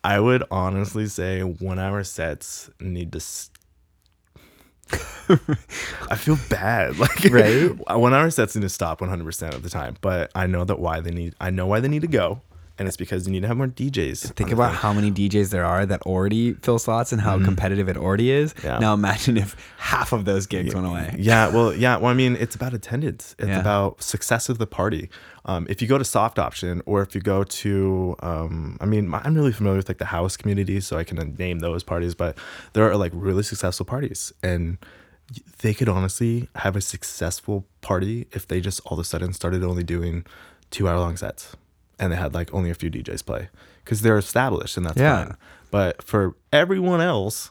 [0.05, 3.21] I would honestly say one hour sets need to.
[6.11, 7.71] I feel bad, like Right?
[7.97, 10.65] One hour sets need to stop one hundred percent of the time, but I know
[10.65, 11.35] that why they need.
[11.41, 12.41] I know why they need to go,
[12.79, 14.35] and it's because you need to have more DJs.
[14.35, 17.97] Think about how many DJs there are that already fill slots and how competitive it
[17.97, 18.55] already is.
[18.55, 18.67] Mm-hmm.
[18.67, 18.79] Yeah.
[18.79, 21.15] Now imagine if half of those gigs went away.
[21.19, 21.97] Yeah, well, yeah.
[21.99, 23.35] Well, I mean, it's about attendance.
[23.39, 23.61] It's Yeah.
[23.61, 25.11] about success of the party.
[25.45, 29.13] Um, if you go to soft option, or if you go to, um, I mean,
[29.13, 32.15] I'm really familiar with like the house community, so I can name those parties.
[32.15, 32.39] But
[32.75, 34.79] there are like really successful parties, and
[35.63, 39.65] they could honestly have a successful party if they just all of a sudden started
[39.65, 40.25] only doing
[40.71, 41.57] two hour long sets,
[42.03, 43.49] and they had like only a few DJs play
[43.85, 45.25] because they're established and that's Yeah.
[45.25, 45.37] fine.
[45.71, 47.51] But for everyone else,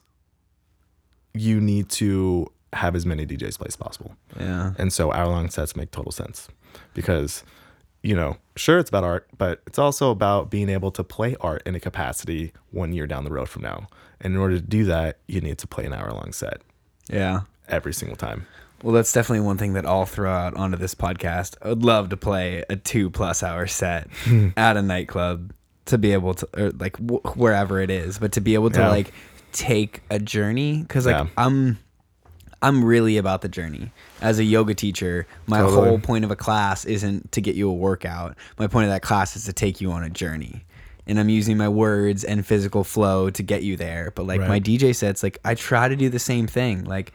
[1.33, 4.15] you need to have as many DJs play as possible.
[4.39, 4.73] Yeah.
[4.77, 6.49] And so hour long sets make total sense
[6.93, 7.43] because,
[8.03, 11.61] you know, sure, it's about art, but it's also about being able to play art
[11.65, 13.87] in a capacity one year down the road from now.
[14.19, 16.61] And in order to do that, you need to play an hour long set
[17.09, 17.41] Yeah.
[17.67, 18.45] every single time.
[18.83, 21.55] Well, that's definitely one thing that I'll throw out onto this podcast.
[21.61, 24.49] I would love to play a two plus hour set hmm.
[24.57, 25.53] at a nightclub
[25.85, 28.79] to be able to, or like wh- wherever it is, but to be able to
[28.79, 28.89] Yeah.
[28.89, 29.13] like
[29.51, 31.27] take a journey because like Yeah.
[31.37, 31.77] I'm,
[32.61, 33.91] I'm really about the journey.
[34.21, 35.89] As a yoga teacher, my Totally.
[35.89, 38.35] whole point of a class isn't to get you a workout.
[38.57, 40.63] My point of that class is to take you on a journey.
[41.07, 44.11] And I'm using my words and physical flow to get you there.
[44.15, 44.49] But like Right.
[44.49, 46.83] my DJ sets, like I try to do the same thing.
[46.85, 47.11] Like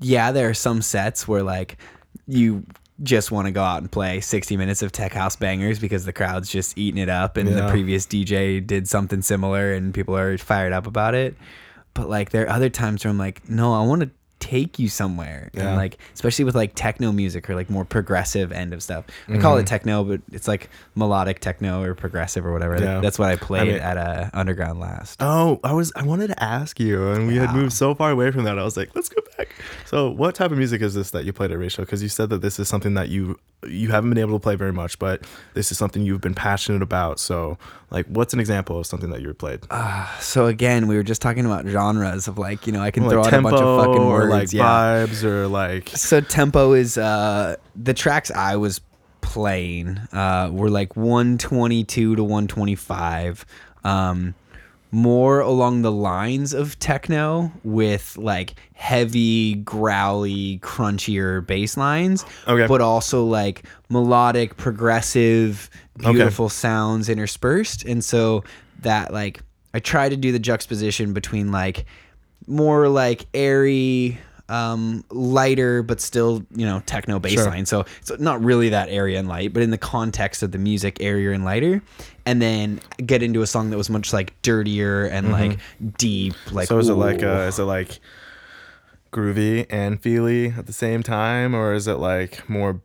[0.00, 1.78] yeah, there are some sets where like
[2.26, 2.64] you
[3.02, 6.12] just want to go out and play 60 minutes of tech house bangers because the
[6.12, 10.36] crowd's just eating it up and the previous DJ did something similar and people are
[10.36, 11.34] fired up about it.
[11.94, 14.10] But like there are other times where I'm like, no, I want to
[14.40, 15.50] take you somewhere.
[15.54, 19.04] And like especially with like techno music or like more progressive end of stuff.
[19.28, 19.60] I call Mm-hmm.
[19.60, 22.80] it techno, but it's like melodic techno or progressive or whatever.
[22.80, 23.00] Yeah.
[23.00, 25.22] That's what I played mean- at a underground last.
[25.22, 28.30] Oh, I was I wanted to ask you, and we had moved so far away
[28.30, 28.58] from that.
[28.58, 29.48] I was like, let's go back.
[29.86, 31.84] So, what type of music is this that you played at Ratio?
[31.84, 33.38] Because you said that this is something that you
[33.68, 35.22] you haven't been able to play very much, but
[35.52, 37.20] this is something you've been passionate about.
[37.20, 37.58] So,
[37.90, 39.60] like, what's an example of something that you played?
[40.20, 43.12] So again, we were just talking about genres of like, you know, I can like
[43.12, 44.29] throw out a bunch of fucking words.
[44.30, 44.64] Like yeah.
[45.06, 48.80] vibes, or like So tempo is uh the tracks I was
[49.20, 53.44] playing uh were like 122 to 125
[53.84, 54.34] um
[54.92, 62.66] more along the lines of techno with like heavy growly crunchier bass lines Okay.
[62.66, 65.70] but also like melodic progressive
[66.00, 66.12] Okay.
[66.12, 68.42] beautiful sounds interspersed and so
[68.80, 69.42] that like
[69.74, 71.84] I try to do the juxtaposition between like
[72.50, 74.18] more like airy
[74.48, 77.46] um lighter but still you know techno bass Sure.
[77.46, 80.58] line so it's not really that airy and light but in the context of the
[80.58, 81.80] music airier and lighter
[82.26, 85.58] and then get into a song that was much like dirtier and like
[85.98, 86.74] deep like Mm-hmm.
[86.74, 87.28] so is it like ooh.
[87.30, 88.00] uh, is it like
[89.12, 92.80] groovy and feely at the same time, or is it like more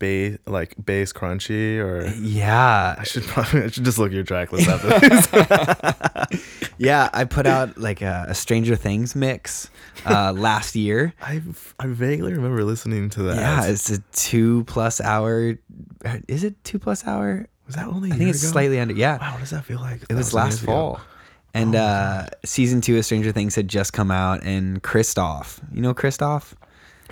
[0.00, 2.08] bass like bass crunchy or?
[2.18, 6.72] yeah I should probably I should just look at your track list after this.
[6.78, 9.70] yeah i put out like a, a stranger things mix
[10.06, 11.42] uh last year I
[11.78, 13.36] I vaguely remember listening to that.
[13.36, 15.56] yeah it's a two plus hour
[16.26, 18.10] is it two plus hour was that only?
[18.10, 20.02] i think it's slightly under yeah Wow, what does that feel like?
[20.08, 21.00] It was last fall.
[21.52, 25.92] And uh, season two of Stranger Things had just come out, and Kristoff, you know
[25.92, 26.52] Kristoff?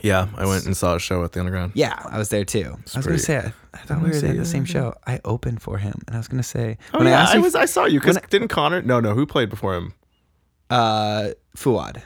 [0.03, 1.73] Yeah, I went and saw a show at the Underground.
[1.75, 2.77] Yeah, I was there too.
[2.95, 4.95] I was gonna say, I, I thought we were say at the same show.
[5.07, 7.37] I opened for him, and I was gonna say, Oh when I yeah, asked I
[7.37, 7.55] you, was.
[7.55, 8.83] I saw you because when didn't Connor?
[8.83, 9.15] No, no.
[9.15, 9.95] Who played before him?
[10.71, 12.03] uh, Fuad.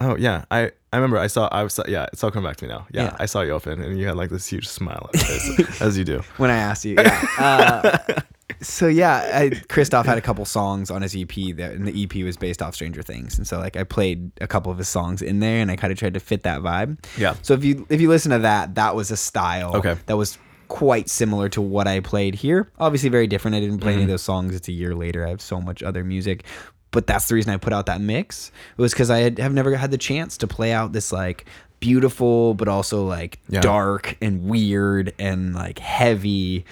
[0.00, 1.18] Oh yeah, I I remember.
[1.18, 1.48] I saw.
[1.50, 1.78] I was.
[1.88, 2.86] Yeah, it's all coming back to me now.
[2.92, 3.16] Yeah, Yeah.
[3.18, 5.98] I saw you open, and you had like this huge smile on your face, as
[5.98, 6.22] you do.
[6.36, 6.94] when I asked you.
[6.94, 7.26] Yeah.
[7.38, 8.20] Uh,
[8.60, 12.24] so yeah, I, Christoph had a couple songs on his EP that, and the EP
[12.24, 15.22] was based off Stranger Things, and so like I played a couple of his songs
[15.22, 17.04] in there, and I kind of tried to fit that vibe.
[17.16, 17.34] Yeah.
[17.42, 19.76] So if you if you listen to that, that was a style.
[19.76, 19.96] Okay.
[20.06, 22.70] That was quite similar to what I played here.
[22.78, 23.56] Obviously, very different.
[23.56, 24.12] I didn't play any of mm-hmm.
[24.12, 24.54] those songs.
[24.54, 25.26] It's a year later.
[25.26, 26.44] I have so much other music.
[26.90, 28.50] But that's the reason I put out that mix.
[28.76, 31.44] It was because I had, have never had the chance to play out this like
[31.80, 33.60] beautiful, but also like Yeah.
[33.60, 36.64] dark and weird and like heavy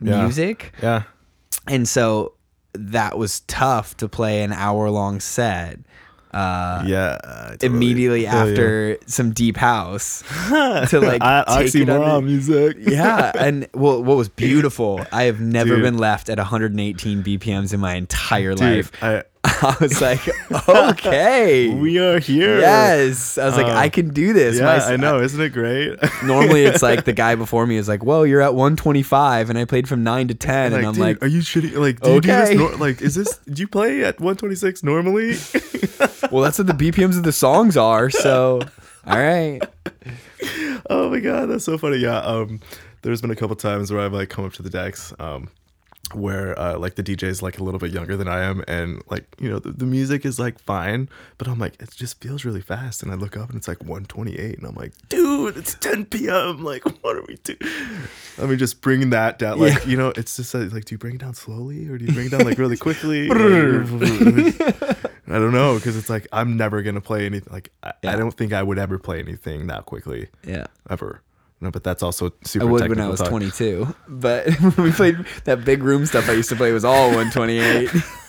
[0.00, 0.22] Yeah.
[0.22, 0.72] music.
[0.82, 1.02] Yeah.
[1.68, 2.34] And so
[2.74, 5.78] that was tough to play an hour long set.
[6.32, 7.16] Uh, Yeah.
[7.52, 12.76] Totally immediately after some deep house to like I, take it under- music.
[12.80, 15.82] yeah, and well, what was beautiful, I have never Dude.
[15.84, 18.92] been left at 118 BPMs in my entire Dude, life.
[19.02, 19.24] I,
[19.62, 20.20] I was like,
[20.68, 22.58] okay, we are here.
[22.60, 23.38] yes.
[23.38, 24.56] I was like, Um, I can do this.
[24.58, 25.20] Yeah, My- I know.
[25.20, 25.96] Isn't it great?
[26.24, 29.64] Normally, it's like the guy before me is like, "Well, you're at 125," and I
[29.64, 31.76] played from nine to 10, and I'm dude, like, are you shitting?
[31.76, 32.56] Like, do you do this?
[32.58, 33.38] Nor- like, is this?
[33.38, 35.36] Do you play at 126 normally?
[36.30, 38.60] "Well, that's what the BPMs of the songs are." So,
[39.06, 39.60] all right,
[40.90, 41.98] oh my god, that's so funny.
[41.98, 42.18] Yeah.
[42.20, 42.60] Um,
[43.02, 45.12] there's been a couple times where I've like come up to the decks.
[45.18, 45.48] Um,
[46.14, 49.02] where uh, like the DJ is like a little bit younger than I am, and
[49.10, 52.44] like you know the, the music is like fine, but I'm like it just feels
[52.44, 55.74] really fast, and I look up and it's like 128, and I'm like, dude, it's
[55.74, 56.64] 10 p.m.
[56.68, 57.58] Like, what are we doing?
[58.40, 60.98] I mean, just bringing that down, like you know, it's just uh, like, do you
[60.98, 63.28] bring it down slowly or do you bring it down like really quickly?
[65.30, 67.52] I don't know because it's like I'm never gonna play anything.
[67.52, 70.66] Like I, I don't think I would ever play anything that quickly yeah.
[70.88, 71.22] ever.
[71.60, 72.66] No, but that's also super.
[72.66, 73.30] I would when I was talk.
[73.30, 77.08] 22, but when we played that big room stuff I used to play was all
[77.08, 77.90] 128.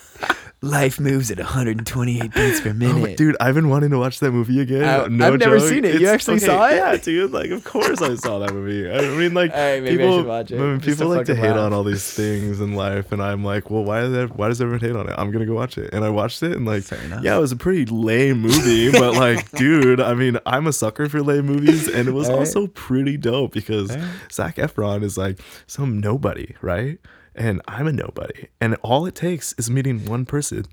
[0.61, 3.15] Life moves at 128 beats per Oh, minute.
[3.17, 4.83] dude, I've been wanting to watch that movie again.
[4.83, 6.01] I- no I've never seen it.
[6.01, 6.75] You actually saw it?
[6.75, 7.31] Yeah, dude.
[7.31, 8.91] Like, of course I saw that movie.
[8.91, 11.59] I mean, like, I people, it, when just people like to hate laugh.
[11.59, 14.81] on all these things in life, and I'm like, well, why, that, why does everyone
[14.81, 15.15] hate on it?
[15.17, 16.83] I'm gonna go watch it, and I watched it, and like,
[17.21, 21.07] yeah, it was a pretty lame movie, but like, dude, I mean, I'm a sucker
[21.07, 24.09] for lame movies, and it was also pretty dope because Alright.
[24.29, 26.99] Zac Efron is like some nobody, right?
[27.39, 30.65] And I'm a nobody, and all it takes is meeting one person.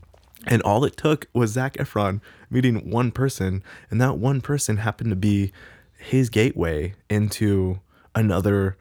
[0.48, 2.20] And all it took was Zac Efron
[2.50, 5.52] meeting one person, and that one person happened to be
[5.98, 7.78] his gateway into
[8.14, 8.76] another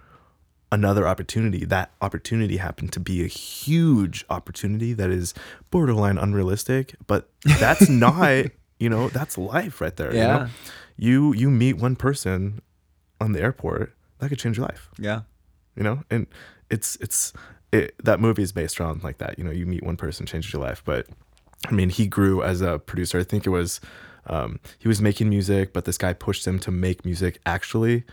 [0.72, 1.64] another opportunity.
[1.64, 5.34] That opportunity happened to be a huge opportunity that is
[5.72, 7.30] borderline unrealistic, but
[7.60, 8.48] that's not,
[8.80, 10.12] you know, that's life right there.
[10.12, 10.38] You, Yeah.
[10.38, 10.48] know?
[10.98, 12.62] you you meet one person
[13.22, 15.22] on the airport, that could change your life Yeah.
[15.76, 16.26] you know and
[16.70, 17.32] it's it's
[17.76, 20.52] it, that movie is based around like that you know you meet one person changes
[20.53, 21.07] your life but
[21.68, 23.80] i mean he grew as a producer i think it was
[24.27, 28.03] um, he was making music but this guy pushed him to make music actually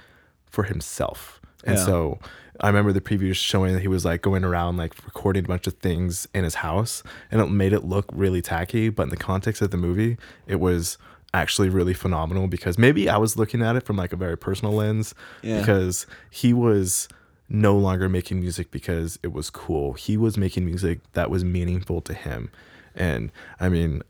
[0.47, 1.85] for himself and Yeah.
[1.87, 2.19] so
[2.61, 5.67] i remember the previews showing that he was like going around like recording a bunch
[5.67, 9.17] of things in his house and it made it look really tacky but in the
[9.17, 10.17] context of the movie
[10.47, 10.99] it was
[11.35, 14.75] actually really phenomenal because maybe i was looking at it from like a very personal
[14.75, 15.61] lens Yeah.
[15.61, 17.09] because he was
[17.53, 19.93] no longer making music because it was cool.
[19.93, 22.51] He was making music that was meaningful to him.
[22.95, 23.31] And
[23.61, 24.03] I mean,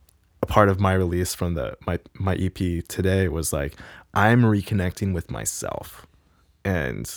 [0.43, 3.77] a part of my release from the my my EP today was like
[4.15, 6.07] I'm reconnecting with myself.
[6.65, 7.11] And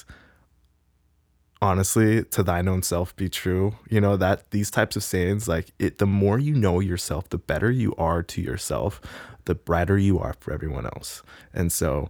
[1.62, 3.76] honestly, to thine own self be true.
[3.88, 7.38] You know that these types of sayings like it the more you know yourself, the
[7.38, 9.00] better you are to yourself,
[9.46, 11.22] the brighter you are for everyone else.
[11.54, 12.10] And so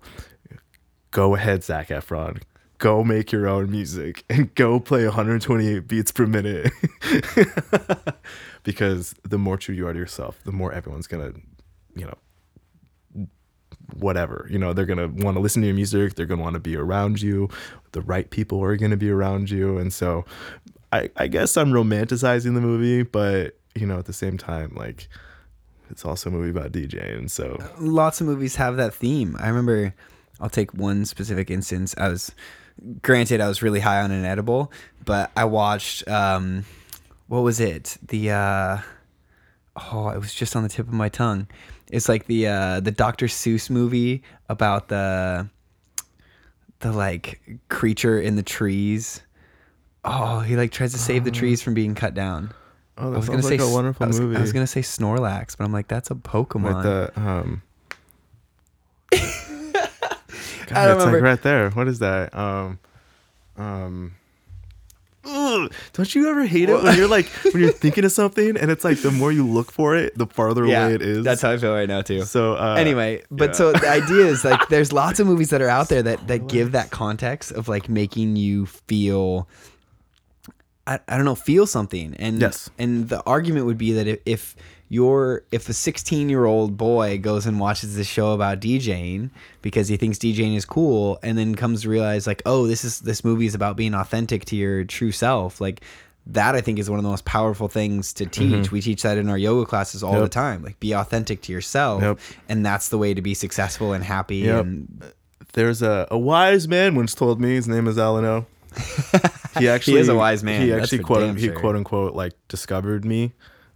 [1.12, 2.42] go ahead, Zac Efron.
[2.86, 6.72] Go make your own music and go play 128 beats per minute.
[8.64, 11.34] because the more true you are to yourself, the more everyone's gonna,
[11.96, 13.28] you know,
[13.96, 14.46] whatever.
[14.52, 16.76] You know, they're gonna want to listen to your music, they're gonna want to be
[16.76, 17.50] around you,
[17.94, 19.80] the right people are gonna be around you.
[19.80, 20.24] And so
[20.92, 25.08] I, I guess I'm romanticizing the movie, but you know, at the same time, like
[25.90, 27.18] it's also a movie about DJing.
[27.18, 29.36] And so lots of movies have that theme.
[29.40, 29.96] I remember
[30.40, 31.96] I'll take one specific instance.
[31.98, 32.32] I was
[33.02, 34.72] granted I was really high on an edible,
[35.04, 36.66] but I watched um
[37.28, 37.98] what was it?
[38.08, 38.78] The uh
[39.92, 41.48] oh, it was just on the tip of my tongue.
[41.92, 43.28] It's like the uh the Dr.
[43.28, 45.50] Seuss movie about the
[46.80, 47.40] the like
[47.70, 49.22] creature in the trees.
[50.04, 52.54] Oh, he like tries to save the trees from being cut down.
[52.98, 54.36] oh, I that was gonna sounds say like a s- wonderful I was, movie.
[54.38, 56.76] I was gonna say Snorlax, but I'm like, that's a Pokemon.
[56.76, 57.62] with the um
[60.68, 61.70] God, I don't it's like right there.
[61.72, 62.36] What is that?
[62.36, 62.80] Um
[63.58, 64.14] um
[65.24, 65.72] ugh.
[65.94, 68.84] don't you ever hate it when you're like when you're thinking of something and it's
[68.84, 71.24] like the more you look for it, the farther yeah, away it is.
[71.24, 72.24] That's how I feel right now too.
[72.24, 73.54] so uh, anyway, but yeah.
[73.54, 76.48] so the idea is like there's lots of movies that are out there that that
[76.48, 79.48] give that context of like making you feel
[80.88, 82.14] I, I don't know, feel something.
[82.20, 82.70] And Yes.
[82.78, 84.56] and the argument would be that if, if
[84.90, 89.32] you're if a 16 year old boy goes and watches this show about DJing
[89.62, 93.00] because he thinks DJing is cool and then comes to realize like, oh, this is
[93.00, 95.82] this movie is about being authentic to your true self, like
[96.28, 98.72] that I think is one of the most powerful things to teach.
[98.72, 100.26] We teach that in our yoga classes all the Mm-hmm.
[100.30, 100.64] Time.
[100.64, 102.02] Like be authentic to yourself.
[102.02, 102.20] Yep.
[102.50, 104.62] And that's the way to be successful and happy Yep.
[104.66, 105.04] and
[105.54, 108.46] there's a, a wise man once told me his name is Alano.
[109.58, 113.06] He actually is a wise man, He actually quote damn he quote unquote like discovered
[113.06, 113.32] me,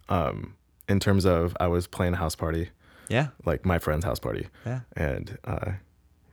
[0.10, 0.56] um,
[0.90, 2.70] in terms of I was playing a house party,
[3.08, 3.28] yeah.
[3.46, 4.82] like my friend's house party, Yeah.
[4.98, 5.72] and uh,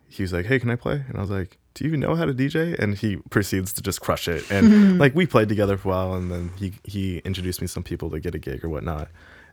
[0.09, 2.15] he was like, "Hey, can I play?" And I was like, "Do you even know
[2.17, 4.51] how to DJ?" And he proceeds to just crush it.
[4.51, 7.73] And like we played together for a while, and then he he introduced me to
[7.73, 9.09] some people to get a gig or whatnot.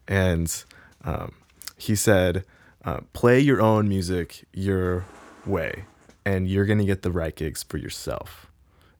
[0.07, 0.63] And
[1.03, 1.33] um,
[1.77, 2.45] he said,
[2.85, 5.05] uh, "Play your own music your
[5.45, 5.83] way,
[6.25, 8.47] and you're gonna get the right gigs for yourself."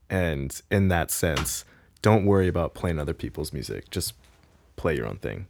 [0.10, 1.66] And in that sense,
[2.02, 3.90] don't worry about playing other people's music.
[3.90, 4.14] Just
[4.76, 5.48] play your own thing.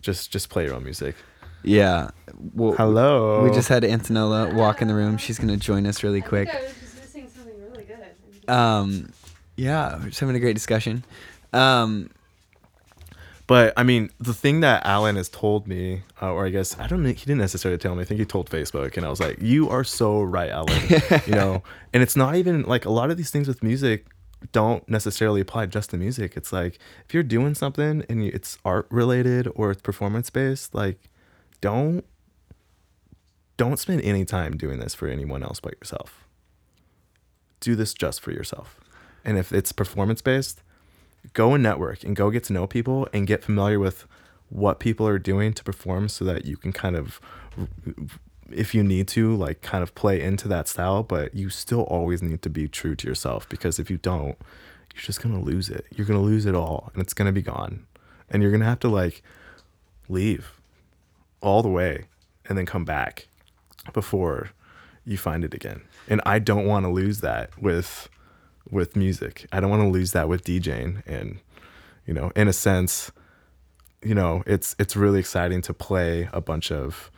[0.00, 1.14] Just just play your own music.
[1.62, 2.10] Yeah.
[2.54, 3.44] Well, Hello.
[3.44, 5.18] We just had Antonella walk in the room.
[5.18, 6.48] She's gonna join us really quick.
[6.48, 8.50] I was just missing something really good.
[8.50, 9.12] Um,
[9.56, 11.04] yeah, we're just having a great discussion.
[11.52, 12.10] Um,
[13.46, 16.86] But I mean, the thing that Alan has told me, uh, or I guess I
[16.86, 18.02] don't know, he didn't necessarily tell me.
[18.02, 20.80] I think he told Facebook, and I was like, "You are so right, Alan."
[21.26, 21.62] you know,
[21.92, 24.06] and it's not even like a lot of these things with music
[24.52, 26.36] don't necessarily apply just to music.
[26.36, 31.08] It's like if you're doing something and it's art related or it's performance based, like
[31.60, 32.04] don't
[33.56, 36.26] don't spend any time doing this for anyone else but yourself.
[37.60, 38.80] do this just for yourself.
[39.24, 40.62] And if it's performance based,
[41.34, 44.06] go and network and go get to know people and get familiar with
[44.48, 47.20] what people are doing to perform so that you can kind of
[48.52, 52.22] if you need to like kind of play into that style but you still always
[52.22, 54.36] need to be true to yourself because if you don't
[54.94, 55.86] you're just going to lose it.
[55.94, 57.86] You're going to lose it all and it's going to be gone.
[58.28, 59.22] And you're going to have to like
[60.08, 60.60] leave
[61.40, 62.06] all the way
[62.48, 63.28] and then come back
[63.92, 64.50] before
[65.04, 65.82] you find it again.
[66.08, 68.08] And i don't want to lose that with
[68.70, 69.46] with music.
[69.50, 71.40] I don't want to lose that with djing and
[72.06, 73.10] you know in a sense
[74.02, 77.10] you know it's it's really exciting to play a bunch of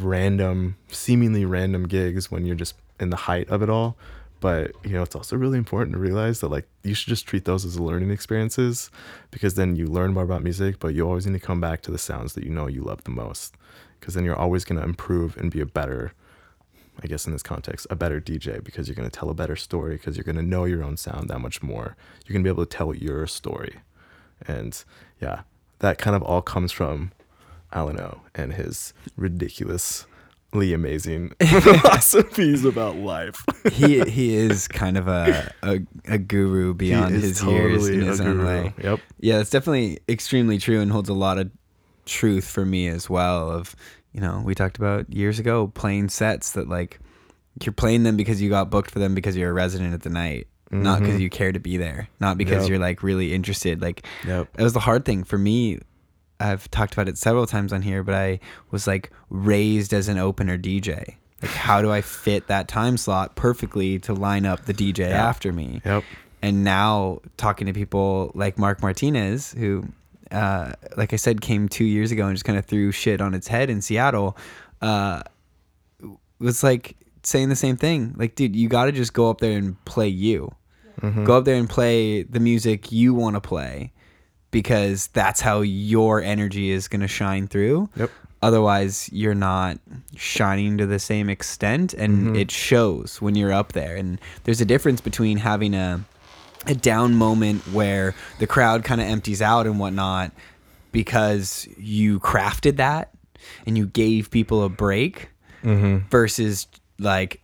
[0.00, 3.96] random seemingly random gigs when you're just in the height of it all.
[4.40, 7.44] But you know it's also really important to realize that like you should just treat
[7.44, 8.90] those as learning experiences
[9.30, 11.92] because then you learn more about music but you always need to come back to
[11.92, 13.54] the sounds that you know you love the most
[14.00, 16.12] because then you're always going to improve and be a better
[17.04, 19.54] i guess in this context a better dj because you're going to tell a better
[19.54, 21.96] story because you're going to know your own sound that much more.
[22.26, 23.76] You're going to be able to tell your story.
[24.44, 24.82] And
[25.20, 25.42] yeah
[25.82, 27.12] that kind of all comes from
[27.72, 33.44] Alan O and his ridiculously amazing philosophies about life.
[33.72, 38.20] he he is kind of a a, a guru beyond is his years in his
[38.20, 38.46] own guru.
[38.46, 38.74] way.
[38.82, 39.00] Yep.
[39.20, 41.50] Yeah, it's definitely extremely true and holds a lot of
[42.06, 43.50] truth for me as well.
[43.50, 43.74] Of
[44.12, 46.98] you know, we talked about years ago playing sets that like
[47.62, 50.10] you're playing them because you got booked for them because you're a resident at the
[50.10, 52.62] night, not because you care to be there, not because Mm-hmm.
[52.62, 52.70] Yep.
[52.70, 53.80] you're like really interested.
[53.82, 54.48] Like Yep.
[54.58, 55.78] it was the hard thing for me.
[56.42, 58.40] I've talked about it several times on here, but I
[58.70, 61.16] was like raised as an opener DJ.
[61.40, 65.52] Like, how do I fit that time slot perfectly to line up the DJ after
[65.52, 65.80] me?
[65.84, 66.04] Yep.
[66.40, 69.84] And now talking to people like Mark Martinez, who,
[70.30, 73.34] uh, like I said, came two years ago and just kind of threw shit on
[73.34, 74.36] its head in Seattle,
[74.80, 75.22] uh,
[76.38, 78.14] was like saying the same thing.
[78.16, 80.54] Like, dude, you got to just go up there and play you.
[81.24, 83.91] Go up there and play the music you want to play
[84.52, 87.88] because that's how your energy is going to shine through.
[87.96, 88.10] Yep.
[88.42, 89.78] Otherwise, you're not
[90.16, 92.36] shining to the same extent, and mm-hmm.
[92.36, 93.96] it shows when you're up there.
[93.96, 96.04] And there's a difference between having a
[96.66, 100.30] a down moment where the crowd kind of empties out and whatnot
[100.92, 103.10] because you crafted that
[103.66, 105.28] and you gave people a break
[105.64, 106.06] mm-hmm.
[106.08, 106.68] versus
[107.00, 107.41] like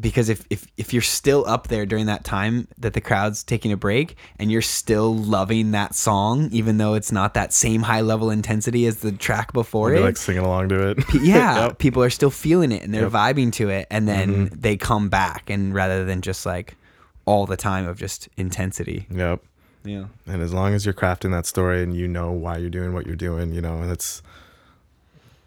[0.00, 3.72] because if, if if you're still up there during that time that the crowd's taking
[3.72, 8.00] a break and you're still loving that song even though it's not that same high
[8.02, 10.98] level intensity as the track before They're it like singing along to it.
[11.22, 11.78] Yeah Yep.
[11.78, 13.12] people are still feeling it and they're Yep.
[13.12, 13.40] Mm-hmm.
[13.40, 16.76] vibing to it and then they come back and rather than just like
[17.24, 19.42] all the time of just intensity Yep.
[19.84, 22.92] yeah And as long as you're crafting that story and you know why you're doing
[22.92, 24.22] what you're doing, you know, that's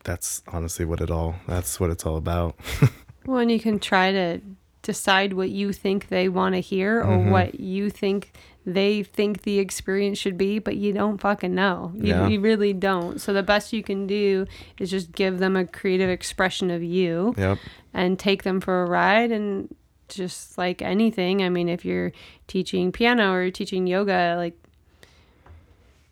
[0.03, 2.55] that's honestly what it all that's what it's all about.
[3.25, 4.41] Well, and you can try to
[4.81, 7.29] decide what you think they want to hear or Mm-hmm.
[7.31, 8.31] what you think
[8.65, 11.91] they think the experience should be, but you don't fucking know.
[11.95, 12.27] You, Yeah.
[12.27, 13.19] you really don't.
[13.19, 14.45] So the best you can do
[14.79, 17.57] is just give them a creative expression of you yep.
[17.93, 19.73] and take them for a ride and
[20.09, 21.41] just like anything.
[21.43, 22.11] I mean, if you're
[22.47, 24.55] teaching piano or teaching yoga, like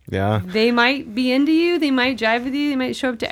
[0.09, 0.41] Yeah.
[0.43, 3.27] they might be into you, they might jive with you, they might show up to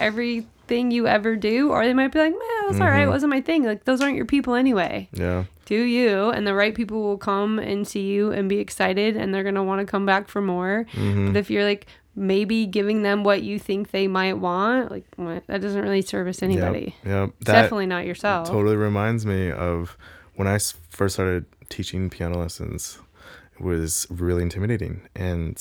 [0.68, 3.30] everything you ever do, or they might be like, man, that's all right, it wasn't
[3.30, 3.64] my thing.
[3.64, 5.07] Like, those aren't your people anyway.
[5.14, 5.45] Yeah.
[5.65, 9.34] Do you, and the right people will come and see you and be excited, and
[9.34, 10.85] they're to want to come back for more.
[10.94, 11.27] Mm-hmm.
[11.27, 15.45] But if you're like, maybe giving them what you think they might want, like, what-
[15.48, 16.95] that doesn't really service anybody.
[17.06, 17.30] Yep.
[17.30, 17.30] yep.
[17.41, 18.49] Definitely not yourself.
[18.49, 19.98] totally reminds me of
[20.35, 22.99] when I first started teaching piano lessons.
[23.60, 25.57] It was really intimidating, and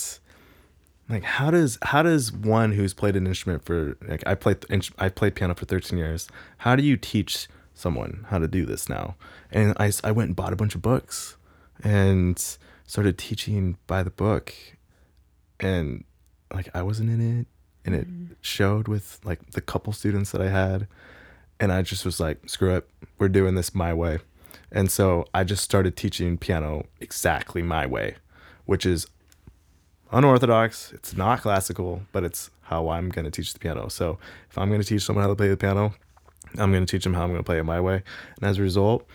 [1.09, 4.65] like, how does how does one who's played an instrument for like I played
[4.99, 6.29] I played piano for 13 years.
[6.59, 9.17] How do you teach someone how to do this now?
[9.51, 11.37] And I, I went and bought a bunch of books
[11.83, 12.43] and
[12.87, 14.55] started teaching by the book,
[15.61, 16.05] and
[16.53, 17.47] like I wasn't in it,
[17.85, 18.33] and it mm-hmm.
[18.41, 20.89] showed with like the couple students that I had
[21.59, 22.89] and I just was like, screw it,
[23.19, 24.19] we're doing this my way.
[24.71, 28.17] And so I just started teaching piano exactly my way,
[28.65, 29.07] which is
[30.13, 30.93] unorthodox.
[30.93, 33.89] It's not classical, but it's how I'm going to teach the piano.
[33.89, 34.19] So
[34.51, 35.95] if I'm going to teach someone how to play the piano,
[36.59, 38.03] I'm going to teach them how I'm going to play it my way.
[38.41, 39.07] And as a result,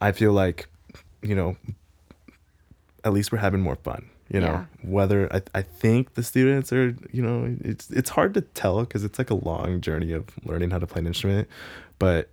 [0.00, 0.68] I feel like,
[1.22, 1.56] you know,
[3.04, 4.10] at least we're having more fun.
[4.30, 4.64] You know, Yeah.
[4.82, 9.04] whether I, I think the students are, you know, it's it's hard to tell because
[9.04, 11.46] it's like a long journey of learning how to play an instrument.
[11.98, 12.30] But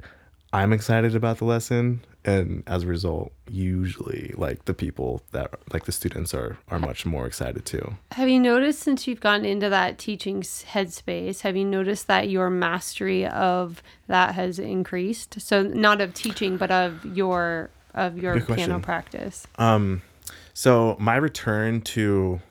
[0.53, 5.85] I'm excited about the lesson, and as a result, usually like the people that like
[5.85, 7.95] the students are are much more excited too.
[8.11, 12.49] Have you noticed since you've gotten into that teaching headspace, have you noticed that your
[12.49, 15.41] mastery of that has increased?
[15.41, 18.81] So, not of teaching, but of your of your Good piano question.
[18.81, 19.47] practice?
[19.57, 20.01] Um,
[20.53, 22.41] so my return to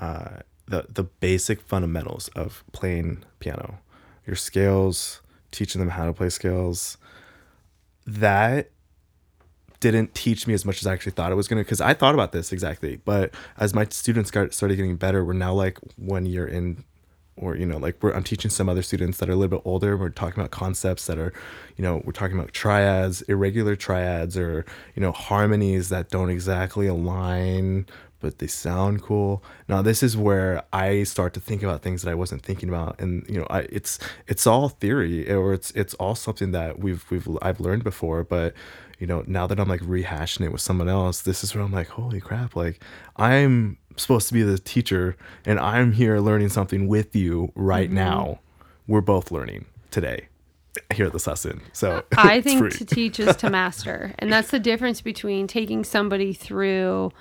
[0.00, 3.78] uh, the the basic fundamentals of playing piano,
[4.26, 6.96] your scales, teaching them how to play scales,
[8.06, 8.70] that
[9.80, 11.62] didn't teach me as much as I actually thought it was gonna.
[11.62, 15.32] Because I thought about this exactly, but as my students got started getting better, we're
[15.32, 16.84] now like one year in.
[17.40, 19.96] Or you know, like I'm teaching some other students that are a little bit older.
[19.96, 21.32] We're talking about concepts that are,
[21.76, 26.88] you know, we're talking about triads, irregular triads, or you know, harmonies that don't exactly
[26.88, 27.86] align,
[28.18, 29.44] but they sound cool.
[29.68, 33.00] Now this is where I start to think about things that I wasn't thinking about,
[33.00, 37.04] and you know, I it's it's all theory, or it's it's all something that we've
[37.08, 38.52] we've I've learned before, but
[38.98, 41.72] you know, now that I'm like rehashing it with someone else, this is where I'm
[41.72, 42.82] like, holy crap, like
[43.16, 48.40] I'm supposed to be the teacher and I'm here learning something with you right now.
[48.86, 50.28] We're both learning today
[50.92, 51.60] here at this lesson.
[51.72, 54.14] So I think to teach is to master.
[54.18, 57.12] And that's the difference between taking somebody through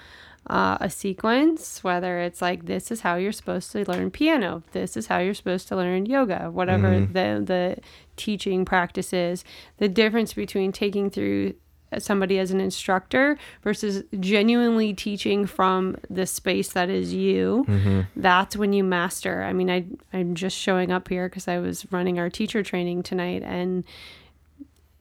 [0.49, 4.95] uh, a sequence, whether it's like this is how you're supposed to learn piano, this
[4.95, 7.12] is how you're supposed to learn yoga, whatever Mm-hmm.
[7.14, 7.78] the the
[8.16, 9.44] teaching practice is.
[9.78, 11.56] The difference between taking through
[11.99, 18.01] somebody as an instructor versus genuinely teaching from the space that is you Mm-hmm.
[18.15, 21.85] that's when you master i mean i i'm just showing up here because i was
[21.91, 23.84] running our teacher training tonight and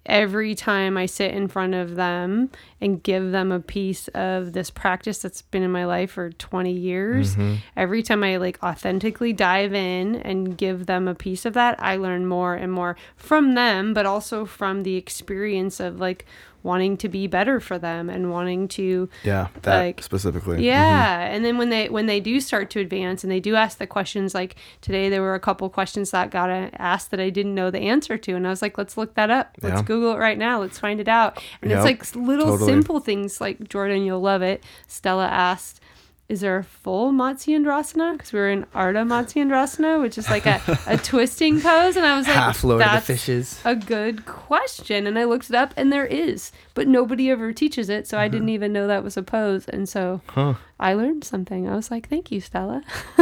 [0.09, 2.51] every time I sit in front of them
[2.81, 6.71] and give them a piece of this practice that's been in my life for 20
[6.71, 7.37] years,
[7.77, 11.97] every time I like authentically dive in and give them a piece of that, I
[11.97, 16.25] learn more and more from them, but also from the experience of like
[16.67, 20.65] wanting to be better for them and wanting to yeah, that like, specifically.
[20.67, 21.35] yeah, mm-hmm.
[21.37, 23.87] and then when they when they do start to advance and they do ask the
[23.87, 27.71] questions, like today there were a couple questions that got asked that I didn't know
[27.71, 29.57] the answer to, and I was like, let's look that up.
[29.63, 29.83] Let's Yeah.
[29.87, 30.61] Google it right now.
[30.61, 31.43] Let's find it out.
[31.63, 31.85] And Yep, it's
[32.15, 32.71] like little totally.
[32.73, 34.63] simple things like Jordan, you'll love it.
[34.89, 35.81] Stella asked.
[36.29, 38.15] Is there a full Matsyendrasana?
[38.15, 41.97] Because we were in Ardha Matsyendrasana, which is like a, a twisting pose.
[41.97, 43.61] And I was like, Half of the "That's Fishes.
[43.65, 45.07] a good question.
[45.07, 48.09] And I looked it up, and there is, but nobody ever teaches it.
[48.09, 49.67] So I didn't even know that was a pose.
[49.69, 50.55] And so Huh.
[50.81, 51.69] I learned something.
[51.69, 52.83] I was like, thank you, Stella.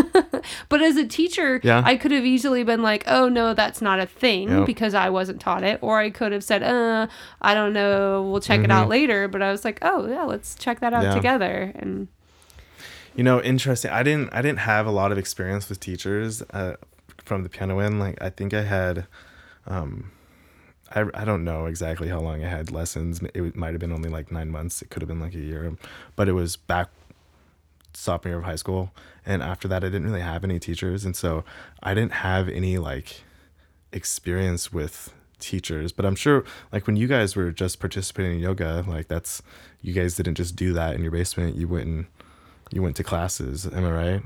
[0.70, 1.82] but as a teacher, Yeah.
[1.84, 4.66] I could have easily been like, oh, no, that's not a thing Yep.
[4.66, 5.78] because I wasn't taught it.
[5.82, 7.06] Or I could have said, uh,
[7.42, 9.28] I don't know, we'll check it out later.
[9.28, 11.10] But I was like, oh, yeah, let's check that out Mm-hmm.
[11.10, 11.14] Yeah.
[11.16, 11.72] together.
[11.76, 12.08] And
[13.14, 13.92] You know, interesting.
[13.92, 16.74] I didn't I didn't have a lot of experience with teachers uh,
[17.18, 18.00] from the piano end.
[18.00, 19.06] Like I think I had
[19.66, 20.10] um
[20.94, 23.20] I, I don't know exactly how long I had lessons.
[23.34, 24.82] It might have been only like nine months.
[24.82, 25.76] It could have been like a year,
[26.16, 26.88] but it was back
[27.92, 28.92] sophomore year of high school.
[29.24, 31.44] And after that, I didn't really have any teachers, and so
[31.82, 33.22] I didn't have any like
[33.92, 35.92] experience with teachers.
[35.92, 39.40] But I'm sure, like when you guys were just participating in yoga, like that's
[39.82, 41.56] you guys didn't just do that in your basement.
[41.56, 42.06] You and
[42.72, 43.66] you went to classes.
[43.66, 44.22] Am I right?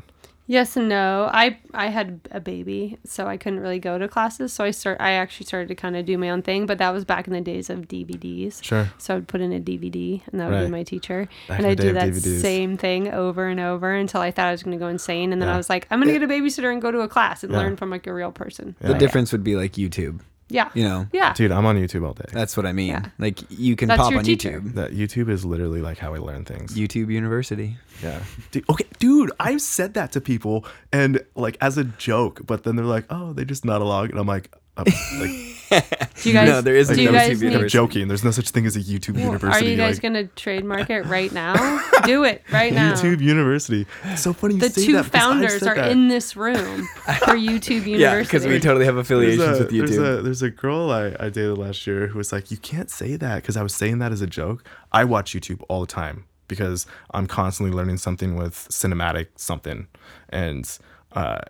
[0.50, 1.28] yes and no.
[1.30, 4.50] I I had a baby, so I couldn't really go to classes.
[4.50, 6.90] So I start I actually started to kind of do my own thing, but that
[6.90, 8.64] was back in the days of DVDs.
[8.64, 8.88] Sure.
[8.96, 10.64] So I'd put in a DVD, and that would Right.
[10.64, 11.28] be my teacher.
[11.48, 12.40] Back and I'd do that DVDs.
[12.40, 15.34] same thing over and over until I thought I was going to go insane.
[15.34, 15.54] And then Yeah.
[15.54, 17.52] I was like, I'm going to get a babysitter and go to a class and
[17.52, 17.58] Yeah.
[17.58, 18.74] learn from like a real person.
[18.80, 20.20] The But difference would be like YouTube.
[20.50, 20.70] Yeah.
[20.74, 21.32] You know, Yeah.
[21.34, 22.24] Dude, I'm on YouTube all day.
[22.32, 22.88] that's what I mean.
[22.88, 23.06] Yeah.
[23.18, 24.60] Like you can That's pop your on teacher.
[24.60, 24.74] YouTube.
[24.74, 26.74] that YouTube is literally like how I learn things.
[26.76, 27.76] YouTube University.
[28.02, 28.20] Yeah.
[28.50, 32.76] Dude, okay, dude, I've said that to people and like as a joke, but then
[32.76, 34.84] they're like, "Oh, they just not along," and I'm like, uh,
[35.20, 35.30] like
[36.22, 37.46] Do you guys, No, there is do no you YouTube guys University.
[37.48, 38.08] need, they're joking.
[38.08, 39.66] There's no such thing as a YouTube Well, university.
[39.66, 41.54] Are you guys like, going to trademark it right now?
[42.04, 42.94] do it right now.
[42.94, 43.86] YouTube University.
[44.04, 45.92] It's so funny you The say two that founders are that.
[45.92, 47.98] in this room for YouTube University.
[47.98, 50.18] Yeah, because we totally have There's affiliations a, with there's YouTube.
[50.18, 53.16] a there's a girl I, I dated last year who was like, you can't say
[53.16, 54.64] that because I was saying that as a joke.
[54.90, 59.86] I watch YouTube all the time because I'm constantly learning something with cinematic something,
[60.30, 60.66] and
[61.12, 61.40] uh,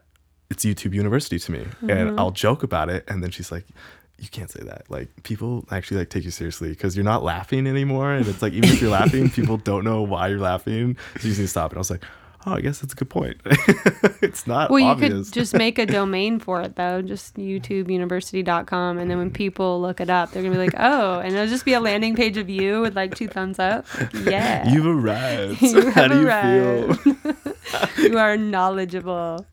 [0.51, 1.59] it's YouTube University to me.
[1.61, 1.91] Mm-hmm.
[1.91, 3.65] And I'll joke about it, and then she's like.
[4.21, 4.83] You can't say that.
[4.89, 8.53] Like people actually like take you seriously because you're not laughing anymore, and it's like
[8.53, 10.97] even if you're laughing, people don't know why you're laughing.
[11.19, 11.71] So you just need to stop.
[11.71, 12.05] And I was like,
[12.47, 13.41] oh, I guess that's a good point.
[14.23, 19.11] it's not Well, you could just make a domain for it though, just youtubeuniversity.com, and
[19.11, 21.75] then when people look it up, they're gonna be like, "Oh," and it'll just be
[21.75, 23.87] a landing page of you with like two thumbs up.
[23.99, 25.63] Like, yeah, You've arrived.
[25.63, 27.01] You How have do you arrived.
[27.01, 28.11] feel?
[28.11, 29.47] you are knowledgeable.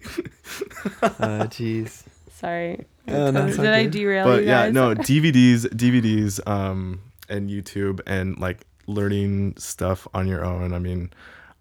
[1.01, 2.03] Uh, jeez.
[2.31, 7.49] Sorry, Oh, no, did all I derail but you yeah, no DVDs, DVDs, um, and
[7.49, 10.73] YouTube, and like learning stuff on your own.
[10.73, 11.11] I mean,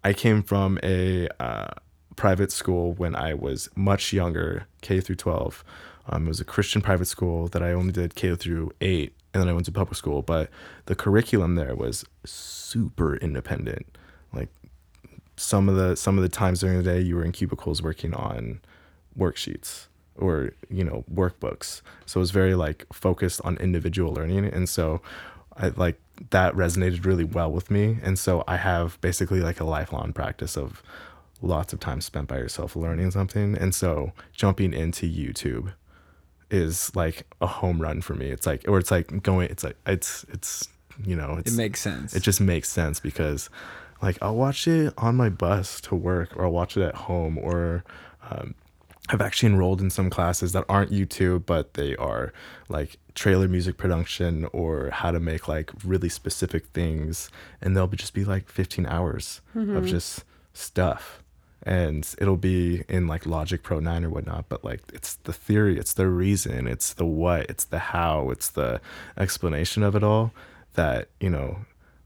[0.03, 1.71] I came from a uh,
[2.15, 5.63] private school when I was much younger, K through twelve.
[6.07, 9.41] Um, it was a Christian private school that I only did K through eight, and
[9.41, 10.21] then I went to public school.
[10.21, 10.49] But
[10.85, 13.97] the curriculum there was super independent.
[14.33, 14.49] Like
[15.37, 18.13] some of the some of the times during the day, you were in cubicles working
[18.15, 18.61] on
[19.17, 19.87] worksheets
[20.17, 21.81] or you know workbooks.
[22.05, 25.01] So it was very like focused on individual learning, and so
[25.57, 25.99] I like
[26.31, 27.97] that resonated really well with me.
[28.03, 30.81] And so I have basically like a lifelong practice of
[31.41, 33.57] lots of time spent by yourself learning something.
[33.57, 35.73] And so jumping into YouTube
[36.49, 38.27] is like a home run for me.
[38.31, 40.69] It's like, or it's like going, it's like, it's, it's,
[41.03, 42.15] you know, it's, It makes sense.
[42.15, 43.49] it just makes sense because
[44.01, 47.37] like I'll watch it on my bus to work or I'll watch it at home
[47.37, 47.83] or
[48.29, 48.55] um,
[49.09, 52.33] I've actually enrolled in some classes that aren't YouTube, but they are
[52.69, 57.29] like trailer music production or how to make like really specific things.
[57.61, 59.85] And they'll be just be like 15 hours of mm-hmm.
[59.85, 60.23] just
[60.53, 61.21] stuff.
[61.61, 65.77] And it'll be in like Logic Pro 9 or whatnot, but like it's the theory,
[65.77, 68.81] it's the reason, it's the what, it's the how, it's the
[69.17, 70.31] explanation of it all
[70.73, 71.65] that, you know,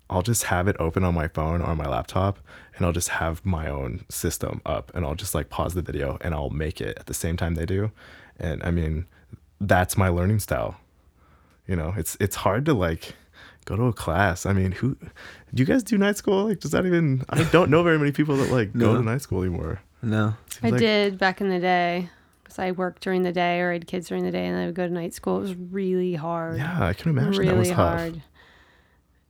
[0.09, 2.39] I'll just have it open on my phone or on my laptop
[2.75, 6.17] and I'll just have my own system up and I'll just like pause the video
[6.21, 7.91] and I'll make it at the same time they do.
[8.39, 9.05] And I mean,
[9.61, 10.79] that's my learning style.
[11.67, 13.13] You know, it's it's hard to like
[13.65, 14.45] go to a class.
[14.47, 16.45] I mean, who do you guys do night school?
[16.45, 19.21] Like does that even I don't know very many people that like go to night
[19.21, 19.81] school anymore.
[20.01, 20.33] no.
[20.49, 22.09] Seems I like- did back in the day
[22.43, 24.63] because I worked during the day or I had kids during the day and then
[24.63, 25.37] I would go to night school.
[25.37, 26.57] It was really hard.
[26.57, 28.15] Yeah, I can imagine really that was tough.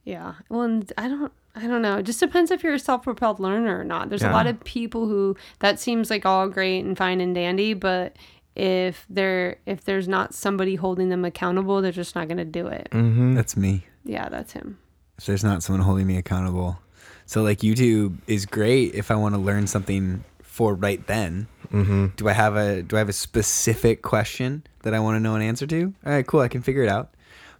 [0.05, 0.15] Hard.
[0.15, 0.33] Yeah.
[0.49, 1.31] Well, and I don't.
[1.55, 1.97] I don't know.
[1.97, 4.09] It just depends if you're a self-propelled learner or not.
[4.09, 7.73] There's a lot of people who that seems like all great and fine and dandy,
[7.73, 8.15] but
[8.55, 12.67] if they're if there's not somebody holding them accountable, they're just not going to do
[12.67, 12.87] it.
[12.91, 13.33] Mm-hmm.
[13.33, 13.85] That's me.
[14.05, 14.77] Yeah, that's him.
[15.17, 16.79] If there's not someone holding me accountable.
[17.25, 21.47] So like YouTube is great if I want to learn something for right then.
[21.73, 22.07] Mm-hmm.
[22.15, 25.35] Do I have a do I have a specific question that I want to know
[25.35, 25.93] an answer to?
[26.05, 27.15] All right, cool, I can figure it out.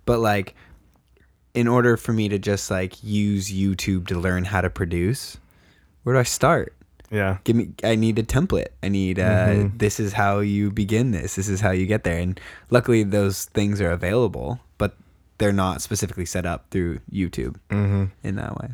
[0.05, 0.55] But like
[1.59, 5.37] in order for me to just like use YouTube to learn how to produce,
[6.03, 6.73] where do I start?
[7.11, 7.37] Yeah.
[7.43, 8.69] Give me I need a template.
[8.83, 9.79] I need uh Mhm.
[9.79, 11.35] this is how you begin this.
[11.35, 12.19] This is how you get there.
[12.19, 14.91] And luckily those things are available, but
[15.39, 18.05] they're not specifically set up through YouTube Mm-hmm.
[18.23, 18.69] in that way.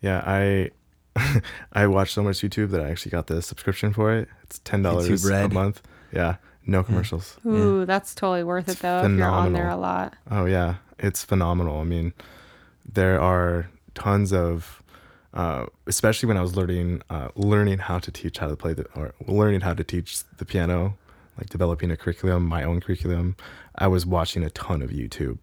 [0.00, 0.70] Yeah, I
[1.72, 4.28] I watch so much YouTube that I actually got the subscription for it.
[4.44, 5.82] It's ten dollars a month.
[6.12, 6.36] Yeah,
[6.68, 7.36] no commercials.
[7.44, 10.14] Ooh, that's totally worth it It's though if you're on there a lot.
[10.30, 11.80] Oh yeah, it's phenomenal.
[11.80, 12.12] I mean,
[12.90, 14.82] there are tons of,
[15.34, 18.84] uh, especially when I was learning uh, learning how to teach how to play the
[18.94, 20.96] or learning how to teach the piano,
[21.38, 23.34] like developing a curriculum, my own curriculum.
[23.76, 25.38] I was watching a ton of YouTube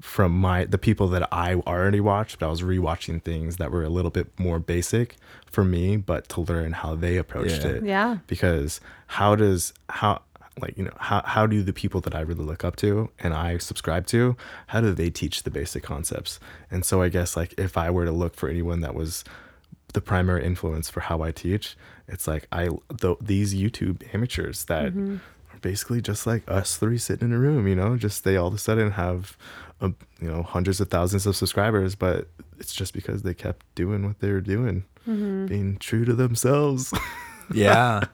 [0.00, 3.84] from my the people that I already watched, but I was rewatching things that were
[3.84, 5.16] a little bit more basic
[5.46, 7.70] for me, but to learn how they approached Yeah.
[7.70, 8.16] it Yeah.
[8.26, 10.22] because how does how
[10.60, 13.32] like you know how how do the people that I really look up to and
[13.34, 14.36] I subscribe to
[14.68, 16.38] how do they teach the basic concepts?
[16.70, 19.24] And so I guess like if I were to look for anyone that was
[19.94, 21.76] the primary influence for how I teach
[22.08, 22.68] it's like I
[23.00, 25.16] th- these YouTube amateurs that mm-hmm.
[25.16, 27.96] are basically just like us three sitting in a room you know?
[27.96, 29.36] Just they all of a sudden have
[29.80, 29.88] a,
[30.20, 34.20] you know hundreds of thousands of subscribers but it's just because they kept doing what
[34.20, 35.46] they were doing mm-hmm.
[35.46, 36.92] being true to themselves.
[37.52, 38.04] Yeah.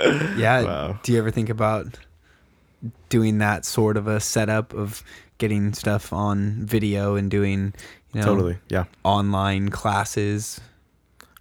[0.00, 0.62] Yeah.
[0.62, 0.98] Wow.
[1.02, 1.98] Do you ever think about
[3.08, 5.02] doing that sort of a setup of
[5.38, 7.74] getting stuff on video and doing,
[8.12, 10.60] you know, totally yeah online classes?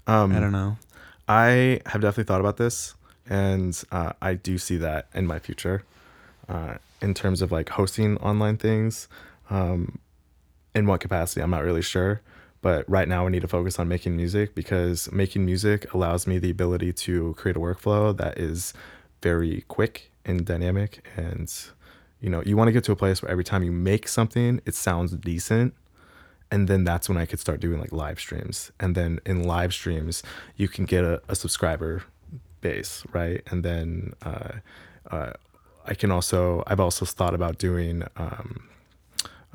[0.07, 0.77] um I don't know.
[1.27, 2.95] I have definitely thought about this,
[3.29, 5.83] and uh, I do see that in my future,
[6.47, 9.09] uh, in terms of like hosting online things.
[9.49, 9.99] Um,
[10.73, 12.21] in what capacity, I'm not really sure.
[12.61, 16.39] But right now, I need to focus on making music because making music allows me
[16.39, 18.73] the ability to create a workflow that is
[19.21, 21.07] very quick and dynamic.
[21.15, 21.53] And,
[22.19, 24.59] you know, you want to get to a place where every time you make something,
[24.65, 25.73] it sounds decent
[26.51, 28.71] and then that's when I could start doing like live streams.
[28.79, 30.23] And then in live streams,
[30.55, 32.03] you can get a, a subscriber
[32.61, 33.41] base, right?
[33.51, 34.53] And then uh,
[35.11, 35.33] uh,
[35.85, 38.69] I can also I've also thought about doing um,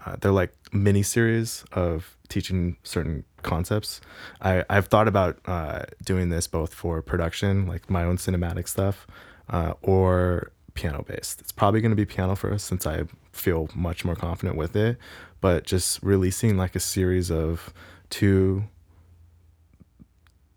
[0.05, 4.01] uh, they're like mini series of teaching certain concepts.
[4.41, 9.07] I I've thought about uh, doing this both for production, like my own cinematic stuff,
[9.51, 11.41] uh, or piano based.
[11.41, 14.97] It's probably going to be piano first since I feel much more confident with it.
[15.41, 17.73] But just releasing like a series of
[18.11, 18.65] two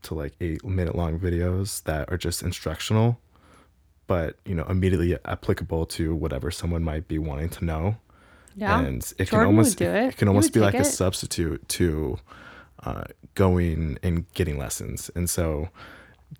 [0.03, 3.19] to like eight minute long videos that are just instructional,
[4.07, 7.97] but you know immediately applicable to whatever someone might be wanting to know.
[8.55, 8.79] Yeah.
[8.79, 9.95] and it Jordan can almost it.
[10.09, 12.17] it can almost be like a substitute to
[12.83, 13.03] uh,
[13.33, 15.11] going and getting lessons.
[15.15, 15.69] And so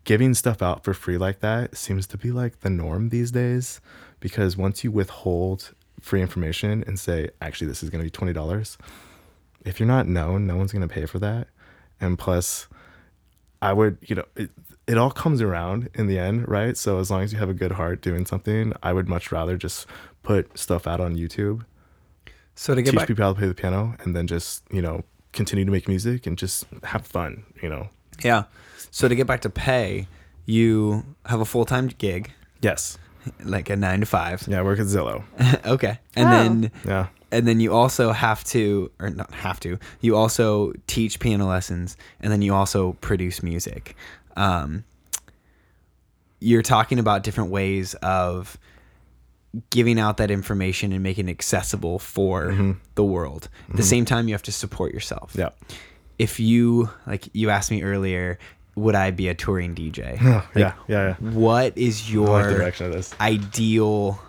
[0.04, 3.82] giving stuff out for free like that seems to be like the norm these days
[4.20, 8.34] because once you withhold free information and say, actually, this is going to be twenty
[8.34, 8.78] dollars.
[9.66, 11.48] If you're not known, no one's going to pay for that.
[12.00, 12.68] And plus,
[13.62, 14.52] I would, you know, it,
[14.86, 16.78] it all comes around in the end, right?
[16.78, 19.58] So as long as you have a good heart doing something, I would much rather
[19.58, 19.88] just
[20.22, 21.66] put stuff out on YouTube,
[22.56, 24.82] So to get teach back, people how to play the piano, and then just you
[24.82, 25.04] know
[25.34, 27.44] continue to make music and just have fun.
[27.62, 27.90] You know.
[28.24, 28.44] yeah.
[28.92, 30.08] So to get back to pay,
[30.46, 32.98] you have a full time gig, Yes.
[33.44, 34.48] like a nine to five.
[34.48, 34.60] Yeah.
[34.60, 35.24] I work at Zillow.
[35.66, 36.32] okay, and Oh.
[36.32, 37.08] then Yeah.
[37.32, 41.98] and then you also have to, or not have to, you also teach piano lessons,
[42.22, 43.96] and then you also produce music.
[44.38, 44.86] Um,
[46.40, 48.58] you're talking about different ways of
[49.70, 53.50] giving out that information and making it accessible for the world.
[53.70, 55.34] At the same time, you have to support yourself.
[55.38, 55.50] Yeah.
[56.20, 58.40] If you, like you asked me earlier,
[58.76, 60.22] would I be a touring DJ?
[60.22, 60.34] yeah.
[60.36, 60.74] Like, Yeah.
[60.88, 61.14] Yeah.
[61.20, 63.14] What is like your this.
[63.20, 64.20] ideal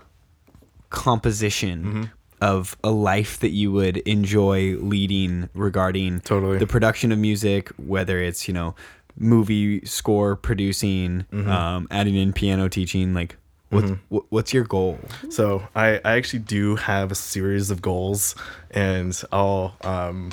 [0.91, 2.03] composition Mm-hmm.
[2.41, 6.59] of a life that you would enjoy leading regarding Totally.
[6.59, 8.75] the production of music, whether it's, you know,
[9.19, 11.51] movie score producing, Mm-hmm.
[11.51, 13.37] um, adding in piano teaching, like
[13.71, 14.99] what's, wh- what's your goal?
[15.31, 18.35] So I, I actually do have a series of goals,
[18.71, 20.31] and I'll um,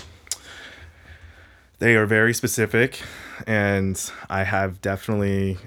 [1.80, 3.02] they are very specific,
[3.46, 4.00] and
[4.30, 5.58] I have definitely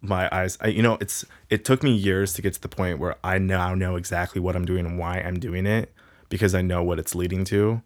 [0.00, 0.58] my eyes.
[0.60, 3.38] I, you know, it's it took me years to get to the point where I
[3.38, 5.92] now know exactly what I'm doing and why I'm doing it
[6.28, 7.82] because I know what it's leading to.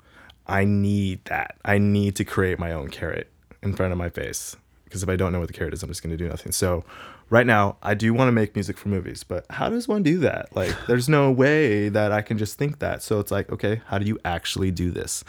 [0.46, 1.56] I need that.
[1.64, 3.30] I need to create my own carrot
[3.62, 4.56] in front of my face
[4.90, 6.50] because if I don't know what the carrot is, I'm just going to do nothing.
[6.50, 6.84] So,
[7.30, 10.18] right now, I do want to make music for movies, but how does one do
[10.18, 10.54] that?
[10.54, 13.02] Like, there's no way that I can just think that.
[13.04, 15.22] So, it's like, okay, how do you actually do this?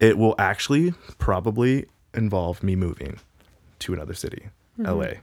[0.00, 3.20] It will actually probably involve me moving
[3.80, 4.48] to another city,
[4.78, 5.20] LA.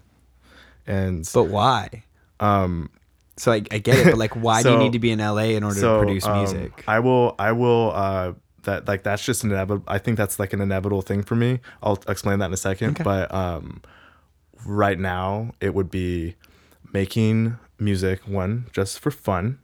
[0.85, 2.03] And But why?
[2.39, 2.91] Um,
[3.37, 5.55] so I, I get it, but like, why do you need to be in LA
[5.55, 6.83] in order to produce um, music?
[6.87, 7.35] I will.
[7.39, 7.91] I will.
[7.95, 8.33] Uh,
[8.63, 9.85] that like that's just an inevitable.
[9.87, 11.59] I think that's like an inevitable thing for me.
[11.81, 13.01] I'll explain that in a second.
[13.03, 13.81] But um,
[14.65, 16.35] right now it would be
[16.91, 19.59] making music one just for fun,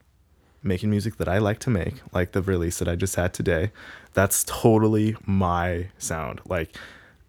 [0.63, 3.72] making music that I like to make, like the release that I just had today.
[4.13, 6.41] That's totally my sound.
[6.47, 6.76] Like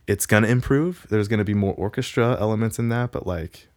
[0.06, 1.06] it's gonna improve.
[1.10, 3.68] There's gonna be more orchestra elements in that, but like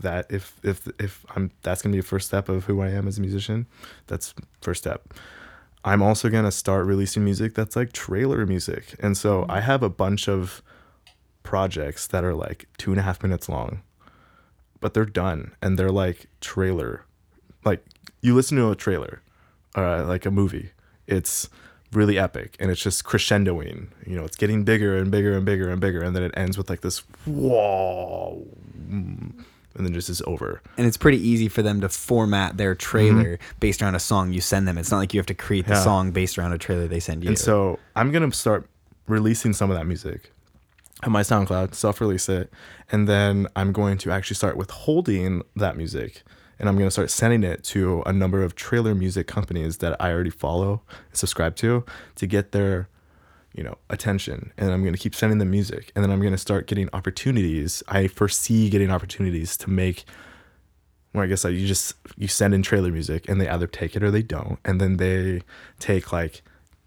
[0.00, 3.08] that if if if I'm that's gonna be a first step of who I am
[3.08, 3.66] as a musician.
[4.06, 5.14] That's first step.
[5.88, 9.88] I'm also gonna start releasing music that's like trailer music, and so I have a
[9.88, 10.62] bunch of
[11.42, 13.80] projects that are like two and a half minutes long,
[14.80, 17.06] but they're done and they're like trailer.
[17.64, 17.82] Like
[18.20, 19.22] you listen to a trailer,
[19.76, 20.72] uh, like a movie,
[21.06, 21.48] it's
[21.92, 23.88] really epic and it's just crescendoing.
[24.06, 26.58] You know, it's getting bigger and bigger and bigger and bigger, and then it ends
[26.58, 28.46] with like this whoa,
[29.78, 30.60] and then just is over.
[30.76, 34.40] and it's pretty easy for them to format their trailer based around a song you
[34.42, 34.76] send them.
[34.76, 35.78] It's not like you have to create the Mm-hmm.
[35.78, 35.84] Yeah.
[35.84, 37.28] song based around a trailer they send you.
[37.28, 38.68] And so I'm gonna start
[39.06, 40.30] releasing some of that music
[41.04, 42.52] on my SoundCloud, self-release it,
[42.90, 46.22] and then I'm going to actually start withholding that music,
[46.58, 50.10] and I'm gonna start sending it to a number of trailer music companies that I
[50.10, 51.84] already follow and subscribe to
[52.16, 52.88] to get their
[53.54, 56.32] you know attention and i'm going to keep sending them music and then i'm going
[56.32, 57.82] to start getting opportunities.
[57.88, 60.04] I foresee getting opportunities to make
[61.12, 63.96] where I guess like you just you send in trailer music and they either take
[63.96, 65.42] it or they don't, and then they
[65.78, 66.42] take like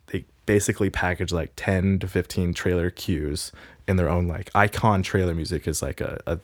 [0.08, 3.52] they basically package like ten to fifteen trailer cues
[3.88, 6.40] in their own like icon trailer music is like a, a,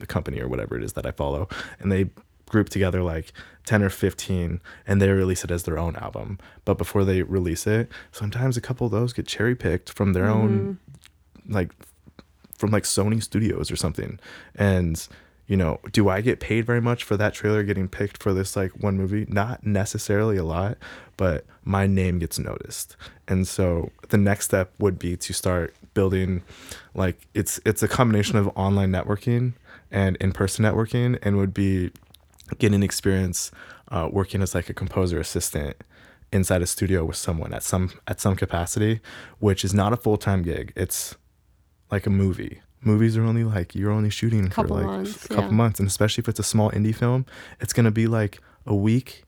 [0.00, 1.48] a company or whatever it is that I follow,
[1.78, 2.10] and they
[2.46, 3.32] group together like
[3.64, 7.66] 10 or 15 and they release it as their own album but before they release
[7.66, 10.78] it sometimes a couple of those get cherry picked from their own
[11.44, 11.52] mm-hmm.
[11.52, 11.70] like
[12.62, 14.20] from like Sony Studios or something.
[14.54, 15.08] And
[15.48, 18.54] you know, do I get paid very much for that trailer getting picked for this
[18.54, 19.26] like one movie?
[19.28, 20.78] Not necessarily a lot,
[21.16, 22.96] but my name gets noticed.
[23.26, 26.42] And so the next step would be to start building
[26.94, 29.54] like it's it's a combination of online networking
[29.90, 31.90] and in-person networking and would be
[32.58, 33.50] getting experience
[33.88, 35.76] uh, working as like a composer assistant
[36.32, 39.00] inside a studio with someone at some at some capacity,
[39.38, 40.72] which is not a full-time gig.
[40.74, 41.16] It's
[41.90, 42.60] like a movie.
[42.80, 45.50] Movies are only like you're only shooting for like months, a couple yeah.
[45.50, 47.26] months, and especially if it's a small indie film,
[47.60, 49.24] it's gonna be like a week,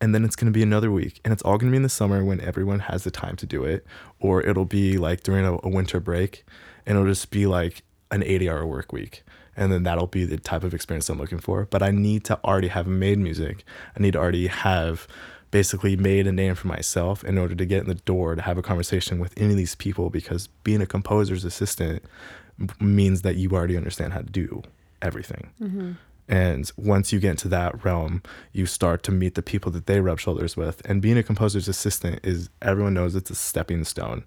[0.00, 2.24] and then it's gonna be another week, and it's all gonna be in the summer
[2.24, 3.86] when everyone has the time to do it,
[4.18, 6.44] or it'll be like during a, a winter break,
[6.86, 9.22] and it'll just be like an 80-hour work week,
[9.58, 11.66] and then that'll be the type of experience I'm looking for.
[11.66, 13.64] But I need to already have made music.
[13.96, 15.06] I need to already have
[15.50, 18.56] basically made a name for myself in order to get in the door to have
[18.56, 22.02] a conversation with any of these people because being a composer's assistant
[22.80, 24.62] means that you already understand how to do
[25.00, 25.92] everything mm-hmm.
[26.28, 28.22] And once you get into that realm,
[28.52, 30.82] you start to meet the people that they rub shoulders with.
[30.84, 34.24] And being a composer's assistant is everyone knows it's a stepping stone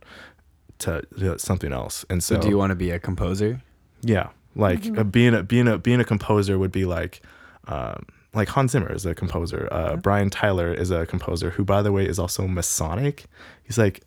[0.80, 2.04] to, to something else.
[2.10, 3.62] And so, So do you want to be a composer?
[4.02, 7.22] yeah, like uh, being a being a being a composer would be like,
[7.68, 9.68] um, like Hans Zimmer is a composer.
[9.72, 13.26] Uh, Brian Tyler is a composer who, by the way, is also Madsonik.
[13.64, 14.02] He's like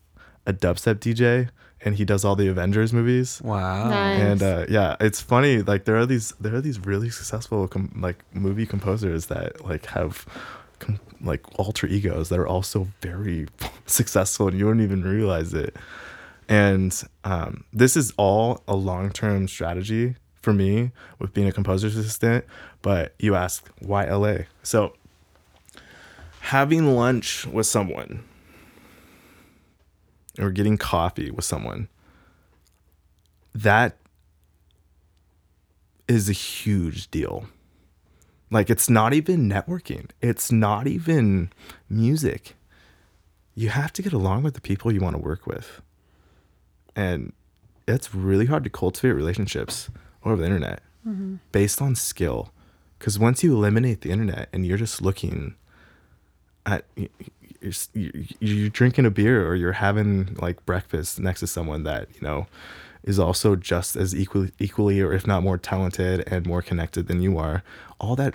[0.47, 1.49] a dubstep DJ,
[1.81, 3.41] and he does all the Avengers movies.
[3.43, 3.89] Wow.
[3.89, 4.21] Nice.
[4.21, 5.63] And uh, yeah, it's funny.
[5.63, 9.87] Like there are these there are these really successful com- like movie composers that like
[9.87, 10.27] have
[10.79, 13.47] com- like alter egos that are also very
[13.87, 15.75] successful, and you wouldn't even realize it.
[16.49, 21.97] And um, this is all a long term strategy for me with being a composer's
[21.97, 22.45] assistant.
[22.83, 24.45] But you ask why LA?
[24.63, 24.95] So
[26.41, 28.23] having lunch with someone
[30.39, 31.89] or getting coffee with someone
[33.55, 33.97] that
[36.07, 37.47] is a huge deal.
[38.51, 40.11] Like it's not even networking.
[40.21, 41.51] It's not even
[41.89, 42.57] music.
[43.55, 45.81] You have to get along with the people you want to work with.
[46.95, 47.33] And
[47.89, 49.91] it's really hard to cultivate relationships
[50.25, 51.37] over the internet mm-hmm.
[51.53, 52.51] based on skill.
[52.99, 55.55] Cuz once you eliminate the internet and you're just looking
[56.67, 56.85] at
[57.95, 62.21] you're, you're drinking a beer or you're having like breakfast next to someone that you
[62.21, 62.47] know
[63.03, 67.21] is also just as equally equally or if not more talented and more connected than
[67.21, 67.63] you are
[68.01, 68.35] all that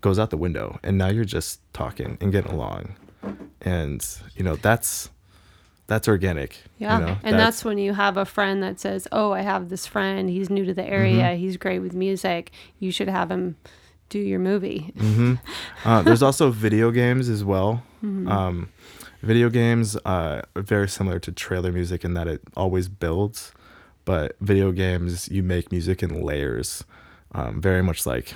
[0.00, 0.78] goes out the window.
[0.82, 2.96] And now you're just talking and getting along.
[3.60, 4.06] And
[4.36, 5.10] you know that's
[5.88, 6.98] that's organic Yeah.
[7.00, 9.86] you know and that's, when you have a friend that says, Oh, I have this
[9.86, 10.30] friend.
[10.30, 11.24] He's new to the area.
[11.24, 11.40] Mm-hmm.
[11.40, 12.52] He's great with music.
[12.78, 13.56] You should have him
[14.08, 14.92] do your movie.
[14.96, 15.34] hmm
[15.84, 17.82] Uh, there's also video games as well.
[18.02, 18.68] Um,
[19.22, 23.52] video games uh, are very similar to trailer music in that it always builds,
[24.04, 26.84] but video games you make music in layers,
[27.32, 28.34] um, very much like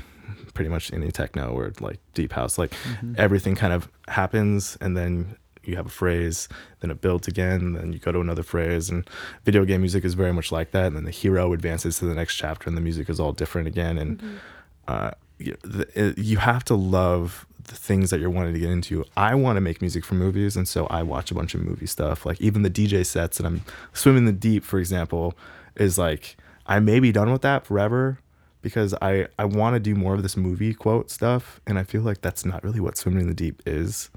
[0.54, 2.58] pretty much any techno or like deep house.
[2.58, 2.72] Like
[3.16, 6.48] everything kind of happens and then you have a phrase,
[6.80, 8.90] then it builds again, then you go to another phrase.
[8.90, 9.09] And
[9.44, 10.86] video game music is very much like that.
[10.86, 13.68] And then the hero advances to the next chapter, and the music is all different
[13.68, 13.98] again.
[13.98, 14.40] And
[14.89, 19.05] uh, you, the, you have to love the things that you're wanting to get into.
[19.16, 21.86] I want to make music for movies, and so I watch a bunch of movie
[21.86, 22.26] stuff.
[22.26, 23.62] Like even the DJ sets that I'm
[23.93, 25.34] swimming the deep, for example,
[25.76, 26.36] is like
[26.66, 28.18] I may be done with that forever
[28.62, 32.02] because I I want to do more of this movie quote stuff, and I feel
[32.02, 34.10] like that's not really what swimming in the deep is.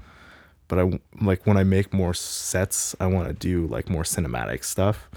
[0.68, 4.64] But I like when I make more sets, I want to do like more cinematic
[4.64, 5.08] stuff,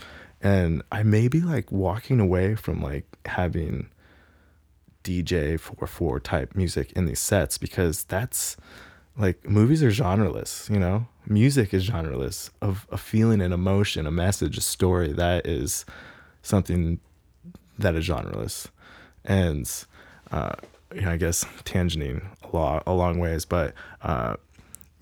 [0.42, 3.90] and I may be like walking away from like having
[5.04, 8.58] DJ 4-4 type music in these sets because that's
[9.18, 11.08] like movies are genreless, you know?
[11.26, 15.86] Music is genreless of a feeling, an emotion, a message, a story that is
[16.42, 17.00] something
[17.78, 18.68] that is genreless.
[19.26, 19.70] And
[20.32, 20.56] uh,
[20.94, 24.36] you know, I guess tangenting a lot a long ways, but uh,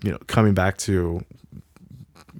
[0.02, 1.24] you know, coming back to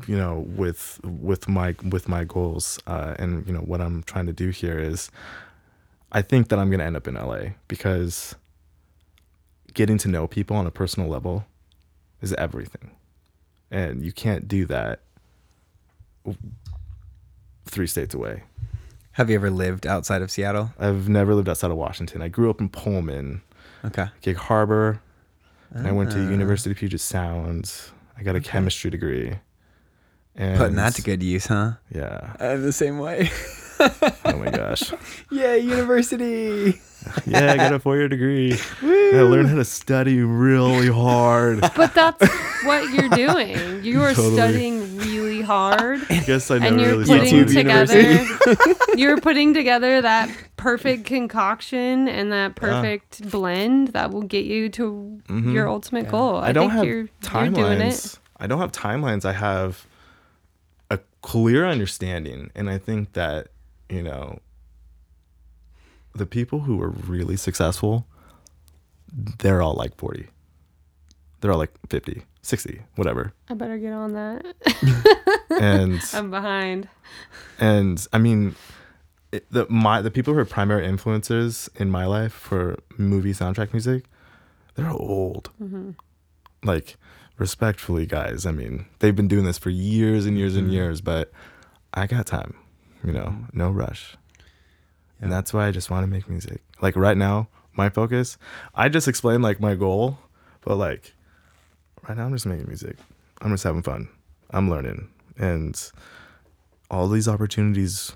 [0.07, 4.27] you know with with my with my goals uh, and you know what I'm trying
[4.27, 5.11] to do here is
[6.13, 8.35] I think that I'm going to end up in LA because
[9.75, 11.45] getting to know people on a personal level
[12.23, 12.93] is everything.
[13.71, 15.01] And you can't do that
[17.67, 18.45] three states away.
[19.13, 20.73] Have you ever lived outside of Seattle?
[20.79, 22.23] I've never lived outside of Washington.
[22.23, 23.43] I grew up in Pullman,
[23.85, 24.07] Okay.
[24.23, 25.01] Gig Harbor,
[25.75, 26.31] and I went to Ah.
[26.31, 27.73] University of Puget Sound.
[28.19, 29.39] I got a chemistry degree.
[30.37, 31.73] And Putting that to good use, huh?
[31.93, 32.35] Yeah.
[32.39, 33.31] I'm the same way.
[33.81, 34.93] Oh my gosh.
[35.31, 36.81] yeah, university.
[37.27, 38.59] Yeah, I got a four year degree.
[38.83, 41.61] I learned how to study really hard.
[41.77, 42.29] But that's
[42.65, 43.85] what you're doing.
[43.85, 44.35] You are Totally.
[44.35, 45.01] studying
[45.39, 46.09] really hard.
[46.27, 47.57] Guess I never and you're really putting studied.
[47.57, 54.69] together you're putting together that perfect concoction and that perfect blend that will get you
[54.71, 55.53] to Mhm.
[55.53, 56.37] your ultimate goal.
[56.37, 57.93] I, I don't think have you're, you're doing it.
[57.95, 58.19] timelines.
[58.39, 59.25] I don't have timelines.
[59.25, 59.87] I have
[60.91, 63.49] a clear understanding, and I think that
[63.89, 64.39] you know
[66.15, 68.07] the people who are really successful,
[69.13, 70.29] they're all like forty.
[71.41, 73.33] They're all like 50, 60, whatever.
[73.49, 74.45] I better get on that.
[75.51, 76.89] And I'm behind.
[77.59, 78.55] and I mean,
[79.33, 83.73] it, the my the people who are primary influencers in my life for movie soundtrack
[83.73, 84.05] music,
[84.75, 85.51] they're old.
[85.61, 85.91] Mm-hmm.
[86.63, 86.97] Like,
[87.39, 88.47] respectfully, guys.
[88.47, 90.75] I mean, they've been doing this for years and years and mm-hmm.
[90.75, 91.33] years, but
[91.95, 92.55] I got time.
[93.05, 94.17] You know, no rush.
[95.21, 96.63] And that's why I just want to make music.
[96.81, 98.39] Like right now, my focus.
[98.75, 100.19] I just explained like my goal,
[100.63, 101.15] but like
[102.09, 102.97] right now, I'm just making music.
[103.41, 104.09] I'm just having fun.
[104.51, 105.09] I'm learning,
[105.39, 105.81] and
[106.91, 108.13] all these opportunities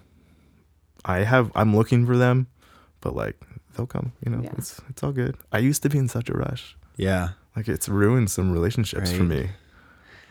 [1.04, 2.46] I have I'm looking for them
[3.02, 3.36] but like
[3.76, 4.12] they'll come.
[4.24, 4.52] You know, Yeah.
[4.56, 5.36] it's it's all good.
[5.52, 6.76] I used to be in such a rush.
[6.96, 7.30] Yeah.
[7.56, 9.50] Like it's ruined some relationships for me.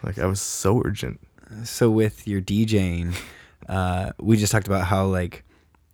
[0.03, 1.19] Like I was so urgent.
[1.63, 3.13] So with your DJing,
[3.69, 5.43] uh, we just talked about how like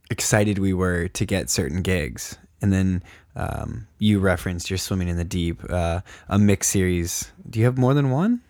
[0.10, 3.04] excited we were to get certain gigs, and then
[3.38, 7.32] um, you referenced your swimming in the deep, uh, a mix series.
[7.50, 8.42] Do you have more than one?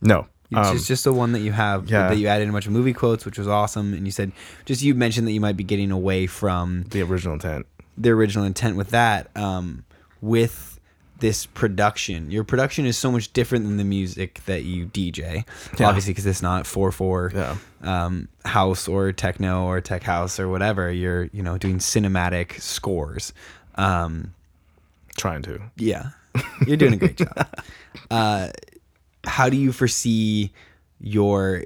[0.00, 2.08] No, It's um, just, just the one that you have yeah.
[2.08, 3.94] that you added in a bunch of movie quotes, which was awesome.
[3.94, 4.32] And you said
[4.66, 7.66] just you mentioned that you might be getting away from the original intent.
[7.96, 9.30] the original intent with that.
[9.36, 9.84] Um,
[10.20, 10.80] with
[11.20, 15.44] this production, your production is so much different than the music that you DJ.
[15.78, 15.86] Yeah.
[15.86, 17.56] Obviously, because it's not four four Yeah.
[17.82, 20.90] um, house or techno or tech house or whatever.
[20.90, 23.32] You're you know doing cinematic scores.
[23.82, 24.34] Um,
[25.16, 25.60] Trying to.
[25.76, 26.10] yeah,
[26.66, 27.34] you're doing a great job.
[28.10, 28.48] Uh,
[29.26, 30.50] how do you foresee
[31.00, 31.64] your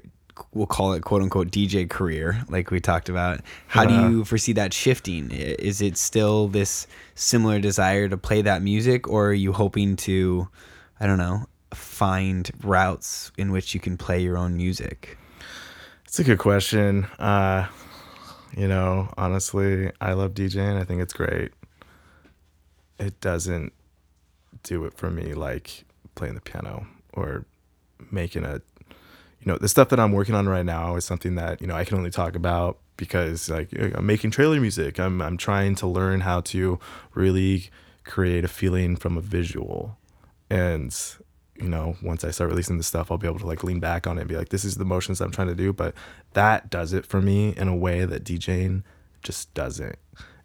[0.52, 3.40] we'll call it quote unquote DJ career, like we talked about?
[3.68, 4.08] How Uh-huh.
[4.08, 5.30] do you foresee that shifting?
[5.30, 10.48] Is it still this similar desire to play that music, or are you hoping to,
[11.00, 15.16] I don't know, find routes in which you can play your own music?
[16.04, 17.04] It's a good question.
[17.18, 17.66] Uh,
[18.56, 20.78] you know, honestly, I love DJing.
[20.80, 21.52] I think it's great.
[22.98, 23.72] It doesn't
[24.62, 27.44] do it for me like playing the piano or
[28.10, 28.60] making a
[29.40, 31.76] you know, the stuff that I'm working on right now is something that, you know,
[31.76, 34.98] I can only talk about because like I'm making trailer music.
[34.98, 36.80] I'm I'm trying to learn how to
[37.14, 37.70] really
[38.04, 39.98] create a feeling from a visual.
[40.50, 40.94] And
[41.58, 44.06] you know, once I start releasing this stuff, I'll be able to like lean back
[44.06, 45.72] on it and be like, this is the motions I'm trying to do.
[45.72, 45.94] But
[46.34, 48.82] that does it for me in a way that DJing
[49.22, 49.98] just doesn't.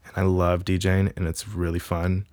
[0.05, 2.27] And I love DJing and it's really fun.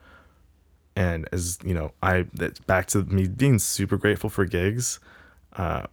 [0.98, 4.98] And as you know, I that's back to me being super grateful for gigs.
[5.52, 5.84] Uh,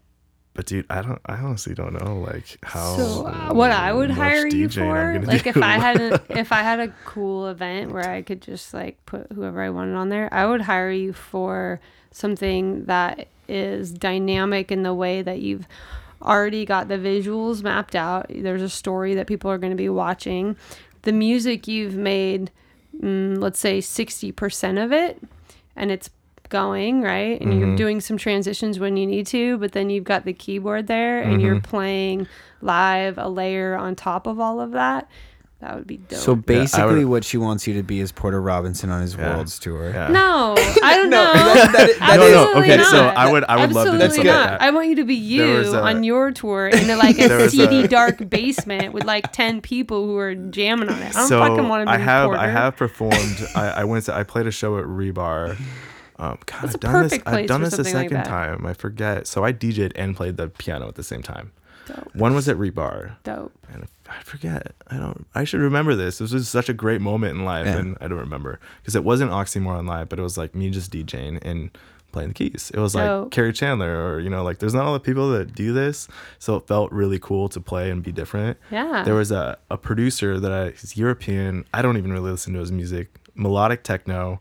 [0.56, 1.22] but dude, I don't.
[1.28, 2.98] I honestly don't know like how.
[2.98, 5.58] So uh, what I would hire you for, like if.
[5.58, 9.32] I had a, if I had a cool event where I could just like put
[9.32, 11.80] whoever I wanted on there, I would hire you for
[12.10, 15.68] something that is dynamic in the way that you've
[16.20, 18.26] already got the visuals mapped out.
[18.30, 20.58] There's a story that people are going to be watching.
[21.04, 22.50] The music you've made,
[23.02, 25.22] mm, let's say 60% of it,
[25.76, 26.10] and it's
[26.50, 27.42] going right?
[27.42, 30.88] And you're doing some transitions when you need to but then you've got the keyboard
[30.88, 32.28] there and you're playing
[32.62, 35.10] live a layer on top of all of that
[35.66, 38.40] that would be dope So basically, would- what she wants you to be is Porter
[38.42, 39.36] Robinson on his Yeah.
[39.36, 39.90] Worlds tour.
[39.90, 40.10] Yeah.
[40.10, 43.18] no i don't No, know that- that- that No, no, Absolutely okay, so not.
[43.18, 44.60] I would- I would love to do Absolutely something like not.
[44.60, 44.62] that.
[44.62, 47.44] i want you to be you was a- on your tour in like There a
[47.44, 51.20] was seedy a- dark basement with like 10 people who are jamming on it i
[51.20, 52.40] don't so fucking want to be I have Porter.
[52.40, 53.48] I have performed.
[53.56, 55.58] I, I went to I played a show at Rebar.
[56.18, 57.02] Um, God, That's I've a done this.
[57.12, 58.26] perfect place I've done for this a something like second that.
[58.28, 58.66] time.
[58.66, 59.28] I forget.
[59.28, 61.52] So I DJ'd and played the piano at the same time.
[61.88, 64.74] dope One was at Rebar, dope and I forget.
[64.88, 65.26] I don't.
[65.34, 66.20] I should remember this.
[66.20, 67.78] This was such a great moment in life, Yeah.
[67.78, 70.92] and I don't remember because it wasn't Oxymoron Live, but it was like me just
[70.92, 71.76] DJing and
[72.12, 72.72] playing the keys.
[72.74, 73.32] It was like Dope.
[73.32, 76.08] Kerri Chandler, or you know, like there's not a lot of people that do this,
[76.40, 78.58] so it felt really cool to play and be different.
[78.72, 81.66] yeah There was a, a producer that I, he's European.
[81.74, 83.10] I don't even really listen to his music.
[83.34, 84.40] Melodic techno.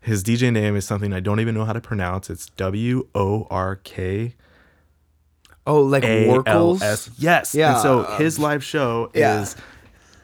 [0.00, 2.28] His DJ name is something I don't even know how to pronounce.
[2.28, 4.34] It's W O R K
[5.66, 7.10] Oh, like A L Worakls.
[7.18, 7.54] Yes.
[7.54, 9.42] Yeah, And so his live show yeah.
[9.42, 9.56] is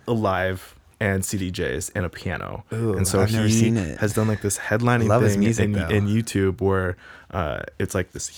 [0.07, 2.65] a live and CDJs and a piano.
[2.73, 3.99] Ooh, and so I've he never seen it.
[3.99, 6.97] has done like this headlining love thing music, in, in YouTube where
[7.31, 8.29] uh, it's like this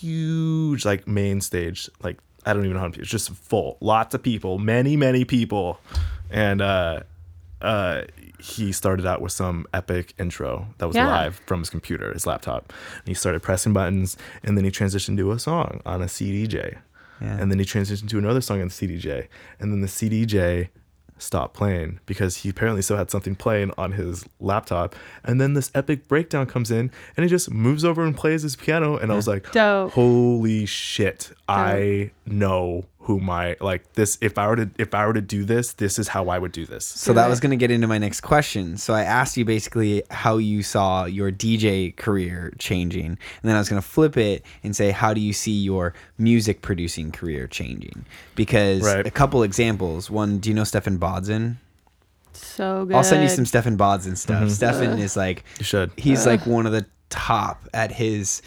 [0.00, 4.14] huge like main stage like I don't even know how many it's just full lots
[4.14, 5.80] of people many many people
[6.30, 7.00] and uh
[7.62, 8.02] uh
[8.38, 11.08] he started out with some epic intro that was Yeah.
[11.08, 12.72] live from his computer his laptop.
[12.98, 16.76] And he started pressing buttons and then he transitioned to a song on a CDJ
[17.20, 17.36] Yeah.
[17.40, 19.28] and then he transitioned to another song on the CDJ
[19.60, 20.68] and then the CDJ
[21.18, 24.94] stopped playing because he apparently still had something playing on his laptop.
[25.24, 28.54] And then this epic breakdown comes in and he just moves over and plays his
[28.54, 28.98] piano.
[28.98, 29.92] And I was like Dope.
[29.92, 31.32] holy shit.
[31.48, 35.44] I know who my like this if I were to if I were to do
[35.44, 37.86] this this is how I would do this So that was going to get into
[37.86, 38.76] my next question.
[38.76, 43.58] So I asked you basically how you saw your DJ career changing, and then I
[43.58, 47.46] was going to flip it and say how do you see your music producing career
[47.46, 48.04] changing?
[48.34, 49.06] Because Right.
[49.06, 50.10] a couple examples.
[50.10, 51.56] One, do you know Stephan Bodzin?
[52.32, 54.42] so good I'll send you some Stephan Bodzin stuff.
[54.42, 54.48] Mm-hmm.
[54.50, 58.42] Stephan is like you should he's like one of the top at his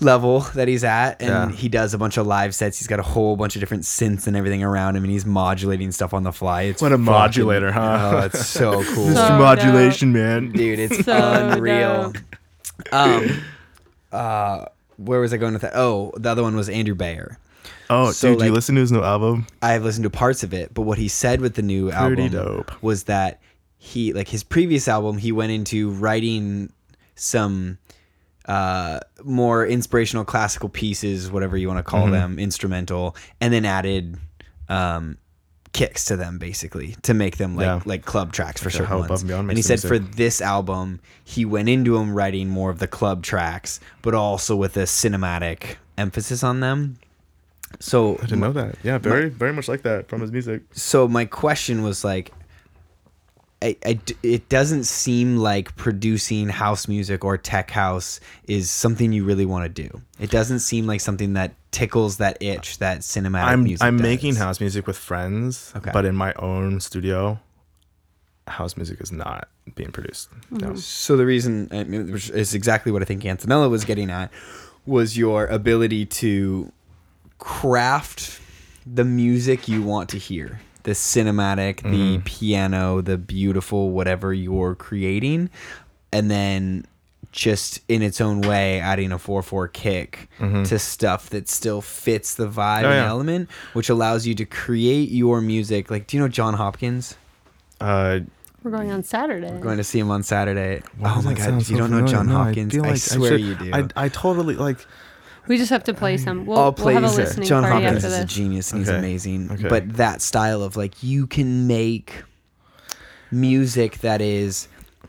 [0.00, 1.56] level that he's at and Yeah.
[1.56, 4.26] he does a bunch of live sets he's got a whole bunch of different synths
[4.26, 7.04] and everything around him and he's modulating stuff on the fly it's What a fucking-
[7.04, 8.10] modulator, huh?
[8.14, 9.38] oh it's so cool So Mr.
[9.38, 12.92] Modulation man dude it's So unreal dope.
[12.94, 13.42] um
[14.12, 14.64] uh
[14.96, 17.38] where was i going with that oh the other one was andrew bayer
[17.90, 20.54] oh So, dude do you listen to his new album I've listened to parts of
[20.54, 22.82] it, but what he said with the new Pretty album dope.
[22.82, 23.40] was that
[23.78, 26.72] he like his previous album he went into writing
[27.14, 27.78] some
[28.46, 34.16] uh more inspirational classical pieces whatever you want to call them instrumental and then added
[34.68, 35.18] um
[35.72, 37.80] kicks to them basically to make them like Yeah.
[37.84, 39.22] like club tracks for certain ones.
[39.22, 42.78] and and he said the for this album he went into them writing more of
[42.80, 46.96] the club tracks but also with a cinematic emphasis on them
[47.78, 48.74] so I didn't know that.
[48.82, 50.62] Yeah, very very much like that from his music.
[50.72, 52.32] so my question was like
[53.62, 59.24] I, I it doesn't seem like producing house music or tech house is something you
[59.24, 60.00] really want to do.
[60.18, 63.84] It doesn't seem like something that tickles that itch that cinematic I'm music.
[63.84, 64.02] I'm does.
[64.02, 65.90] making house music with friends, Okay.
[65.92, 67.38] but in my own studio,
[68.48, 70.30] house music is not being produced.
[70.50, 70.68] No.
[70.68, 70.76] Mm-hmm.
[70.76, 74.30] So the reason I mean, which is exactly what I think Antonella was getting at
[74.86, 76.72] was your ability to
[77.38, 78.40] craft
[78.86, 80.60] the music you want to hear.
[80.84, 85.50] The cinematic, the piano, the beautiful whatever you're creating
[86.12, 86.86] and then
[87.32, 92.48] just in its own way adding a 4/4 kick to stuff that still fits the
[92.48, 95.90] vibe Oh, and element which allows you to create your music.
[95.90, 97.16] Like do you know Jon Hopkins?
[97.80, 98.20] Uh,
[98.64, 99.50] We're going on Saturday.
[99.52, 100.82] We're going to see him on Saturday.
[100.98, 102.06] why oh my god, if you so don't know?
[102.06, 103.70] Jon No, Hopkins, feel I, like swear should- you do.
[103.72, 104.78] I, I totally like.
[105.46, 106.46] We just have to play some.
[106.46, 107.16] We'll, I'll we'll play have a this.
[107.16, 108.98] listening Jon party Hopkins after is a genius and he's Okay.
[108.98, 109.50] amazing.
[109.52, 109.68] Okay.
[109.68, 112.22] But that style of like you can make
[113.30, 114.68] music that is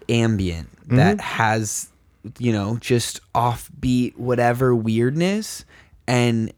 [0.09, 0.95] ambient, Mm-hmm.
[0.97, 1.89] that has
[2.37, 5.63] you know just offbeat whatever weirdness,
[6.07, 6.51] and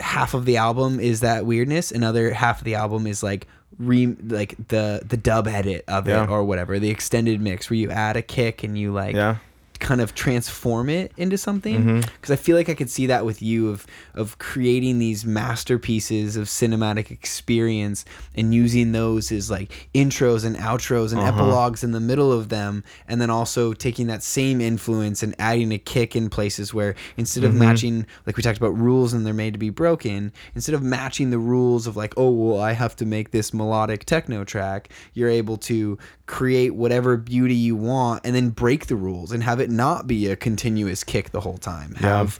[0.00, 3.46] half of the album is that weirdness, another half of the album is like
[3.78, 6.24] re like the the dub edit of Yeah.
[6.24, 9.36] it or whatever, the extended mix where you add a kick and you like Yeah.
[9.80, 12.00] Kind of transform it into something Mm-hmm.
[12.00, 16.36] because I feel like I could see that with you of of creating these masterpieces
[16.36, 18.04] of cinematic experience
[18.34, 21.28] and using those as like intros and outros and Uh-huh.
[21.28, 25.72] epilogues in the middle of them and then also taking that same influence and adding
[25.72, 27.52] a kick in places where instead Mm-hmm.
[27.52, 30.82] of matching like we talked about rules and they're made to be broken instead of
[30.82, 34.88] matching the rules of like oh well I have to make this melodic techno track
[35.14, 35.98] you're able to
[36.30, 40.28] create whatever beauty you want and then break the rules and have it not be
[40.28, 42.18] a continuous kick the whole time Yeah.
[42.18, 42.38] have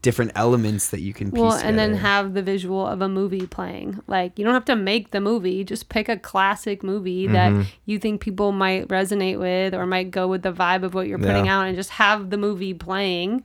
[0.00, 3.46] different elements that you can piece Well, and then have the visual of a movie
[3.46, 4.00] playing.
[4.06, 7.62] Like you don't have to make the movie; just pick a classic movie that Mm-hmm.
[7.86, 11.18] you think people might resonate with or might go with the vibe of what you're
[11.18, 11.58] putting Yeah.
[11.60, 13.42] out, and just have the movie playing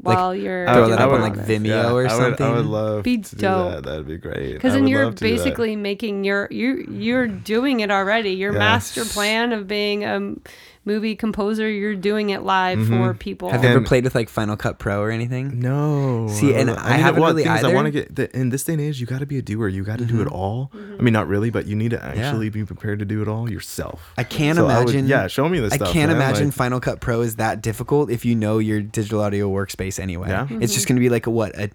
[0.00, 1.48] while you're throw doing that up on, like, this.
[1.48, 2.54] Vimeo or I would, I something.
[2.54, 3.72] would love Be to do dope.
[3.72, 3.82] that.
[3.84, 4.52] That'd be great.
[4.54, 5.36] Because then you're love to do that.
[5.44, 8.30] basically making your you you're doing it already.
[8.30, 8.58] Your Yeah.
[8.58, 10.40] master plan of being a m-
[10.86, 12.96] movie composer, you're doing it live Mm-hmm.
[12.96, 13.50] for people.
[13.50, 16.28] have you ever played with like Final Cut Pro or anything No.
[16.28, 16.82] See, and don't know.
[16.82, 18.72] I haven't well, really the thing is, I want to get the, in this day
[18.74, 18.98] and age.
[19.00, 19.68] You got to be a doer.
[19.68, 20.70] You got to do it all.
[20.74, 23.50] I mean, not really, but you need to actually be prepared to do it all
[23.50, 24.12] yourself.
[24.16, 25.06] I can't So I would- imagine.
[25.08, 27.60] yeah, show me this I stuff, can't man, imagine like- Final Cut Pro is that
[27.62, 30.28] difficult if you know your digital audio workspace anyway.
[30.28, 30.46] Yeah.
[30.50, 31.70] It's just going to be like a what a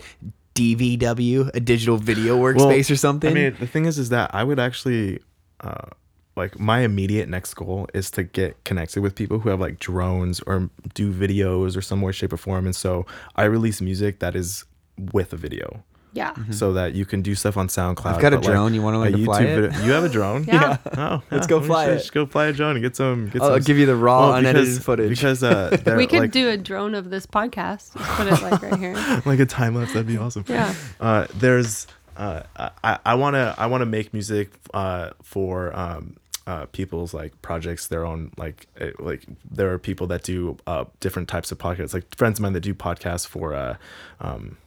[0.56, 3.32] DVW, a digital video workspace or something.
[3.32, 5.20] I mean, the thing is, is that I would actually,
[5.62, 5.88] uh,
[6.36, 10.40] like, my immediate next goal is to get connected with people who have like drones
[10.48, 12.66] or do videos or some way, shape, or form.
[12.66, 13.06] And so
[13.36, 14.66] I release music that is
[15.14, 15.84] with a video.
[16.14, 16.34] yeah.
[16.52, 17.96] So that you can do stuff on SoundCloud.
[17.96, 18.08] Mm-hmm.
[18.08, 18.74] I've got a but, like, drone.
[18.74, 19.62] You wanna learn a to fly it?
[19.72, 20.44] video- You have a drone?
[20.48, 20.78] Yeah.
[20.98, 21.98] Oh, Let's yeah, go fly should it.
[21.98, 23.30] Just go fly a drone and get some.
[23.30, 25.10] Get I'll some give you the raw, well, unedited because, footage.
[25.10, 27.94] Because uh, We could like, do a drone of this podcast.
[27.98, 29.22] Just put it like right here.
[29.26, 29.94] like a time lapse.
[29.94, 30.44] That'd be awesome.
[30.48, 30.74] Yeah.
[31.00, 31.88] Uh, there's
[32.18, 32.44] uh,
[32.84, 36.18] I I want to I want to make music uh, for um,
[36.52, 40.84] uh, people's like projects their own like uh, like there are people that do uh,
[41.00, 41.94] different types of podcasts.
[41.94, 43.78] Like friends of mine that do podcasts for uh,
[44.20, 44.58] um,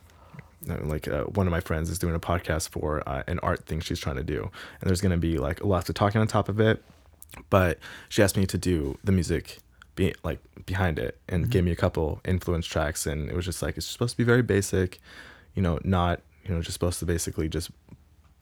[0.71, 3.67] uh, like uh, one of my friends is doing a podcast for uh, an art
[3.67, 4.51] thing she's trying to do.
[4.81, 6.83] And there's going to be like lots of talking on top of it.
[7.51, 7.79] But
[8.09, 9.59] she asked me to do the music
[9.95, 13.07] be like behind it and gave me a couple influence tracks.
[13.07, 15.01] And it was just like it's supposed to be very basic
[15.55, 17.71] you know not you know just supposed to basically just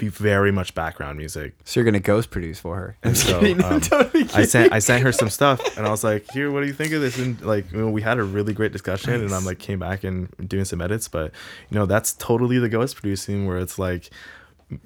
[0.02, 2.96] be very much background music so you're going to ghost produce for her.
[3.04, 3.64] I'm and so kidding.
[3.64, 4.72] I'm um, totally I sent.
[4.72, 7.00] I sent her some stuff and I was like, here, what do you think of
[7.00, 7.18] this?
[7.18, 10.02] And like, you know, we had a really great discussion and I'm like came back
[10.02, 11.30] and doing some edits, but
[11.70, 14.10] you know, that's totally the ghost producing where it's like,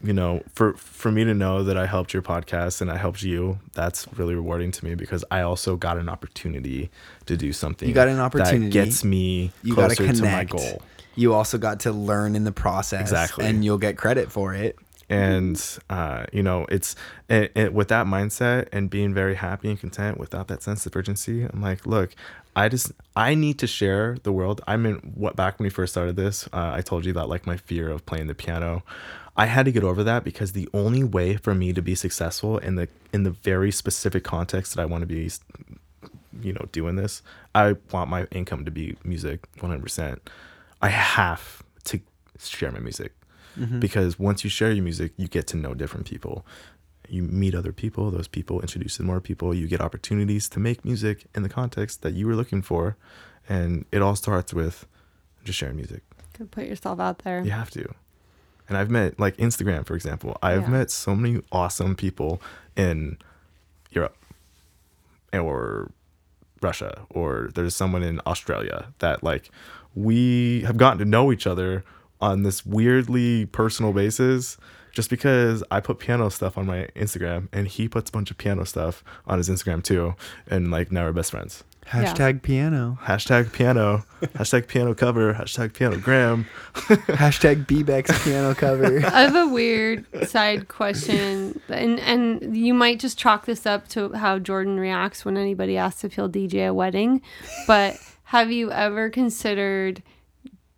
[0.03, 3.23] you know, for for me to know that I helped your podcast and I helped
[3.23, 6.91] you, that's really rewarding to me because I also got an opportunity
[7.25, 7.89] to do something.
[7.89, 8.67] You got an opportunity.
[8.67, 10.83] that gets me You closer to my goal.
[11.15, 13.01] You also got to learn in the process.
[13.01, 13.47] Exactly.
[13.47, 14.77] And you'll get credit for it.
[15.09, 16.97] And uh, you know it's
[17.29, 20.97] it, it, with that mindset and being very happy and content without that sense of
[20.97, 22.15] urgency i'm like look
[22.55, 24.61] i just i need to share the world.
[24.67, 27.47] I mean what back when we first started this uh, i told you that like
[27.47, 28.83] my fear of playing the piano.
[29.39, 32.57] I had to get over that because the only way for me to be successful
[32.57, 35.31] in the in the very specific context that i want to be
[36.43, 37.23] you know doing this
[37.55, 40.19] i want my income to be music 100%
[40.83, 42.01] i have to
[42.39, 43.13] share my music
[43.59, 43.81] mm-hmm.
[43.81, 46.45] because once you share your music, you get to know different people.
[47.09, 49.55] You meet other people, those people introduce you to more people.
[49.55, 52.97] You get opportunities to make music in the context that you were looking for.
[53.49, 54.87] And it all starts with
[55.45, 56.03] just sharing music.
[56.33, 57.45] Could put yourself out there.
[57.45, 57.95] You have to.
[58.69, 60.69] And I've met, like Instagram, for example, I've yeah.
[60.69, 62.43] met so many awesome people
[62.77, 63.19] in
[63.91, 64.17] Europe
[65.33, 65.93] or
[66.61, 69.51] Russia, or there's someone in Australia that, like,
[69.95, 71.85] we have gotten to know each other
[72.21, 74.57] on this weirdly personal basis
[74.93, 78.39] just because I put piano stuff on my Instagram and he puts a bunch of
[78.39, 80.15] piano stuff on his Instagram too.
[80.47, 81.65] And like now we're best friends.
[81.87, 82.39] Hashtag yeah.
[82.43, 82.99] piano.
[83.03, 84.05] Hashtag piano.
[84.21, 85.35] hashtag piano cover.
[85.35, 86.47] Hashtag piano gram.
[86.75, 89.05] hashtag Bebex piano cover.
[89.07, 94.13] I have a weird side question, and and you might just chalk this up to
[94.15, 97.23] how Jordan reacts when anybody asks if he'll DJ a wedding,
[97.69, 100.03] but have you ever considered?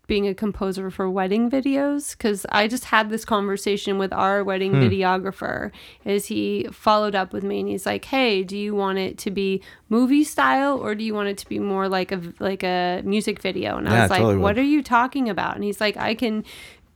[0.08, 4.72] Being a composer for wedding videos because I just had this conversation with our wedding
[4.72, 4.80] hmm.
[4.80, 5.70] videographer
[6.04, 9.30] as he followed up with me and he's like, "Hey, do you want it to
[9.30, 13.02] be movie style or do you want it to be more like a like a
[13.04, 14.62] music video?" And I was like, totally "What would.
[14.62, 16.44] are you talking about?" And he's like, "I can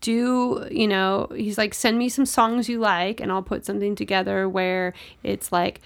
[0.00, 3.94] do you know he's like send me some songs you like and i'll put something
[3.94, 5.80] together where it's like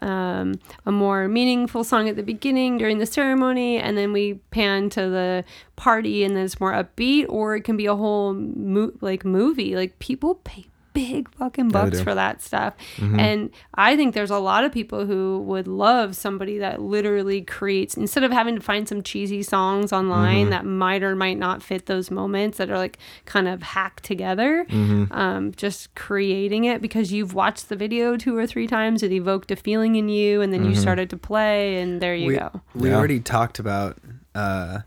[0.00, 0.54] um,
[0.86, 5.02] a more meaningful song at the beginning during the ceremony, and then we pan to
[5.08, 5.44] the
[5.76, 9.76] party, and then it's more upbeat, or it can be a whole mo- like movie.
[9.76, 12.74] Like people pay big fucking bucks yeah, for that stuff.
[12.96, 13.20] Mm-hmm.
[13.20, 17.96] And I think there's a lot of people who would love somebody that literally creates
[17.96, 20.50] instead of having to find some cheesy songs online mm-hmm.
[20.50, 24.66] that might or might not fit those moments that are like kind of hacked together.
[24.68, 25.12] Mm-hmm.
[25.12, 29.50] Um, just creating it because you've watched the video two or three times, it evoked
[29.50, 30.80] a feeling in you, and then you mm-hmm.
[30.80, 32.60] started to play, and there you we, go.
[32.74, 32.96] We yeah.
[32.96, 33.98] already talked about
[34.34, 34.80] uh,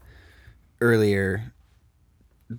[0.82, 1.53] earlier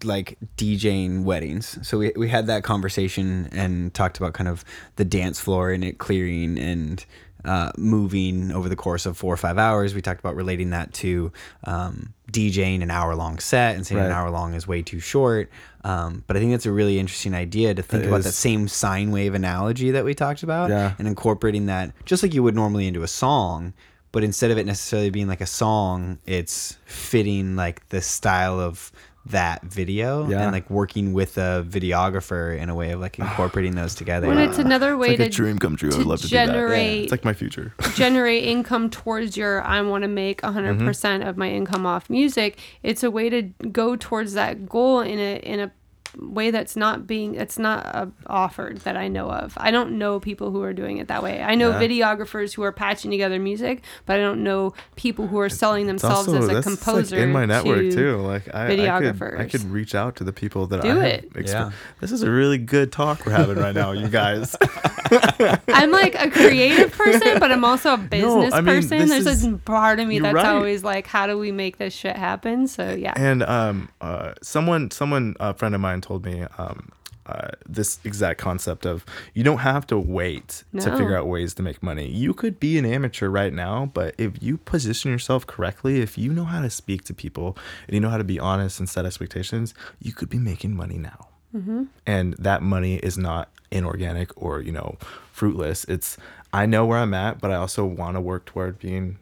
[0.03, 1.79] like DJing weddings.
[1.87, 4.65] So we we had that conversation and talked about kind of
[4.97, 7.05] the dance floor and it clearing and
[7.45, 9.95] uh, moving over the course of four or five hours.
[9.95, 11.33] We talked about relating that to
[11.65, 14.07] um, DJing an hour long set and saying right.
[14.07, 15.51] an hour long is way too short.
[15.85, 18.25] Um, but I think that's a really interesting idea to think it about is.
[18.25, 20.95] that same sine wave analogy that we talked about yeah.
[20.99, 23.75] and incorporating that just like you would normally into a song.
[24.11, 28.93] But instead of it necessarily being like a song, it's fitting like the style of
[29.27, 30.43] that video yeah.
[30.43, 34.29] and like working with a videographer in a way of like incorporating those together.
[34.29, 35.91] When it's another way it's like to a dream come true.
[35.95, 36.97] I'd love to generate, do that.
[36.97, 37.03] Yeah.
[37.03, 37.73] It's like my future.
[37.95, 41.29] generate income towards your I want to make 100% mm-hmm.
[41.29, 42.59] of my income off music.
[42.83, 45.73] It's a way to go towards that goal in a in a
[46.19, 49.55] way that's not being it's not uh, offered that I know of.
[49.57, 51.43] I don't know people who are doing it that way.
[51.43, 51.81] I know yeah.
[51.81, 56.29] videographers who are patching together music, but I don't know people who are selling themselves
[56.29, 57.17] also, as a composer.
[57.17, 58.17] Like in my network to too.
[58.19, 59.35] Like I, videographers.
[59.35, 61.33] I could, I could reach out to the people that Do I it.
[61.35, 61.71] Exp- yeah.
[62.01, 64.57] This is a really good talk we're having right now, you guys.
[65.69, 69.09] I'm like a creative person, but I'm also a business no, I mean, person.
[69.09, 70.47] There's is, a part of me that's right.
[70.47, 72.67] always like, how do we make this shit happen?
[72.67, 73.13] So yeah.
[73.17, 76.93] And um, uh, someone, someone, a friend of mine told me um,
[77.27, 80.81] uh, this exact concept of you don't have to wait no.
[80.83, 82.07] to figure out ways to make money.
[82.07, 86.33] You could be an amateur right now, but if you position yourself correctly, if you
[86.33, 87.57] know how to speak to people
[87.87, 89.73] and you know how to be honest and set expectations,
[90.03, 91.29] you could be making money now.
[91.57, 91.85] Mm-hmm.
[92.07, 94.99] And that money is not inorganic or, you know,
[95.33, 95.85] fruitless.
[95.85, 96.19] It's,
[96.53, 99.17] I know where I'm at, but I also want to work toward being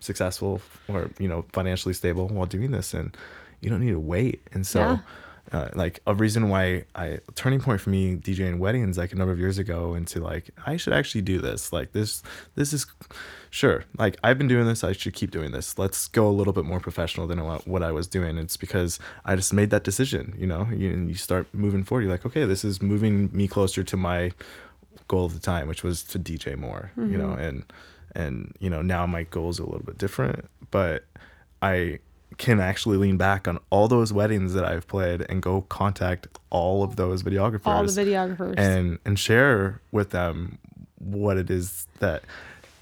[0.00, 2.94] successful or, you know, financially stable while doing this.
[2.94, 3.14] And
[3.60, 4.40] you don't need to wait.
[4.52, 4.98] And so, yeah
[5.52, 9.32] uh, like a reason why I turning point for me DJing weddings like a number
[9.32, 12.22] of years ago into like I should actually do this like this
[12.56, 12.86] this is
[13.50, 16.52] sure like I've been doing this I should keep doing this let's go a little
[16.52, 19.84] bit more professional than what what I was doing it's because I just made that
[19.84, 23.46] decision you know you, you start moving forward you're like okay this is moving me
[23.46, 24.32] closer to my
[25.08, 27.12] goal of the time which was to DJ more mm-hmm.
[27.12, 27.40] you know mm-hmm.
[27.40, 27.72] and
[28.16, 31.04] and you know now my goals is a little bit different but
[31.62, 32.00] I
[32.38, 36.82] can actually lean back on all those weddings that I've played and go contact all
[36.82, 37.66] of those videographers.
[37.66, 38.54] All the videographers.
[38.58, 40.58] And and share with them
[40.98, 42.22] what it is that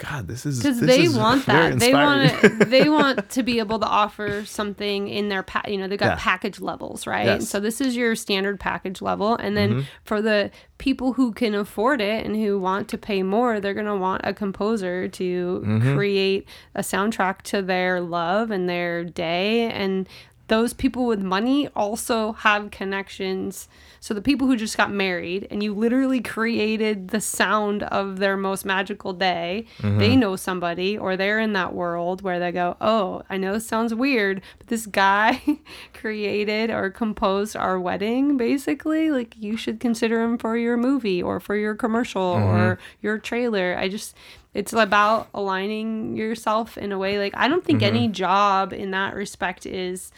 [0.09, 3.43] God, this is because they is want that they want inspiring." to they want to
[3.43, 6.23] be able to offer something in their pa- you know they've got Yeah.
[6.31, 7.49] package levels right Yes.
[7.49, 9.81] so this is your standard package level and then Mm-hmm.
[10.03, 13.85] for the people who can afford it and who want to pay more they're going
[13.87, 15.95] to want a composer to Mm-hmm.
[15.95, 20.07] create a soundtrack to their love and their day and
[20.47, 23.67] those people with money also have connections.
[23.99, 28.37] So the people who just got married and you literally created the sound of their
[28.37, 30.19] most magical day, they mm-hmm.
[30.19, 33.93] know somebody or they're in that world where they go, "Oh, I know this sounds
[33.93, 35.41] weird, but this guy
[35.93, 39.09] created or composed our wedding basically.
[39.09, 42.81] Like you should consider him for your movie or for your commercial or mm-hmm.
[43.01, 44.15] your trailer." I just
[44.55, 49.13] it's about aligning yourself in a way like I don't think any job in that
[49.13, 50.11] respect is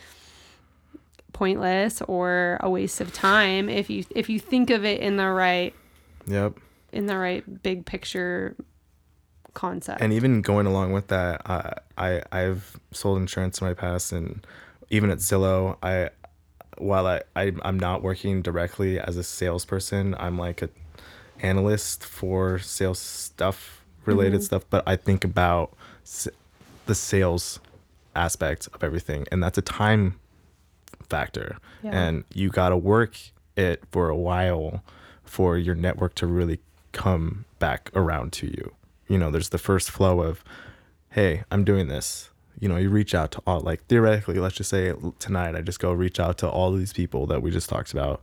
[1.34, 5.28] pointless or a waste of time if you if you think of it in the
[5.30, 5.74] right
[6.28, 6.58] Yep.
[6.92, 8.56] in the right big picture
[9.54, 10.02] concept.
[10.02, 14.46] and even going along with that uh, i i've sold insurance in my past and
[14.90, 16.10] even at zillow i
[16.78, 20.70] while I, I i'm not working directly as a salesperson i'm like a
[21.40, 23.77] analyst for sales stuff
[24.08, 24.46] related mm-hmm.
[24.46, 25.72] stuff but i think about
[26.04, 26.28] s-
[26.86, 27.60] the sales
[28.16, 30.20] aspect of everything and that's a time
[31.10, 31.58] factor.
[31.84, 31.92] Yeah.
[31.94, 33.18] and you got to work
[33.56, 34.84] it for a while
[35.24, 36.60] for your network to really
[36.92, 38.74] come back around to you.
[39.08, 40.44] You know there's the first flow of
[41.12, 42.30] hey i'm doing this.
[42.60, 45.80] You know you reach out to all like theoretically let's just say tonight i just
[45.80, 48.22] go reach out to all these people that we just talked about.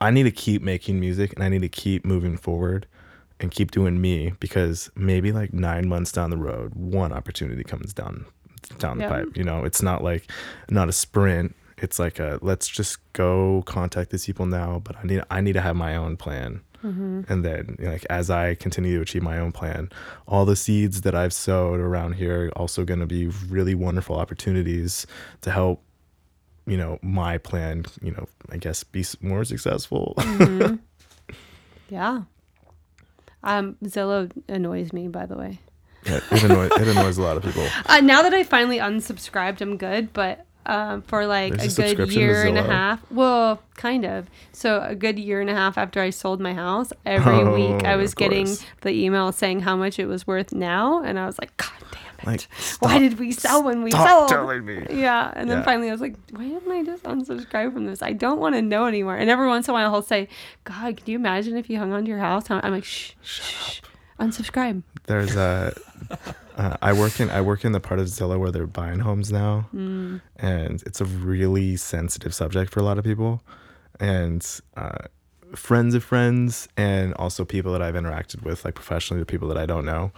[0.00, 2.86] I need to keep making music and i need to keep moving forward
[3.40, 7.92] and keep doing me because maybe like nine months down the road one opportunity comes
[7.92, 8.24] down
[8.78, 9.10] down the Yeah.
[9.10, 9.64] pipe you know?
[9.64, 10.30] It's not like
[10.70, 11.56] not a sprint.
[11.78, 15.54] It's like a let's just go contact these people now but i need i need
[15.54, 16.60] to have my own plan.
[16.84, 17.22] Mm-hmm.
[17.30, 19.90] And then you know, like as i continue to achieve my own plan
[20.26, 24.16] all the seeds that i've sowed around here are also going to be really wonderful
[24.16, 25.06] opportunities
[25.42, 25.82] to help
[26.66, 30.14] you know my plan you know i guess be more successful.
[30.18, 30.76] Mm-hmm.
[31.88, 32.22] Yeah.
[33.42, 35.60] Um, Zillow annoys me, by the way.
[36.06, 39.60] Yeah, it, annoys, it annoys a lot of people Uh, now that I finally unsubscribed,
[39.60, 40.12] I'm good.
[40.12, 44.28] But um, for like There's a a good year and a half, well, kind of.
[44.52, 47.94] So a good year and a half after I sold my house, every week I
[47.94, 48.46] Oh, was getting
[48.82, 51.70] the email saying how much it was worth now, and I was like, God!
[52.24, 52.48] Like,
[52.80, 54.28] why did we sell when we sold?
[54.28, 54.86] telling me.
[54.90, 55.64] Yeah, and then Yeah.
[55.64, 58.02] finally I was like, why didn't I just unsubscribe from this?
[58.02, 59.16] I don't want to know anymore.
[59.16, 60.28] And every once in a while he'll say,
[60.64, 62.50] God, can you imagine if you hung on to your house?
[62.50, 63.80] I'm like, shh, shh,
[64.18, 64.82] unsubscribe.
[65.06, 65.72] there's a
[66.56, 69.32] uh, I work in I work in the part of Zillow where they're buying homes
[69.32, 73.42] now, and it's a really sensitive subject for a lot of people,
[73.98, 75.06] and uh,
[75.54, 79.56] friends of friends, and also people that I've interacted with, like professionally, the people that
[79.56, 80.12] I don't know.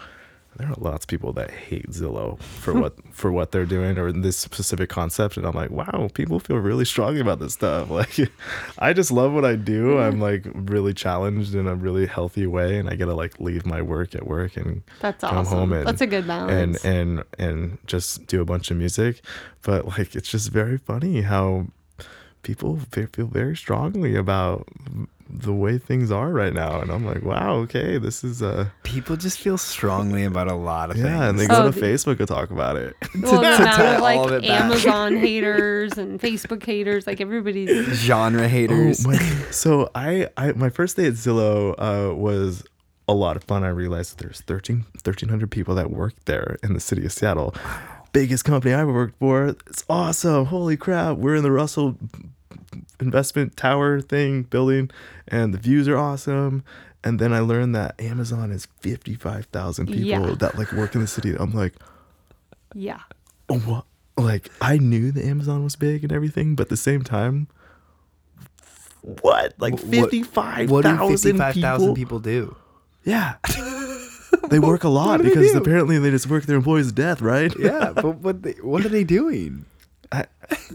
[0.59, 4.12] There are lots of people that hate Zillow for what for what they're doing or
[4.12, 7.89] this specific concept, and I'm like, wow, people feel really strongly about this stuff.
[7.91, 8.19] Like,
[8.79, 9.95] I just love what I do.
[9.95, 10.03] Mm-hmm.
[10.15, 13.65] I'm like really challenged in a really healthy way, and I get to like leave
[13.65, 15.59] my work at work and That's come awesome.
[15.59, 16.85] home and That's a good balance.
[16.85, 19.23] and and and just do a bunch of music
[19.62, 21.66] but like it's just very funny how
[22.43, 24.66] people feel very strongly about
[25.35, 29.17] the way things are right now and i'm like wow okay this is uh People
[29.17, 31.07] just feel strongly about a lot of things.
[31.09, 33.57] yeah and they go Oh, to the- facebook to talk about it well, the to
[33.57, 34.61] amount tie of all like of it back.
[34.61, 37.87] Amazon haters and Facebook haters, like everybody's.
[37.99, 39.05] Genre haters.
[39.07, 39.17] Oh, my,
[39.51, 42.65] so I, I my first day at Zillow uh, was
[43.09, 43.65] a lot of fun.
[43.65, 47.55] I realized that there's 13, 1,300 people that work there in the city of Seattle.
[48.13, 49.47] Biggest company I ever worked for.
[49.67, 50.47] It's awesome.
[50.47, 51.17] Holy crap.
[51.17, 51.97] We're in the Russell
[53.01, 54.90] investment tower thing building
[55.28, 56.65] and the views are awesome.
[57.05, 60.35] And then I learned that Amazon is 55,000 people Yeah.
[60.39, 61.35] that like work in the city.
[61.39, 61.74] I'm like,
[62.74, 63.01] Yeah.
[63.49, 63.85] what?
[64.16, 67.49] Like I knew that Amazon was big and everything, but at the same time,
[69.23, 69.55] what?
[69.59, 71.94] Like What- fifty-five what 55,000 people?
[71.94, 72.57] people do?
[73.05, 73.35] Yeah,
[74.49, 77.53] they work a lot because apparently they just work their employees to death, right?
[77.59, 79.65] Yeah, but what they, what are they doing?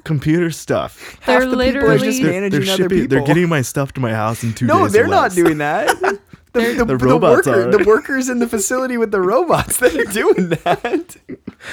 [0.03, 1.19] Computer stuff.
[1.25, 2.97] They're Half the people are literally- just They're, managing they're other shipping.
[3.01, 3.17] people.
[3.17, 4.75] They're getting my stuff to my house in two days.
[4.75, 5.35] no, or they're not less.
[5.35, 6.19] doing that.
[6.53, 7.71] The, the, The the, robots worker, are.
[7.77, 11.17] the workers in the facility with the robots that are doing that.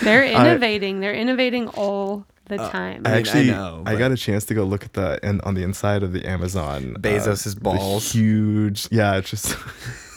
[0.03, 1.01] They're innovating.
[1.01, 3.03] They're innovating all the Uh, time.
[3.07, 4.93] I I mean, I actually, I, know, but- got a chance to go look at
[4.93, 8.13] the and on the inside of the Amazon uh, Bezos's the balls.
[8.13, 9.57] huge, yeah, it's just.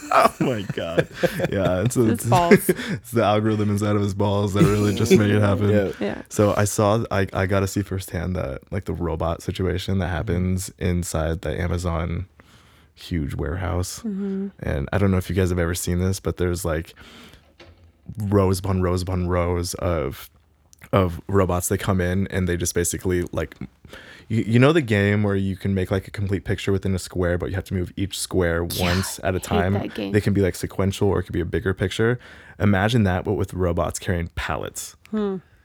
[0.12, 1.08] oh my god!
[1.52, 2.70] Yeah, it's, His it's, balls.
[2.70, 5.70] it's the algorithm inside of his balls that really just made it happen.
[5.70, 5.92] Yeah.
[6.00, 6.22] yeah.
[6.30, 10.08] So I saw, I, I got to see firsthand that like the robot situation that
[10.08, 12.28] happens inside the Amazon
[12.98, 14.00] huge warehouse.
[14.00, 14.48] Mm-hmm.
[14.60, 16.94] And I don't know if you guys have ever seen this, but there's like
[18.18, 20.30] rows upon rows upon rows of
[20.94, 23.56] of robots that come in and they just basically like
[24.30, 27.00] you, you know the game where you can make like a complete picture within a
[27.00, 29.74] square but you have to move each square once at a time?
[30.12, 32.20] they can be like sequential or it could be a bigger picture.
[32.60, 34.96] Imagine that but with robots carrying pallets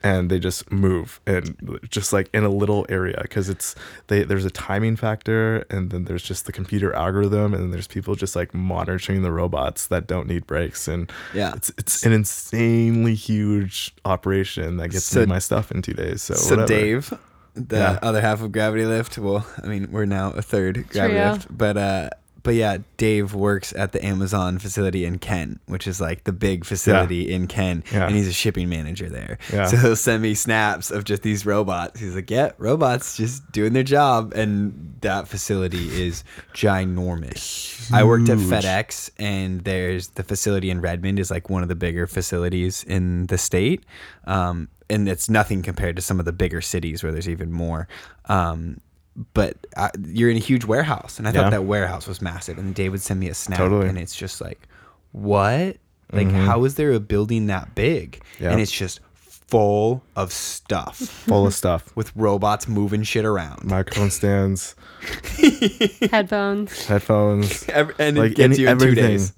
[0.04, 1.56] and they just move and
[1.90, 3.74] just like in a little area because it's
[4.08, 7.86] they there's a timing factor and then there's just the computer algorithm and then there's
[7.86, 11.52] people just like monitoring the robots that don't need breaks and Yeah.
[11.54, 16.22] it's it's an insanely huge operation that gets So- me my stuff in two days
[16.22, 16.66] so So whatever.
[16.68, 17.14] Dave,
[17.54, 17.98] the Yeah.
[18.02, 19.18] other half of Gravity Lift.
[19.18, 21.32] Well, I mean, we're now a third Gravity Trio.
[21.32, 22.10] Lift, but uh,
[22.42, 26.64] but yeah, Dave works at the Amazon facility in Kent, which is like the big
[26.64, 28.06] facility in Kent, Yeah.
[28.06, 29.38] and he's a shipping manager there.
[29.52, 29.66] Yeah.
[29.66, 32.00] So he'll send me snaps of just these robots.
[32.00, 36.24] He's like, "Yeah, robots just doing their job," and that facility is
[36.54, 37.92] ginormous.
[37.92, 41.74] I worked at FedEx, and there's the facility in Redmond is like one of the
[41.74, 43.84] bigger facilities in the state.
[44.26, 47.88] Um, and it's nothing compared to some of the bigger cities where there's even more.
[48.26, 48.80] Um,
[49.34, 51.50] but I, you're in a huge warehouse, and I thought Yeah.
[51.50, 52.58] that warehouse was massive.
[52.58, 53.88] And Dave would send me a snap, Totally.
[53.88, 54.66] and it's just like,
[55.12, 55.76] what?
[56.12, 56.44] Like, mm-hmm.
[56.46, 58.22] how is there a building that big?
[58.40, 58.50] Yeah.
[58.52, 59.00] And it's just
[59.48, 63.62] full of stuff full of stuff with robots moving shit around.
[63.64, 64.74] microphone stands
[66.10, 66.86] Headphones.
[66.86, 69.32] headphones Ev- and it gets any, you in two everything days.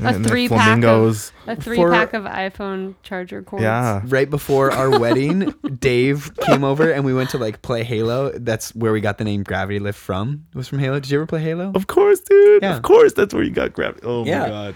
[0.00, 3.62] A And the three pack of a three For- pack of iPhone charger cords.
[3.62, 8.30] yeah Right before our wedding, Dave came over and we went to like play Halo.
[8.30, 10.46] That's where we got the name Gravity Lift from.
[10.54, 10.98] It was from Halo.
[11.00, 11.72] Did you ever play Halo?
[11.74, 12.62] Of course, dude.
[12.62, 12.76] Yeah.
[12.76, 14.00] Of course, that's where you got gravity.
[14.06, 14.40] Oh Yeah.
[14.40, 14.74] my god.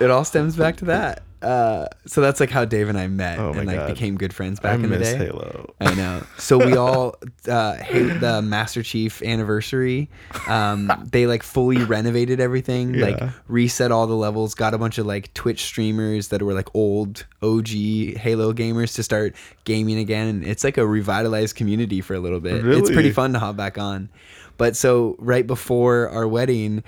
[0.00, 1.22] It all stems back to that.
[1.40, 3.88] Uh, so that's like how Dave and I met Oh and like God.
[3.94, 5.18] became good friends I back in the miss day.
[5.26, 5.72] Halo.
[5.80, 6.22] I know.
[6.38, 7.14] So we all
[7.46, 10.10] uh, hate the Master Chief anniversary.
[10.48, 15.06] Um, they like fully renovated everything, like reset all the levels, got a bunch of
[15.06, 19.34] like Twitch streamers that were like old OG Halo gamers to start
[19.64, 20.28] gaming again.
[20.28, 22.66] And it's like a revitalized community for a little bit.
[22.66, 24.08] It's pretty fun to hop back on.
[24.56, 26.82] But so right before our wedding,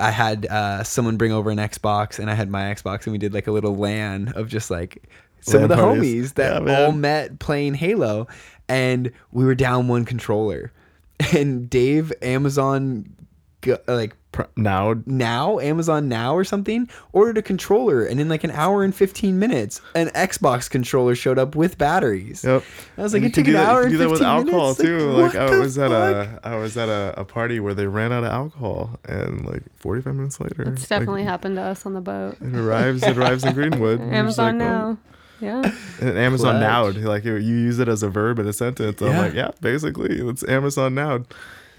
[0.00, 3.18] I had uh, someone bring over an Xbox and I had my Xbox and we
[3.18, 5.08] did like a little LAN of just like
[5.40, 6.32] some LAN of the parties.
[6.32, 8.26] homies that Yeah, all met playing Halo
[8.68, 10.72] and we were down one controller.
[11.36, 13.14] And Dave Amazon
[13.60, 18.44] go, like Pr- Now, now Amazon now or something ordered a controller and in like
[18.44, 22.44] an hour and 15 minutes an Xbox controller showed up with batteries.
[22.44, 22.62] yep.
[22.96, 24.10] I was like, And it you took an that- hour you and can do that
[24.10, 24.80] with alcohol minutes?
[24.80, 25.10] too.
[25.10, 27.74] Like, Like, I what the was at a I was at a, a party where
[27.74, 31.62] they ran out of alcohol, and like 45 minutes later, It's like, definitely happened to
[31.62, 32.36] us on the boat.
[32.40, 33.02] it arrives.
[33.02, 33.98] It arrives in Greenwood.
[33.98, 34.70] and you're just Amazon like, oh.
[34.70, 34.98] now.
[35.40, 35.72] Yeah.
[36.02, 39.00] And Amazon now, like you you use it as a verb in a sentence.
[39.02, 39.20] I'm Yeah.
[39.20, 41.24] like, yeah, basically, it's Amazon now.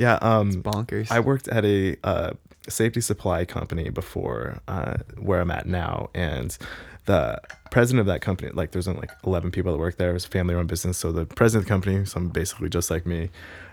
[0.01, 0.15] Yeah.
[0.15, 1.11] Um, bonkers.
[1.11, 2.31] I worked at a uh,
[2.67, 6.57] safety supply company before uh, where I'm at now, and
[7.05, 10.09] the president of that company, like there's only like 11 people that work there.
[10.09, 13.05] It was a family-run business, so the president of the company, some basically just like
[13.05, 13.29] me,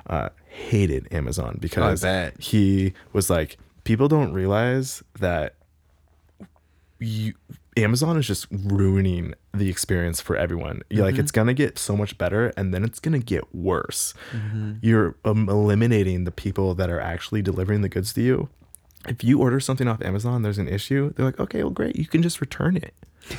[0.07, 2.39] uh, hated Amazon because bet.
[2.39, 5.55] he was like, people don't realize that
[6.99, 7.33] you
[7.79, 10.83] Amazon is just ruining the experience for everyone.
[10.91, 14.15] You're Like it's gonna get so much better, and then it's gonna get worse.
[14.83, 18.49] You're um, eliminating the people that are actually delivering the goods to you.
[19.07, 21.13] If you order something off Amazon, there's an issue.
[21.15, 22.95] They're like, okay, well, great, you can just return it.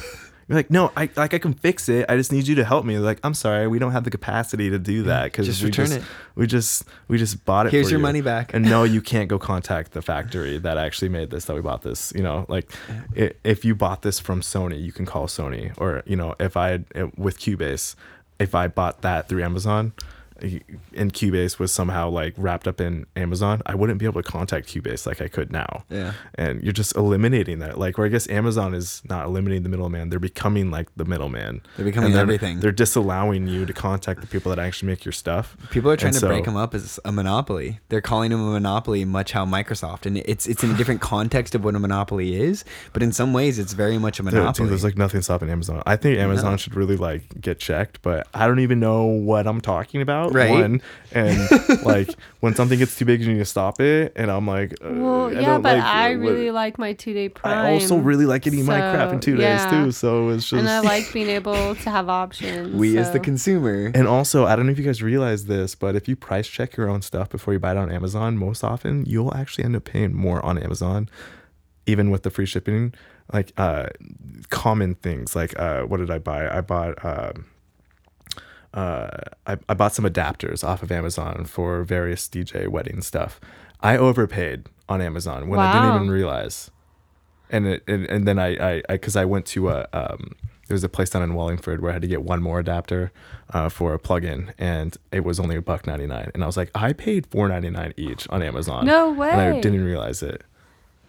[0.49, 2.07] You're like, no, I like I can fix it.
[2.09, 2.95] I just need you to help me.
[2.95, 5.67] They're like, I'm sorry, we don't have the capacity to do that because just we
[5.67, 6.03] return just it.
[6.33, 7.71] we just we just bought it.
[7.71, 8.03] Here's for your you.
[8.03, 8.51] money back.
[8.55, 11.83] And no, you can't go contact the factory that actually made this that we bought
[11.83, 12.11] this.
[12.15, 12.71] You know, like
[13.15, 15.71] i if you bought this from Sony, you can call Sony.
[15.77, 16.79] Or you know, if I
[17.15, 17.93] with Cubase,
[18.39, 19.93] if I bought that through Amazon,
[20.41, 24.67] and Cubase was somehow like wrapped up in Amazon, I wouldn't be able to contact
[24.67, 25.83] Cubase like I could now.
[25.89, 26.13] Yeah.
[26.35, 27.77] And you're just eliminating that.
[27.77, 31.61] Like, or I guess Amazon is not eliminating the middleman; they're becoming like the middleman.
[31.75, 32.59] They're becoming then everything.
[32.59, 35.57] They're disallowing you to contact the people that actually make your stuff.
[35.71, 37.79] People are trying And to so- break them up as a monopoly.
[37.89, 41.55] They're calling them a monopoly, much how Microsoft, and it's it's in a different context
[41.55, 42.63] of what a monopoly is.
[42.93, 44.65] But in some ways, it's very much a monopoly.
[44.65, 45.81] dude, there's like nothing stopping Amazon.
[45.85, 46.57] I think Amazon No.
[46.57, 50.28] should really like get checked, but I don't even know what I'm talking about.
[50.33, 50.49] Right.
[50.51, 51.37] One, and
[51.83, 52.09] like
[52.39, 54.13] when something gets too big, you need to stop it.
[54.15, 56.17] And I'm like, uh, Well, I yeah, don't but like I it.
[56.17, 57.57] What- really like my two day prime.
[57.57, 59.91] I also really like eating my crap in so, two days too.
[59.91, 62.75] So it's just And I like being able to have options.
[62.75, 63.91] we as the consumer.
[63.93, 66.75] And also, I don't know if you guys realize this, but if you price check
[66.77, 69.83] your own stuff before you buy it on Amazon, most often you'll actually end up
[69.85, 71.09] paying more on Amazon,
[71.85, 72.93] even with the free shipping.
[73.31, 73.87] Like uh,
[74.49, 76.49] common things, like uh, what did I buy?
[76.49, 77.03] I bought.
[77.05, 77.45] Um,
[78.73, 79.09] uh,
[79.47, 83.39] I, I bought some adapters off of Amazon for various DJ wedding stuff.
[83.81, 86.69] I overpaid on Amazon when I didn't even realize.
[87.49, 90.35] And it, and, and then I, I, I, cause I went to a, um,
[90.69, 93.11] there was a place down in Wallingford where I had to get one more adapter
[93.51, 96.29] uh, for a plug-in, and it was only a buck ninety nine.
[96.35, 98.85] And I was like, I paid four ninety nine each on Amazon.
[98.85, 100.43] No And I didn't realize it.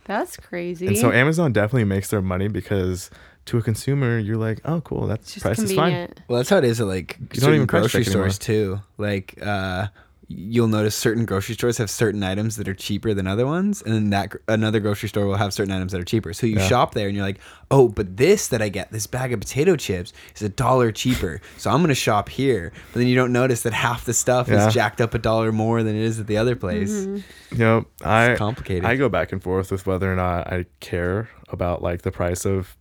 [0.04, 0.86] That's crazy.
[0.86, 3.10] And so Amazon definitely makes their money because
[3.50, 6.12] to a consumer, you're like, oh, cool, that's it's just price is fine.
[6.28, 8.30] Well, that's how it is at like don't even grocery check anymore.
[8.30, 8.80] stores too.
[8.98, 9.88] Like uh,
[10.32, 13.92] you'll notice certain grocery stores have certain items that are cheaper than other ones, and
[13.92, 16.32] then that another grocery store will have certain items that are cheaper.
[16.32, 16.68] So you Yeah.
[16.68, 17.40] shop there and you're like,
[17.72, 21.40] oh, but this that I get, this bag of potato chips, is a dollar cheaper.
[21.56, 22.70] So I'm gonna shop here.
[22.92, 24.68] But then you don't notice that half the stuff Yeah.
[24.68, 26.92] is jacked up a dollar more than it is at the other place.
[26.92, 27.16] Mm-hmm.
[27.54, 28.84] You know, I complicated.
[28.84, 32.44] I go back and forth with whether or not I care about like the price
[32.46, 32.76] of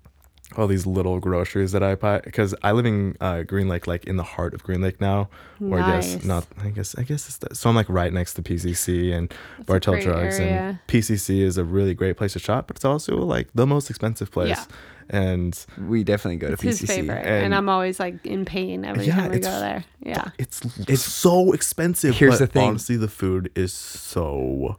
[0.58, 4.06] all these little groceries that I buy because I live in uh, Green Lake, like
[4.06, 5.30] in the heart of Green Lake now,
[5.62, 6.46] or I guess not.
[6.64, 9.64] I guess I guess it's the, so I'm like right next to PCC and a
[9.64, 10.80] Bartell great Drugs, and.
[10.88, 14.32] PCC is a really great place to shop, but it's also like the most expensive
[14.32, 14.50] place.
[14.50, 14.66] Yeah.
[15.12, 16.80] And We definitely go to PCC.
[16.82, 19.84] his favorite, and, and- I'm always like in pain every Yeah, time we go there.
[20.04, 22.16] Yeah, it's it's so expensive.
[22.16, 22.68] Here's but the thing.
[22.70, 24.78] honestly, the food is so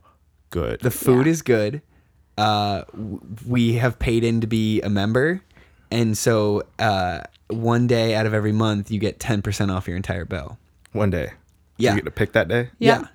[0.51, 0.81] good.
[0.81, 1.33] The food Yeah.
[1.33, 1.83] is good.
[2.39, 2.85] Uh,
[3.47, 5.43] we have paid in to be a member,
[5.91, 9.97] and so uh, one day out of every month you get ten percent off your
[9.97, 10.59] entire bill.
[10.93, 11.33] One day,
[11.77, 11.91] Yeah.
[11.91, 12.71] you get to pick that day.
[12.79, 13.01] yeah.
[13.01, 13.07] Yeah.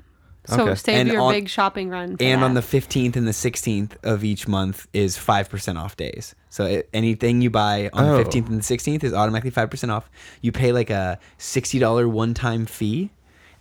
[0.47, 0.75] So Okay.
[0.75, 2.17] save And your on- big shopping run.
[2.17, 5.97] For And on the fifteenth and the sixteenth of each month is five percent off
[5.97, 6.35] days.
[6.51, 8.11] So it, anything you buy on Oh.
[8.17, 10.07] the fifteenth and the sixteenth is automatically five percent off.
[10.41, 13.09] You pay like a sixty dollar one time fee.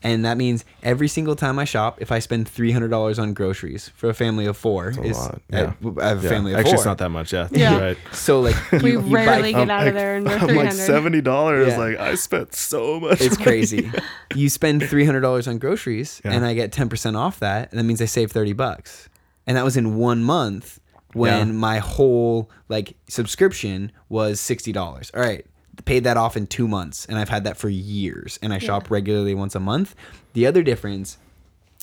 [0.05, 3.33] And that means every single time I shop, if I spend three hundred dollars on
[3.33, 5.73] groceries for a family of four, a is lot, yeah.
[5.99, 6.29] I, have a Yeah.
[6.29, 6.75] family of Actually, four.
[6.81, 7.33] it's not that much.
[7.33, 7.81] Yeah, Yeah.
[7.81, 7.99] Right.
[8.13, 10.47] So like we you- you buy- rarely get I'm out like- of there under I'm
[10.47, 11.69] three like seventy dollars.
[11.69, 11.79] Yeah.
[11.79, 13.23] Like I spent so much.
[13.23, 13.45] It's money.
[13.45, 13.91] crazy.
[14.35, 16.33] you spend three hundred dollars on groceries, Yeah.
[16.33, 19.09] and I get ten percent off that, and that means I save thirty bucks.
[19.47, 20.81] And that was in one month
[21.15, 21.53] when Yeah.
[21.55, 25.11] my whole like subscription was sixty dollars.
[25.15, 25.47] All right,
[25.85, 28.91] paid that off in two months, and I've had that for years, and I shop
[28.91, 29.95] regularly once a month.
[30.33, 31.19] The other difference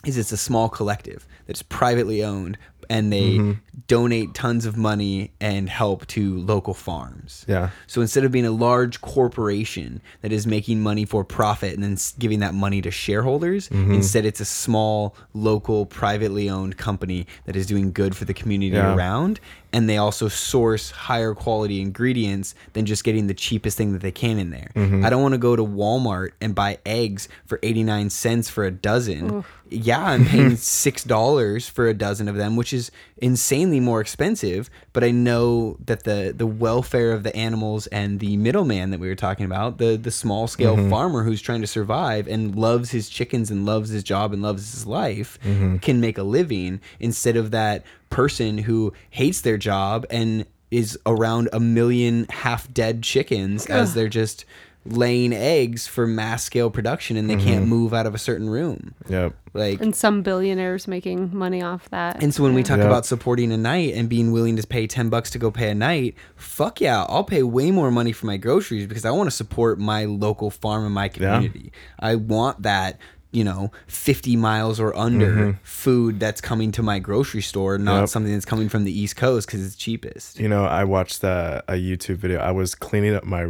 [0.05, 2.57] is it's a small collective that's privately owned
[2.89, 3.51] and they Mm-hmm.
[3.87, 7.45] donate tons of money and help to local farms.
[7.47, 7.69] Yeah.
[7.87, 11.97] So instead of being a large corporation that is making money for profit and then
[12.19, 13.93] giving that money to shareholders, Mm-hmm.
[13.93, 18.75] instead it's a small local privately owned company that is doing good for the community
[18.75, 18.93] Yeah.
[18.95, 19.39] around
[19.73, 24.11] and they also source higher quality ingredients than just getting the cheapest thing that they
[24.11, 24.71] can in there.
[24.75, 25.05] Mm-hmm.
[25.05, 28.71] I don't want to go to Walmart and buy eggs for 89 cents for a
[28.71, 29.43] dozen.
[29.69, 35.03] Yeah, I'm paying $6 for a dozen of them, which is insanely more expensive, but
[35.03, 39.15] I know that the the welfare of the animals and the middleman that we were
[39.15, 40.89] talking about, the the small scale Mm-hmm.
[40.89, 44.71] farmer who's trying to survive and loves his chickens and loves his job and loves
[44.73, 45.77] his life Mm-hmm.
[45.77, 51.49] can make a living instead of that person who hates their job and is around
[51.51, 54.45] a million half dead chickens as they're just
[54.83, 57.45] laying eggs for mass scale production and they Mm-hmm.
[57.45, 58.95] can't move out of a certain room.
[59.09, 59.35] Yep.
[59.53, 62.23] Like and some billionaires making money off that.
[62.23, 62.85] and so when we talk Yeah.
[62.85, 65.75] about supporting a night and being willing to pay 10 bucks to go pay a
[65.75, 69.35] night, fuck yeah, I'll pay way more money for my groceries because I want to
[69.35, 71.71] support my local farm and my community.
[71.99, 72.97] I want that,
[73.31, 77.99] you know, 50 miles or under food that's coming to my grocery store, not Mm-hmm.
[78.01, 78.09] Yep.
[78.09, 80.39] something that's coming from the East Coast because it's cheapest.
[80.39, 82.39] You know, I watched uh, a YouTube video.
[82.39, 83.43] I was cleaning up my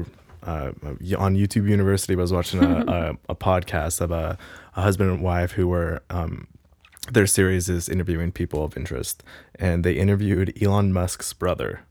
[0.44, 0.72] uh,
[1.18, 2.14] on YouTube University.
[2.14, 2.80] I was watching a,
[3.28, 4.38] a, a podcast of a,
[4.76, 6.48] a husband and wife who were um,
[7.12, 9.24] their series is interviewing people of interest,
[9.56, 11.82] and they interviewed Elon Musk's brother,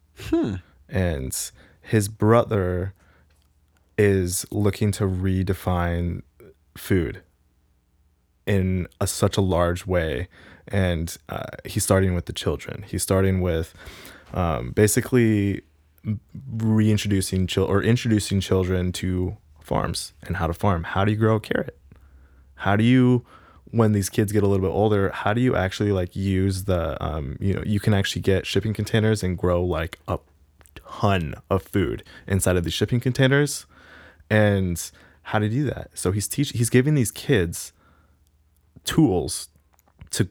[0.88, 1.50] and
[1.82, 2.94] his brother
[3.98, 6.22] is looking to redefine
[6.76, 7.22] food
[8.46, 10.28] in a, such a large way.
[10.68, 12.84] And uh, he's starting with the children.
[12.86, 13.74] He's starting with
[14.32, 15.62] um, basically
[16.56, 20.84] reintroducing chil- or introducing children to farms and how to farm.
[20.84, 21.78] How do you grow a carrot?
[22.54, 23.24] How do you
[23.72, 27.00] when these kids get a little bit older how do you actually like use the
[27.00, 30.18] um, you know you can actually get shipping containers and grow like a
[30.74, 33.66] ton of food inside of these shipping containers?
[34.28, 34.90] And
[35.22, 35.90] how to do that?
[35.94, 37.72] So he's teaching he's giving these kids
[38.84, 39.48] tools
[40.10, 40.28] to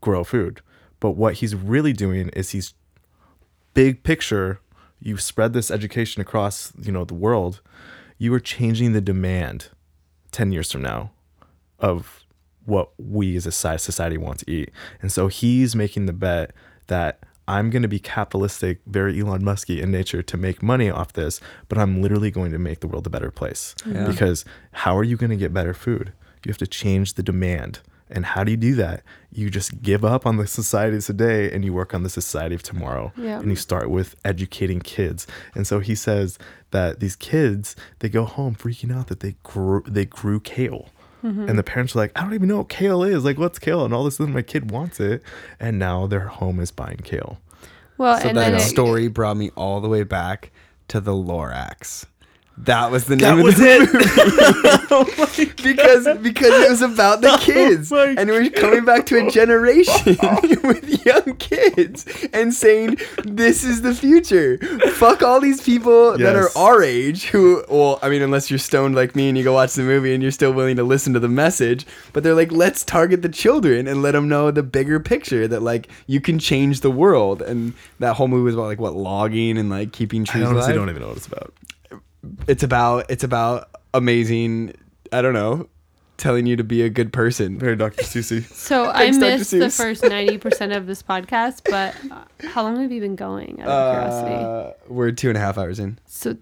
[0.00, 0.60] grow food.
[0.98, 2.74] But what he's really doing is he's
[3.74, 4.60] big picture,
[5.00, 7.60] you spread this education across, you know, the world,
[8.18, 9.68] you are changing the demand
[10.32, 11.10] 10 years from now
[11.78, 12.24] of
[12.66, 14.70] what we as a society want to eat.
[15.00, 16.52] And so he's making the bet
[16.88, 21.14] that I'm going to be capitalistic, very Elon Musky in nature to make money off
[21.14, 23.74] this, but I'm literally going to make the world a better place.
[24.06, 26.12] Because how are you going to get better food?
[26.44, 27.80] You have to change the demand.
[28.10, 29.02] And how do you do that?
[29.32, 32.54] You just give up on the society of today and you work on the society
[32.54, 33.12] of tomorrow.
[33.16, 33.38] Yeah.
[33.38, 35.26] And you start with educating kids.
[35.54, 36.38] And so he says
[36.72, 40.88] that these kids, they go home freaking out that they grew they grew kale.
[41.24, 41.48] Mm-hmm.
[41.48, 43.24] And the parents are like, I don't even know what kale is.
[43.24, 43.84] Like, what's kale?
[43.84, 45.22] And all of a sudden, my kid wants it.
[45.58, 47.38] And now their home is buying kale.
[47.98, 50.50] Well, So and that then it, story brought me all the way back
[50.88, 52.06] to the Lorax.
[52.64, 53.80] That was the That name was of the it.
[53.80, 54.86] movie.
[54.92, 55.04] Oh
[55.62, 59.30] because because it was about the oh kids, my and we're coming back to a
[59.30, 60.16] generation
[60.64, 64.58] with young kids and saying this is the future.
[64.94, 68.94] Fuck all these people that are our age who, well, I mean, unless you're stoned
[68.96, 71.20] like me and you go watch the movie and you're still willing to listen to
[71.20, 74.98] the message, but they're like, let's target the children and let them know the bigger
[74.98, 77.42] picture that like you can change the world.
[77.42, 80.72] And that whole movie was about like what logging and like keeping I trees honestly
[80.72, 81.54] alive don't even know what it's about.
[82.46, 84.74] It's about it's about amazing
[85.12, 85.68] i don't know
[86.16, 88.02] telling you to be a good person Very Dr.
[88.04, 88.44] Seussy.
[88.52, 89.38] so Thanks, I Dr.
[89.38, 93.16] missed the first ninety percent of this podcast, but uh, how long have you been
[93.16, 93.58] going?
[93.62, 94.34] Out of curiosity.
[94.44, 96.36] uh, we're two and a half hours in So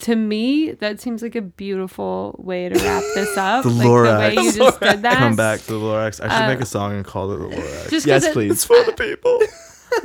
[0.00, 3.62] to me, that seems like a beautiful way to wrap this up.
[3.64, 4.30] The like Lorax.
[4.34, 5.16] the way you just did that.
[5.18, 6.20] Come back to the Lorax.
[6.20, 7.88] I should Uh, make a song and call it the Lorax.
[7.90, 9.40] Just yes 'cause it- please It's for the people.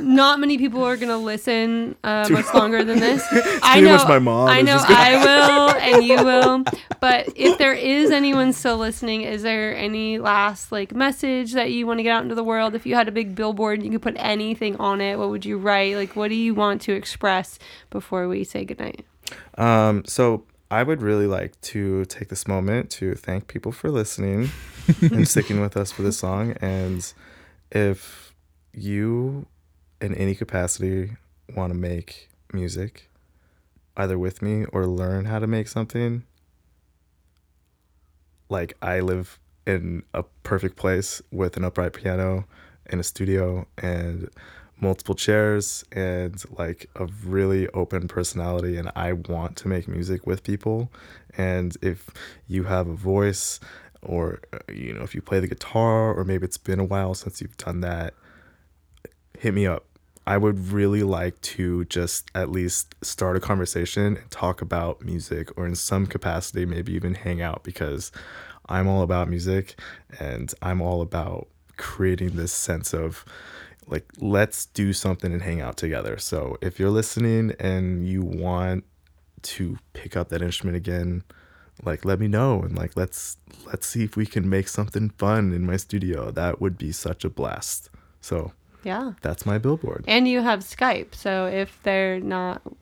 [0.00, 3.24] not many people are gonna listen uh, much longer than this.
[3.62, 6.64] I know, much my mom I know, gonna- I will, and you will.
[7.00, 11.86] But if there is anyone still listening, is there any last like message that you
[11.86, 12.74] want to get out into the world?
[12.74, 15.18] If you had a big billboard, and you could put anything on it.
[15.18, 15.96] What would you write?
[15.96, 17.58] Like, what do you want to express
[17.90, 19.04] before we say goodnight?
[19.56, 24.50] Um, so I would really like to take this moment to thank people for listening
[25.00, 26.52] and sticking with us for this song.
[26.60, 27.10] And
[27.70, 28.34] if
[28.72, 29.46] you,
[30.00, 31.16] in any capacity,
[31.54, 33.10] want to make music,
[33.96, 36.24] either with me or learn how to make something,
[38.48, 42.46] like I live in a perfect place with an upright piano
[42.86, 44.30] in a studio and
[44.80, 50.42] multiple chairs and like a really open personality and I want to make music with
[50.42, 50.90] people.
[51.36, 52.08] And if
[52.46, 53.60] you have a voice
[54.02, 54.40] or
[54.72, 57.56] you know if you play the guitar or maybe it's been a while since you've
[57.56, 58.14] done that
[59.38, 59.84] hit me up
[60.28, 65.48] I would really like to just at least start a conversation and talk about music
[65.56, 68.12] or in some capacity maybe even hang out because
[68.68, 69.80] I'm all about music
[70.20, 71.48] and I'm all about
[71.78, 73.24] creating this sense of
[73.86, 76.18] like let's do something and hang out together.
[76.18, 78.84] So if you're listening and you want
[79.44, 81.24] to pick up that instrument again,
[81.84, 85.54] like let me know and like let's let's see if we can make something fun
[85.54, 86.30] in my studio.
[86.30, 87.88] That would be such a blast.
[88.20, 88.52] So
[88.84, 89.12] Yeah.
[89.22, 90.04] that's my billboard.
[90.08, 92.72] And you have Skype, so if they're not oh,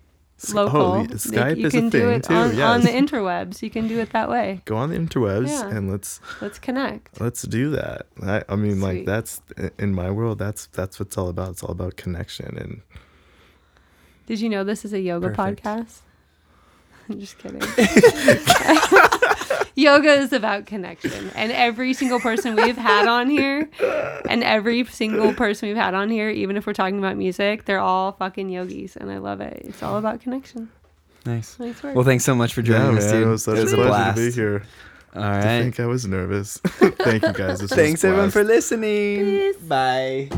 [0.52, 2.34] local, oh, Skype you is can a do thing it too.
[2.34, 3.62] on, on the interwebs.
[3.62, 4.60] You can do it that way.
[4.66, 5.68] Go on the interwebs Yeah.
[5.68, 7.20] and let's Let's connect.
[7.20, 8.06] let's do that.
[8.22, 9.40] I, I mean, like that's
[9.78, 10.38] in my world.
[10.38, 11.50] That's that's what it's all about.
[11.52, 12.82] It's all about connection and
[14.26, 15.62] Did you know this is a yoga Perfect.
[15.64, 16.00] podcast?
[17.10, 17.60] I'm just kidding.
[19.76, 21.30] yoga is about connection.
[21.34, 23.68] And every single person we've had on here,
[24.28, 27.80] and every single person we've had on here, even if we're talking about music, they're
[27.80, 28.96] all fucking yogis.
[28.96, 29.62] And I love it.
[29.64, 30.70] It's all about connection.
[31.26, 31.94] nice Nice work.
[31.94, 33.72] well thanks so much for joining yeah, us man, dude it was such it was
[33.72, 34.62] a a pleasure blast to be here.
[35.14, 36.58] all I think I was nervous.
[36.58, 37.60] Thank you guys.
[37.60, 38.70] This Thanks a everyone for blast.
[38.70, 39.54] listening.
[39.66, 40.28] Bye.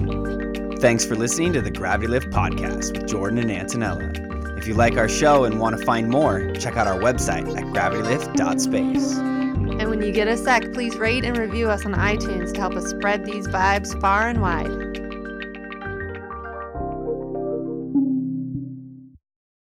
[0.81, 4.38] Thanks for listening to the Gravity Lift podcast with Jordan and Antonella.
[4.59, 7.63] If you like our show and want to find more, check out our website at
[7.67, 9.17] gravitylift.space.
[9.17, 12.75] And when you get a sec, please rate and review us on iTunes to help
[12.75, 14.88] us spread these vibes far and wide.